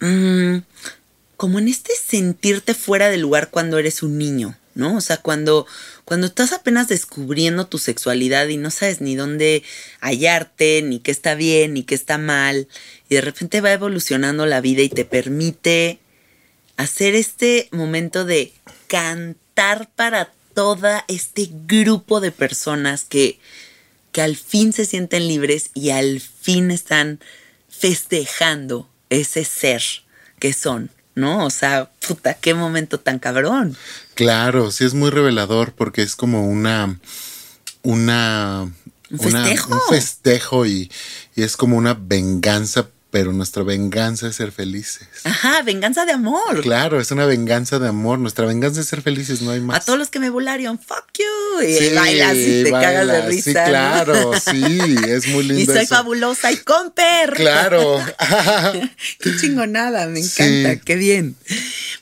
mm, 0.00 0.58
como 1.36 1.58
en 1.60 1.68
este 1.68 1.92
sentirte 1.94 2.74
fuera 2.74 3.08
del 3.08 3.20
lugar 3.22 3.48
cuando 3.50 3.78
eres 3.78 4.02
un 4.02 4.18
niño, 4.18 4.56
¿no? 4.78 4.96
O 4.96 5.00
sea, 5.00 5.18
cuando, 5.18 5.66
cuando 6.04 6.28
estás 6.28 6.52
apenas 6.52 6.88
descubriendo 6.88 7.66
tu 7.66 7.78
sexualidad 7.78 8.48
y 8.48 8.56
no 8.56 8.70
sabes 8.70 9.00
ni 9.00 9.16
dónde 9.16 9.62
hallarte, 10.00 10.82
ni 10.82 11.00
qué 11.00 11.10
está 11.10 11.34
bien, 11.34 11.74
ni 11.74 11.82
qué 11.82 11.94
está 11.94 12.16
mal, 12.16 12.68
y 13.08 13.16
de 13.16 13.20
repente 13.20 13.60
va 13.60 13.72
evolucionando 13.72 14.46
la 14.46 14.60
vida 14.60 14.82
y 14.82 14.88
te 14.88 15.04
permite 15.04 15.98
hacer 16.76 17.14
este 17.14 17.68
momento 17.72 18.24
de 18.24 18.52
cantar 18.86 19.90
para 19.94 20.32
toda 20.54 21.04
este 21.08 21.50
grupo 21.66 22.20
de 22.20 22.32
personas 22.32 23.04
que, 23.04 23.38
que 24.12 24.22
al 24.22 24.36
fin 24.36 24.72
se 24.72 24.84
sienten 24.84 25.26
libres 25.28 25.70
y 25.74 25.90
al 25.90 26.20
fin 26.20 26.70
están 26.70 27.20
festejando 27.68 28.88
ese 29.10 29.44
ser 29.44 29.82
que 30.38 30.52
son, 30.52 30.90
¿no? 31.18 31.44
O 31.44 31.50
sea, 31.50 31.90
puta, 32.06 32.34
qué 32.34 32.54
momento 32.54 32.98
tan 32.98 33.18
cabrón. 33.18 33.76
Claro, 34.14 34.70
sí 34.70 34.84
es 34.84 34.94
muy 34.94 35.10
revelador 35.10 35.72
porque 35.72 36.02
es 36.02 36.16
como 36.16 36.46
una. 36.48 36.98
Una. 37.82 38.62
Un 39.10 39.20
una- 39.26 39.42
festejo. 39.44 39.74
un 39.74 39.80
festejo 39.88 40.66
y, 40.66 40.90
y 41.34 41.42
es 41.42 41.56
como 41.56 41.76
una 41.76 41.94
venganza, 41.94 42.88
pero 43.10 43.32
nuestra 43.32 43.62
venganza 43.62 44.28
es 44.28 44.36
ser 44.36 44.52
felices. 44.52 45.08
Ajá, 45.24 45.62
venganza 45.62 46.04
de 46.04 46.12
amor. 46.12 46.60
Claro, 46.62 47.00
es 47.00 47.10
una 47.10 47.24
venganza 47.24 47.78
de 47.78 47.88
amor. 47.88 48.18
Nuestra 48.18 48.44
venganza 48.44 48.82
es 48.82 48.86
ser 48.86 49.00
felices, 49.00 49.40
no 49.40 49.50
hay 49.52 49.60
más. 49.60 49.78
A 49.78 49.84
todos 49.84 49.98
los 49.98 50.10
que 50.10 50.18
me 50.20 50.28
volaron, 50.28 50.78
fuck 50.78 51.06
you. 51.18 51.62
Y 51.62 51.74
Sí, 51.74 51.94
bailas 51.94 52.36
y 52.36 52.64
te 52.64 52.70
cagas 52.70 53.06
de 53.06 53.22
risa. 53.22 53.42
Sí, 53.64 53.70
claro, 53.70 54.32
sí, 54.38 54.96
es 55.06 55.26
muy 55.28 55.42
lindo. 55.48 55.62
Y 55.62 55.66
soy 55.66 55.84
eso. 55.84 55.94
fabulosa 55.94 56.52
y 56.52 56.58
comper. 56.58 57.32
Claro. 57.34 57.98
Qué 59.20 59.36
chingonada, 59.40 60.06
me 60.06 60.20
encanta, 60.20 60.74
Sí. 60.74 60.80
qué 60.84 60.96
bien. 60.96 61.36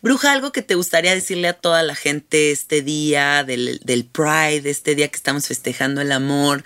Bruja, 0.02 0.32
algo 0.32 0.52
que 0.52 0.62
te 0.62 0.74
gustaría 0.74 1.14
decirle 1.14 1.48
a 1.48 1.52
toda 1.54 1.82
la 1.82 1.94
gente 1.94 2.50
este 2.50 2.82
día 2.82 3.44
del, 3.44 3.80
del 3.84 4.04
Pride, 4.04 4.68
este 4.68 4.94
día 4.94 5.09
que 5.09 5.16
estamos 5.16 5.46
festejando 5.46 6.00
el 6.00 6.12
amor, 6.12 6.64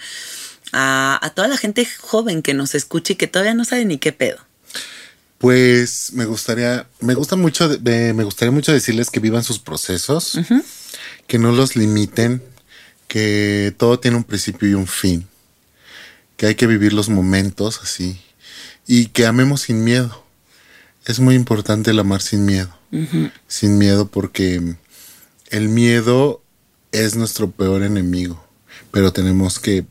a, 0.73 1.19
a 1.25 1.31
toda 1.31 1.49
la 1.49 1.57
gente 1.57 1.87
joven 2.01 2.43
que 2.43 2.55
nos 2.55 2.75
escucha 2.75 3.13
y 3.13 3.17
que 3.17 3.27
todavía 3.27 3.55
no 3.55 3.65
sabe 3.65 3.85
ni 3.85 3.99
qué 3.99 4.13
pedo. 4.13 4.39
Pues 5.39 6.13
me 6.13 6.27
gustaría, 6.27 6.87
me 7.01 7.15
gusta 7.15 7.35
mucho, 7.37 7.69
de- 7.69 8.13
me 8.13 8.25
gustaría 8.25 8.53
mucho 8.53 8.73
decirles 8.73 9.09
que 9.11 9.21
vivan 9.21 9.43
sus 9.43 9.59
procesos, 9.59 10.39
que 11.27 11.39
no 11.39 11.51
los 11.53 11.77
limiten, 11.77 12.43
que 13.09 13.75
todo 13.79 13.99
tiene 13.99 14.19
un 14.19 14.25
principio 14.25 14.69
y 14.69 14.75
un 14.75 14.87
fin, 14.87 15.27
que 16.37 16.47
hay 16.47 16.55
que 16.57 16.67
vivir 16.67 16.93
los 16.93 17.09
momentos 17.09 17.81
así 17.83 18.21
y 18.87 19.07
que 19.07 19.25
amemos 19.27 19.63
sin 19.63 19.83
miedo. 19.83 20.25
Es 21.07 21.21
muy 21.21 21.35
importante 21.35 21.91
el 21.93 21.99
amar 21.99 22.21
sin 22.21 22.45
miedo, 22.45 22.77
sin 23.49 23.79
miedo 23.79 24.09
porque 24.09 24.75
el 25.49 25.69
miedo 25.71 26.43
es 26.93 27.17
nuestro 27.17 27.51
peor 27.51 27.83
enemigo, 27.83 28.47
pero 28.91 29.11
tenemos 29.13 29.59
que, 29.59 29.87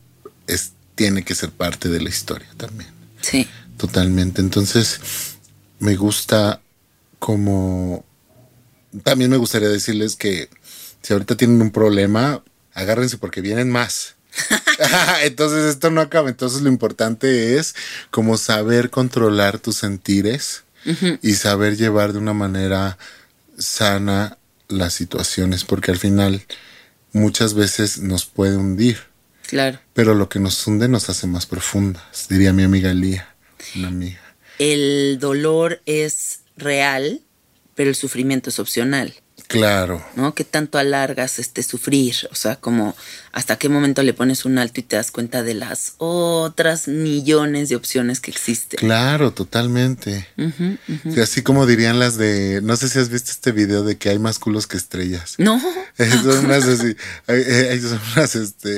es, 0.52 0.72
tiene 0.94 1.24
que 1.24 1.34
ser 1.34 1.50
parte 1.50 1.88
de 1.88 2.00
la 2.00 2.08
historia 2.08 2.48
también. 2.56 2.90
Sí. 3.20 3.48
Totalmente. 3.76 4.40
Entonces, 4.40 5.00
me 5.78 5.96
gusta 5.96 6.60
como... 7.18 8.04
También 9.04 9.30
me 9.30 9.36
gustaría 9.36 9.68
decirles 9.68 10.16
que 10.16 10.48
si 11.02 11.12
ahorita 11.12 11.36
tienen 11.36 11.62
un 11.62 11.70
problema, 11.70 12.42
agárrense 12.74 13.18
porque 13.18 13.40
vienen 13.40 13.70
más. 13.70 14.16
Entonces 15.22 15.64
esto 15.64 15.90
no 15.90 16.00
acaba. 16.00 16.28
Entonces 16.28 16.62
lo 16.62 16.68
importante 16.68 17.56
es 17.56 17.74
como 18.10 18.36
saber 18.36 18.90
controlar 18.90 19.58
tus 19.58 19.76
sentires 19.76 20.64
y 21.20 21.34
saber 21.34 21.76
llevar 21.76 22.14
de 22.14 22.18
una 22.18 22.32
manera 22.32 22.96
sana 23.58 24.38
las 24.68 24.94
situaciones, 24.94 25.64
porque 25.64 25.90
al 25.90 25.98
final 25.98 26.42
muchas 27.12 27.52
veces 27.52 27.98
nos 27.98 28.24
puede 28.24 28.56
hundir, 28.56 28.98
Claro. 29.50 29.80
pero 29.94 30.14
lo 30.14 30.28
que 30.28 30.38
nos 30.38 30.64
hunde 30.66 30.88
nos 30.88 31.10
hace 31.10 31.26
más 31.26 31.44
profundas, 31.46 32.28
diría 32.28 32.52
mi 32.52 32.62
amiga 32.62 32.94
Lía, 32.94 33.34
una 33.74 33.88
amiga. 33.88 34.20
El 34.58 35.18
dolor 35.18 35.82
es 35.86 36.42
real, 36.56 37.20
pero 37.74 37.90
el 37.90 37.96
sufrimiento 37.96 38.50
es 38.50 38.60
opcional. 38.60 39.14
Claro, 39.50 40.00
¿no? 40.14 40.32
¿Qué 40.34 40.44
tanto 40.44 40.78
alargas 40.78 41.40
este 41.40 41.62
sufrir? 41.64 42.14
O 42.30 42.36
sea, 42.36 42.54
como 42.56 42.94
hasta 43.32 43.56
qué 43.58 43.68
momento 43.68 44.02
le 44.04 44.14
pones 44.14 44.44
un 44.44 44.58
alto 44.58 44.78
y 44.80 44.84
te 44.84 44.94
das 44.96 45.10
cuenta 45.10 45.42
de 45.42 45.54
las 45.54 45.94
otras 45.98 46.86
millones 46.88 47.68
de 47.68 47.74
opciones 47.76 48.20
que 48.20 48.30
existen. 48.30 48.78
claro, 48.78 49.32
totalmente. 49.32 50.26
Así 51.20 51.42
como 51.42 51.66
dirían 51.66 51.98
las 51.98 52.16
de, 52.16 52.60
no 52.62 52.76
sé 52.76 52.88
si 52.88 52.98
has 53.00 53.08
visto 53.08 53.30
este 53.32 53.50
video 53.52 53.82
de 53.82 53.98
que 53.98 54.08
hay 54.10 54.18
más 54.20 54.38
culos 54.38 54.66
que 54.68 54.76
estrellas. 54.76 55.34
No, 55.38 55.60
son 56.22 56.44
unas 56.44 56.64
así, 56.64 56.94
hay, 57.26 57.42
hay- 57.42 57.80
son 57.80 58.00
unas 58.16 58.34
este 58.36 58.70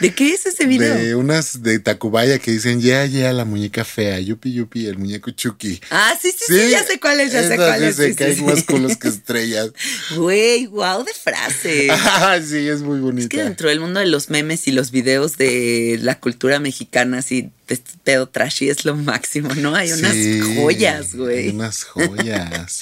¿de 0.00 0.14
qué 0.14 0.32
es 0.32 0.46
ese 0.46 0.66
video? 0.66 0.94
de 0.94 1.14
unas 1.14 1.62
de 1.62 1.78
Tacubaya 1.78 2.38
que 2.38 2.52
dicen 2.52 2.80
ya 2.80 3.04
ya 3.04 3.32
la 3.34 3.44
muñeca 3.44 3.84
fea, 3.84 4.18
yupi 4.20 4.52
yupi, 4.52 4.86
el 4.86 4.96
muñeco 4.98 5.30
Chucky. 5.30 5.80
Ah, 5.90 6.14
sí, 6.20 6.30
sí, 6.32 6.44
sí, 6.48 6.70
ya 6.70 6.84
sé 6.84 6.98
cuál 7.00 7.20
es, 7.20 7.32
ya 7.32 7.46
sé 7.46 7.56
cuál 7.56 7.82
es. 7.82 7.96
dicen 7.98 8.12
sí, 8.12 8.16
que 8.16 8.34
sí, 8.34 8.40
hay 8.40 8.46
más 8.46 8.62
culos 8.64 8.96
que 8.96 9.08
estrellas. 9.20 9.70
Güey, 10.16 10.66
wow 10.66 11.04
de 11.04 11.12
frase. 11.12 11.88
sí, 12.46 12.68
es 12.68 12.80
muy 12.82 13.00
bonita. 13.00 13.22
Es 13.22 13.28
que 13.28 13.42
dentro 13.44 13.68
del 13.68 13.80
mundo 13.80 14.00
de 14.00 14.06
los 14.06 14.30
memes 14.30 14.66
y 14.68 14.72
los 14.72 14.90
videos 14.90 15.36
de 15.36 15.98
la 16.02 16.18
cultura 16.18 16.58
mexicana, 16.60 17.18
así, 17.18 17.50
de 17.68 17.74
este 17.74 17.90
pedo 18.02 18.28
trashy 18.28 18.68
es 18.68 18.84
lo 18.84 18.96
máximo, 18.96 19.54
¿no? 19.54 19.74
Hay 19.76 19.92
unas 19.92 20.12
Sí, 20.12 20.40
joyas, 20.56 21.14
güey. 21.14 21.38
hay 21.38 21.48
unas 21.50 21.84
joyas. 21.84 22.80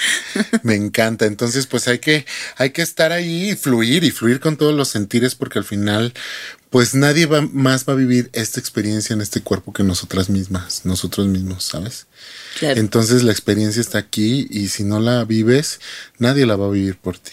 Me 0.62 0.74
encanta. 0.74 1.26
Entonces, 1.26 1.66
pues 1.66 1.88
hay 1.88 1.98
que, 1.98 2.24
hay 2.56 2.70
que 2.70 2.82
estar 2.82 3.12
ahí 3.12 3.50
y 3.50 3.56
fluir 3.56 4.04
y 4.04 4.11
fluir 4.11 4.40
con 4.40 4.56
todos 4.56 4.74
los 4.74 4.88
sentires 4.88 5.34
porque 5.34 5.59
al 5.59 5.64
final, 5.64 6.14
pues 6.70 6.94
nadie 6.94 7.26
va, 7.26 7.40
más 7.40 7.88
va 7.88 7.94
a 7.94 7.96
vivir 7.96 8.30
esta 8.32 8.60
experiencia 8.60 9.14
en 9.14 9.20
este 9.20 9.40
cuerpo 9.40 9.72
que 9.72 9.82
nosotras 9.82 10.28
mismas, 10.28 10.84
nosotros 10.84 11.26
mismos, 11.26 11.64
¿sabes? 11.64 12.06
Claro. 12.58 12.78
Entonces 12.80 13.22
la 13.22 13.32
experiencia 13.32 13.80
está 13.80 13.98
aquí 13.98 14.46
y 14.50 14.68
si 14.68 14.84
no 14.84 15.00
la 15.00 15.24
vives, 15.24 15.80
nadie 16.18 16.46
la 16.46 16.56
va 16.56 16.66
a 16.66 16.70
vivir 16.70 16.98
por 16.98 17.18
ti. 17.18 17.32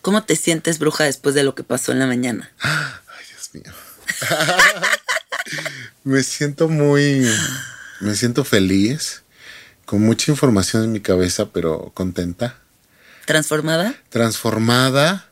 ¿Cómo 0.00 0.22
te 0.24 0.34
sientes, 0.36 0.78
bruja, 0.78 1.04
después 1.04 1.34
de 1.34 1.44
lo 1.44 1.54
que 1.54 1.62
pasó 1.62 1.92
en 1.92 1.98
la 1.98 2.06
mañana? 2.06 2.50
Ay, 2.60 3.24
Dios 3.28 3.50
mío. 3.52 3.72
me 6.04 6.22
siento 6.22 6.68
muy, 6.68 7.26
me 8.00 8.14
siento 8.14 8.44
feliz, 8.44 9.22
con 9.84 10.00
mucha 10.00 10.30
información 10.30 10.84
en 10.84 10.92
mi 10.92 11.00
cabeza, 11.00 11.50
pero 11.50 11.90
contenta, 11.94 12.56
¿Transformada? 13.26 13.94
transformada. 14.08 15.28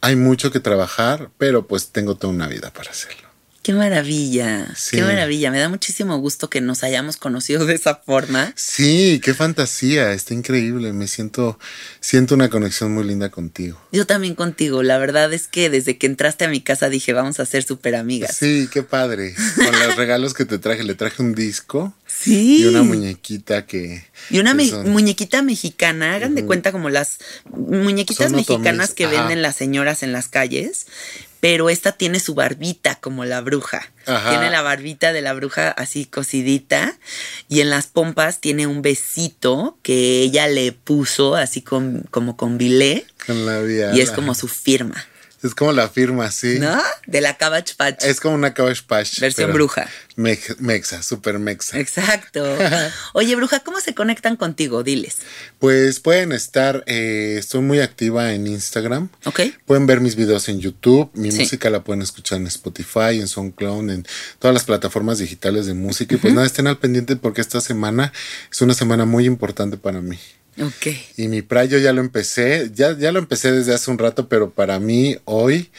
Hay 0.00 0.16
mucho 0.16 0.50
que 0.50 0.60
trabajar, 0.60 1.30
pero 1.38 1.66
pues 1.66 1.88
tengo 1.88 2.14
toda 2.16 2.32
una 2.32 2.48
vida 2.48 2.72
para 2.72 2.90
hacerlo. 2.90 3.28
Qué 3.62 3.74
maravilla, 3.74 4.74
Sí. 4.74 4.96
qué 4.96 5.02
maravilla. 5.02 5.50
Me 5.50 5.58
da 5.58 5.68
muchísimo 5.68 6.16
gusto 6.18 6.48
que 6.48 6.62
nos 6.62 6.82
hayamos 6.82 7.18
conocido 7.18 7.66
de 7.66 7.74
esa 7.74 7.96
forma. 7.96 8.54
Sí, 8.56 9.20
qué 9.22 9.34
fantasía, 9.34 10.12
está 10.12 10.32
increíble. 10.32 10.94
Me 10.94 11.06
siento, 11.06 11.58
siento 12.00 12.34
una 12.34 12.48
conexión 12.48 12.90
muy 12.92 13.04
linda 13.04 13.28
contigo. 13.28 13.78
Yo 13.92 14.06
también 14.06 14.34
contigo. 14.34 14.82
La 14.82 14.96
verdad 14.96 15.30
es 15.34 15.46
que 15.46 15.68
desde 15.68 15.98
que 15.98 16.06
entraste 16.06 16.46
a 16.46 16.48
mi 16.48 16.62
casa 16.62 16.88
dije, 16.88 17.12
vamos 17.12 17.38
a 17.38 17.44
ser 17.44 17.62
súper 17.62 17.96
amigas. 17.96 18.34
Sí, 18.34 18.66
qué 18.72 18.82
padre. 18.82 19.34
Con 19.56 19.78
los 19.78 19.94
regalos 19.96 20.32
que 20.32 20.46
te 20.46 20.58
traje, 20.58 20.82
le 20.82 20.94
traje 20.94 21.22
un 21.22 21.34
disco 21.34 21.92
Sí. 22.22 22.62
y 22.62 22.66
una 22.66 22.82
muñequita 22.82 23.64
que. 23.66 24.04
Y 24.28 24.38
una 24.40 24.50
que 24.50 24.56
me- 24.56 24.68
son- 24.68 24.90
muñequita 24.90 25.40
mexicana, 25.42 26.14
hagan 26.14 26.34
de 26.34 26.44
cuenta 26.44 26.70
como 26.72 26.90
las 26.90 27.18
muñequitas 27.50 28.32
mexicanas 28.32 28.92
que 28.94 29.06
ajá. 29.06 29.20
venden 29.20 29.42
las 29.42 29.56
señoras 29.56 30.02
en 30.02 30.12
las 30.12 30.28
calles, 30.28 30.86
pero 31.40 31.70
esta 31.70 31.92
tiene 31.92 32.20
su 32.20 32.34
barbita 32.34 32.96
como 32.96 33.24
la 33.24 33.40
bruja. 33.40 33.90
Ajá. 34.06 34.30
Tiene 34.30 34.50
la 34.50 34.60
barbita 34.62 35.12
de 35.14 35.22
la 35.22 35.32
bruja 35.32 35.70
así 35.70 36.04
cosidita 36.04 36.98
y 37.48 37.60
en 37.60 37.70
las 37.70 37.86
pompas 37.86 38.40
tiene 38.40 38.66
un 38.66 38.82
besito 38.82 39.78
que 39.82 40.20
ella 40.20 40.46
le 40.48 40.72
puso 40.72 41.36
así 41.36 41.62
con, 41.62 42.04
como 42.10 42.36
con 42.36 42.58
bilé 42.58 43.06
Con 43.26 43.46
la 43.46 43.60
vida. 43.62 43.96
y 43.96 44.00
es 44.00 44.10
como 44.10 44.34
su 44.34 44.48
firma, 44.48 45.06
Es 45.42 45.54
como 45.54 45.72
la 45.72 45.88
firma, 45.88 46.30
sí. 46.30 46.58
¿no? 46.58 46.78
De 47.06 47.22
la 47.22 47.38
Cabbage 47.38 47.74
Patch. 47.76 48.04
Es 48.04 48.20
como 48.20 48.34
una 48.34 48.52
Cabbage 48.52 48.82
Patch. 48.86 49.20
Versión 49.20 49.52
bruja. 49.54 49.88
mex- 50.16 50.56
mexa, 50.58 51.02
super 51.02 51.38
mexa. 51.38 51.78
Exacto. 51.78 52.44
Oye, 53.14 53.34
bruja, 53.36 53.60
¿cómo 53.60 53.80
se 53.80 53.94
conectan 53.94 54.36
contigo? 54.36 54.82
Diles. 54.82 55.16
Pues 55.58 55.98
pueden 56.00 56.32
estar, 56.32 56.84
eh, 56.86 57.36
estoy 57.38 57.62
muy 57.62 57.80
activa 57.80 58.34
en 58.34 58.46
Instagram. 58.46 59.08
¿Ok? 59.24 59.40
Pueden 59.64 59.86
ver 59.86 60.00
mis 60.00 60.14
videos 60.14 60.48
en 60.50 60.60
YouTube, 60.60 61.10
mi 61.14 61.32
Sí. 61.32 61.38
música 61.40 61.70
la 61.70 61.82
pueden 61.84 62.02
escuchar 62.02 62.38
en 62.38 62.46
Spotify, 62.46 63.18
en 63.20 63.26
SoundCloud, 63.28 63.88
en 63.90 64.06
todas 64.38 64.52
las 64.52 64.64
plataformas 64.64 65.18
digitales 65.18 65.64
de 65.64 65.72
música. 65.72 66.16
Y 66.16 66.18
pues 66.18 66.34
nada, 66.34 66.46
estén 66.46 66.66
al 66.66 66.78
pendiente 66.78 67.16
porque 67.16 67.40
esta 67.40 67.62
semana 67.62 68.12
es 68.52 68.60
una 68.60 68.74
semana 68.74 69.06
muy 69.06 69.24
importante 69.24 69.78
para 69.78 70.02
mí. 70.02 70.18
Ok. 70.58 70.86
Y 71.16 71.28
mi 71.28 71.42
prayo 71.42 71.78
ya 71.78 71.92
lo 71.92 72.00
empecé, 72.00 72.70
ya, 72.74 72.96
ya 72.96 73.12
lo 73.12 73.18
empecé 73.18 73.52
desde 73.52 73.74
hace 73.74 73.90
un 73.90 73.98
rato, 73.98 74.28
pero 74.28 74.50
para 74.50 74.78
mí 74.78 75.16
hoy 75.24 75.70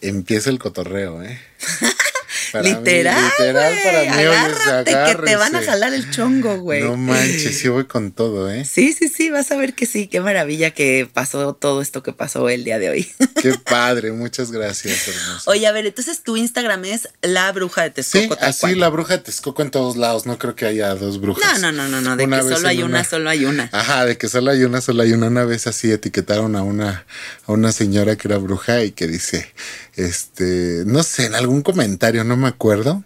empieza 0.00 0.50
el 0.50 0.58
cotorreo, 0.58 1.22
¿eh? 1.22 1.40
Para 2.52 2.64
mí, 2.64 2.74
literal. 2.74 3.24
literal, 3.24 3.74
para 3.82 4.02
mí 4.02 4.08
Agárrate, 4.08 4.92
que 5.06 5.22
te 5.24 5.36
van 5.36 5.56
a 5.56 5.62
jalar 5.62 5.94
el 5.94 6.10
chongo, 6.10 6.58
güey. 6.58 6.82
No 6.82 6.96
manches, 6.96 7.58
sí 7.58 7.68
voy 7.68 7.84
con 7.86 8.12
todo, 8.12 8.50
¿eh? 8.50 8.64
Sí, 8.64 8.92
sí, 8.92 9.08
sí, 9.08 9.30
vas 9.30 9.50
a 9.50 9.56
ver 9.56 9.74
que 9.74 9.86
sí. 9.86 10.06
Qué 10.06 10.20
maravilla 10.20 10.70
que 10.72 11.08
pasó 11.10 11.54
todo 11.54 11.80
esto 11.80 12.02
que 12.02 12.12
pasó 12.12 12.48
el 12.48 12.64
día 12.64 12.78
de 12.78 12.90
hoy. 12.90 13.10
Qué 13.42 13.54
padre, 13.54 14.12
muchas 14.12 14.52
gracias, 14.52 15.08
hermoso. 15.08 15.50
Oye, 15.50 15.66
a 15.66 15.72
ver, 15.72 15.86
entonces 15.86 16.22
tu 16.22 16.36
Instagram 16.36 16.84
es 16.84 17.08
la 17.22 17.50
bruja 17.52 17.82
de 17.82 17.90
Texcoco. 17.90 18.34
Sí, 18.34 18.40
así 18.40 18.60
cual. 18.60 18.80
la 18.80 18.88
bruja 18.88 19.16
de 19.16 19.22
Texcoco 19.22 19.62
en 19.62 19.70
todos 19.70 19.96
lados. 19.96 20.26
No 20.26 20.38
creo 20.38 20.54
que 20.54 20.66
haya 20.66 20.94
dos 20.94 21.20
brujas. 21.20 21.60
No, 21.60 21.72
no, 21.72 21.88
no, 21.88 21.88
no, 21.88 22.00
no. 22.00 22.16
De 22.16 22.24
Una 22.24 22.40
que 22.40 22.54
solo 22.54 22.68
hay 22.68 22.82
una, 22.82 23.04
solo 23.04 23.30
hay 23.30 23.44
una. 23.44 23.70
Ajá, 23.72 24.04
de 24.04 24.18
que 24.18 24.28
solo 24.28 24.50
hay 24.50 24.64
una, 24.64 24.80
solo 24.80 25.02
hay 25.02 25.12
una. 25.12 25.26
Una 25.28 25.44
vez 25.44 25.66
así 25.66 25.90
etiquetaron 25.90 26.56
a 26.56 26.62
una, 26.62 27.06
a 27.46 27.52
una 27.52 27.72
señora 27.72 28.16
que 28.16 28.28
era 28.28 28.38
bruja 28.38 28.84
y 28.84 28.92
que 28.92 29.06
dice, 29.06 29.52
este, 29.96 30.82
no 30.86 31.02
sé, 31.02 31.26
en 31.26 31.34
algún 31.34 31.62
comentario, 31.62 32.24
no 32.24 32.36
me 32.36 32.48
acuerdo. 32.48 33.02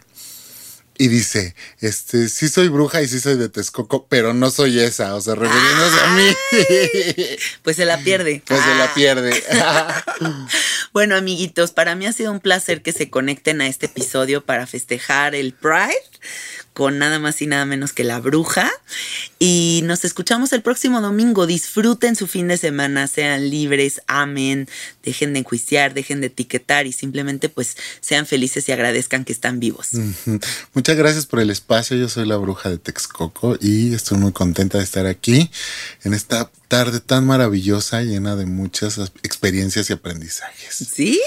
Y 0.99 1.09
dice, 1.09 1.55
este, 1.81 2.31
sí 2.31 2.49
soy 2.49 2.69
bruja 2.69 3.03
y 3.03 3.09
sí 3.09 3.21
soy 3.21 3.37
de 3.37 3.51
Texcoco, 3.51 4.07
pero 4.09 4.33
no 4.33 4.51
soy 4.51 4.81
esa, 4.81 5.15
o 5.15 5.21
sea, 5.21 5.35
refiriéndose 5.35 6.01
a 6.01 6.11
mí. 6.15 7.37
Pues 7.63 7.77
se 7.77 7.85
la 7.85 7.99
pierde. 7.99 8.43
pues 8.47 8.61
se 8.61 8.71
Ah. 8.71 8.77
la 8.79 8.95
pierde. 8.95 9.45
Bueno, 10.95 11.15
amiguitos, 11.15 11.73
para 11.73 11.95
mí 11.95 12.07
ha 12.07 12.13
sido 12.15 12.33
un 12.33 12.41
placer 12.41 12.81
que 12.81 12.93
se 12.93 13.11
conecten 13.11 13.61
a 13.61 13.67
este 13.67 13.85
episodio 13.85 14.43
para 14.43 14.67
festejar 14.67 15.35
el 15.35 15.53
Pride 15.53 15.93
con 16.77 16.99
nada 16.99 17.19
más 17.19 17.41
y 17.41 17.47
nada 17.47 17.65
menos 17.65 17.95
que 17.95 18.05
la 18.05 18.21
bruja. 18.21 18.71
Y 19.39 19.81
nos 19.85 20.05
escuchamos 20.05 20.53
el 20.53 20.61
próximo 20.61 21.01
domingo. 21.01 21.47
Disfruten 21.47 22.17
su 22.17 22.27
fin 22.27 22.49
de 22.49 22.59
semana, 22.59 23.07
sean 23.07 23.49
libres, 23.49 24.03
amen, 24.07 24.69
dejen 25.03 25.33
de 25.33 25.39
enjuiciar, 25.39 25.95
dejen 25.95 26.21
de 26.21 26.27
etiquetar 26.27 26.87
y 26.87 26.93
simplemente 26.93 27.49
pues 27.49 27.79
sean 28.03 28.27
felices 28.27 28.69
y 28.69 28.73
agradezcan 28.73 29.25
que 29.25 29.33
están 29.33 29.59
vivos. 29.59 29.89
Muchas 30.75 30.97
gracias 30.97 31.25
por 31.25 31.41
el 31.41 31.49
espacio. 31.49 31.97
Yo 31.97 32.11
soy 32.11 32.27
la 32.27 32.37
bruja 32.37 32.69
de 32.69 32.77
Texcoco 32.77 33.57
y 33.59 33.95
estoy 33.95 34.19
muy 34.19 34.33
contenta 34.33 34.77
de 34.77 34.85
estar 34.85 35.07
aquí 35.07 35.51
en 36.05 36.13
esta 36.13 36.51
tarde 36.69 37.01
tan 37.01 37.25
maravillosa, 37.27 38.03
llena 38.03 38.37
de 38.37 38.45
muchas 38.45 38.99
experiencias 39.23 39.89
y 39.89 39.95
aprendizajes. 39.95 40.75
Sí, 40.93 41.19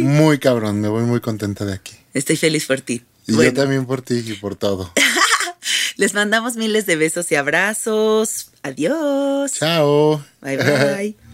Muy 0.00 0.38
cabrón, 0.40 0.80
me 0.80 0.88
voy 0.88 1.04
muy 1.04 1.20
contenta 1.20 1.64
de 1.64 1.74
aquí. 1.74 1.94
estoy 2.14 2.34
feliz 2.36 2.66
por 2.66 2.80
ti. 2.80 3.04
Y 3.28 3.34
Bueno, 3.34 3.50
yo 3.50 3.54
también 3.54 3.84
por 3.84 4.00
ti 4.00 4.24
y 4.26 4.32
por 4.34 4.56
todo. 4.56 4.90
les 5.96 6.14
mandamos 6.14 6.56
miles 6.56 6.86
de 6.86 6.96
besos 6.96 7.30
y 7.30 7.36
abrazos. 7.36 8.50
Adiós. 8.62 9.52
Chao. 9.52 10.24
Bye 10.40 10.56
bye. 10.56 11.16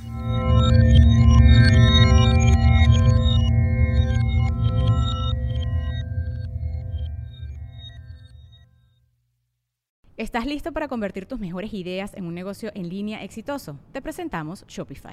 ¿Estás 10.16 10.46
listo 10.46 10.72
para 10.72 10.88
convertir 10.88 11.26
tus 11.26 11.38
mejores 11.38 11.72
ideas 11.74 12.12
en 12.14 12.24
un 12.24 12.34
negocio 12.34 12.72
en 12.74 12.88
línea 12.88 13.22
exitoso? 13.22 13.78
Te 13.92 14.00
presentamos 14.00 14.64
Shopify. 14.66 15.12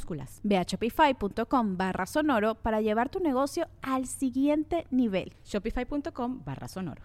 Ve 0.43 0.57
a 0.57 0.65
shopify.com 0.65 1.77
barra 1.77 2.05
sonoro 2.05 2.55
para 2.55 2.81
llevar 2.81 3.09
tu 3.09 3.19
negocio 3.19 3.67
al 3.81 4.07
siguiente 4.07 4.87
nivel. 4.91 5.33
Shopify.com 5.43 6.43
barra 6.43 6.67
sonoro. 6.67 7.01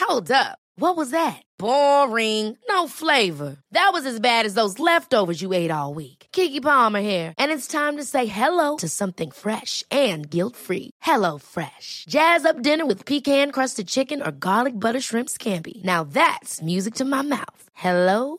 Hold 0.00 0.30
up. 0.32 0.58
What 0.76 0.96
was 0.96 1.10
that? 1.10 1.42
Boring. 1.58 2.56
No 2.68 2.88
flavor. 2.88 3.58
That 3.72 3.90
was 3.92 4.06
as 4.06 4.18
bad 4.18 4.46
as 4.46 4.54
those 4.54 4.78
leftovers 4.78 5.42
you 5.42 5.52
ate 5.52 5.70
all 5.70 5.92
week. 5.92 6.26
Kiki 6.32 6.58
Palmer 6.58 7.00
here, 7.00 7.34
and 7.36 7.52
it's 7.52 7.66
time 7.66 7.96
to 7.98 8.04
say 8.04 8.24
hello 8.26 8.76
to 8.78 8.88
something 8.88 9.30
fresh 9.30 9.84
and 9.90 10.28
guilt-free. 10.30 10.90
Hello 11.02 11.38
Fresh. 11.38 12.06
Jazz 12.08 12.44
up 12.44 12.62
dinner 12.62 12.86
with 12.86 13.04
pecan-crusted 13.04 13.86
chicken 13.88 14.22
or 14.22 14.32
garlic 14.32 14.74
butter 14.74 15.00
shrimp 15.00 15.28
scampi. 15.28 15.82
Now 15.84 16.02
that's 16.02 16.62
music 16.62 16.94
to 16.94 17.04
my 17.04 17.22
mouth. 17.22 17.62
Hello 17.74 18.38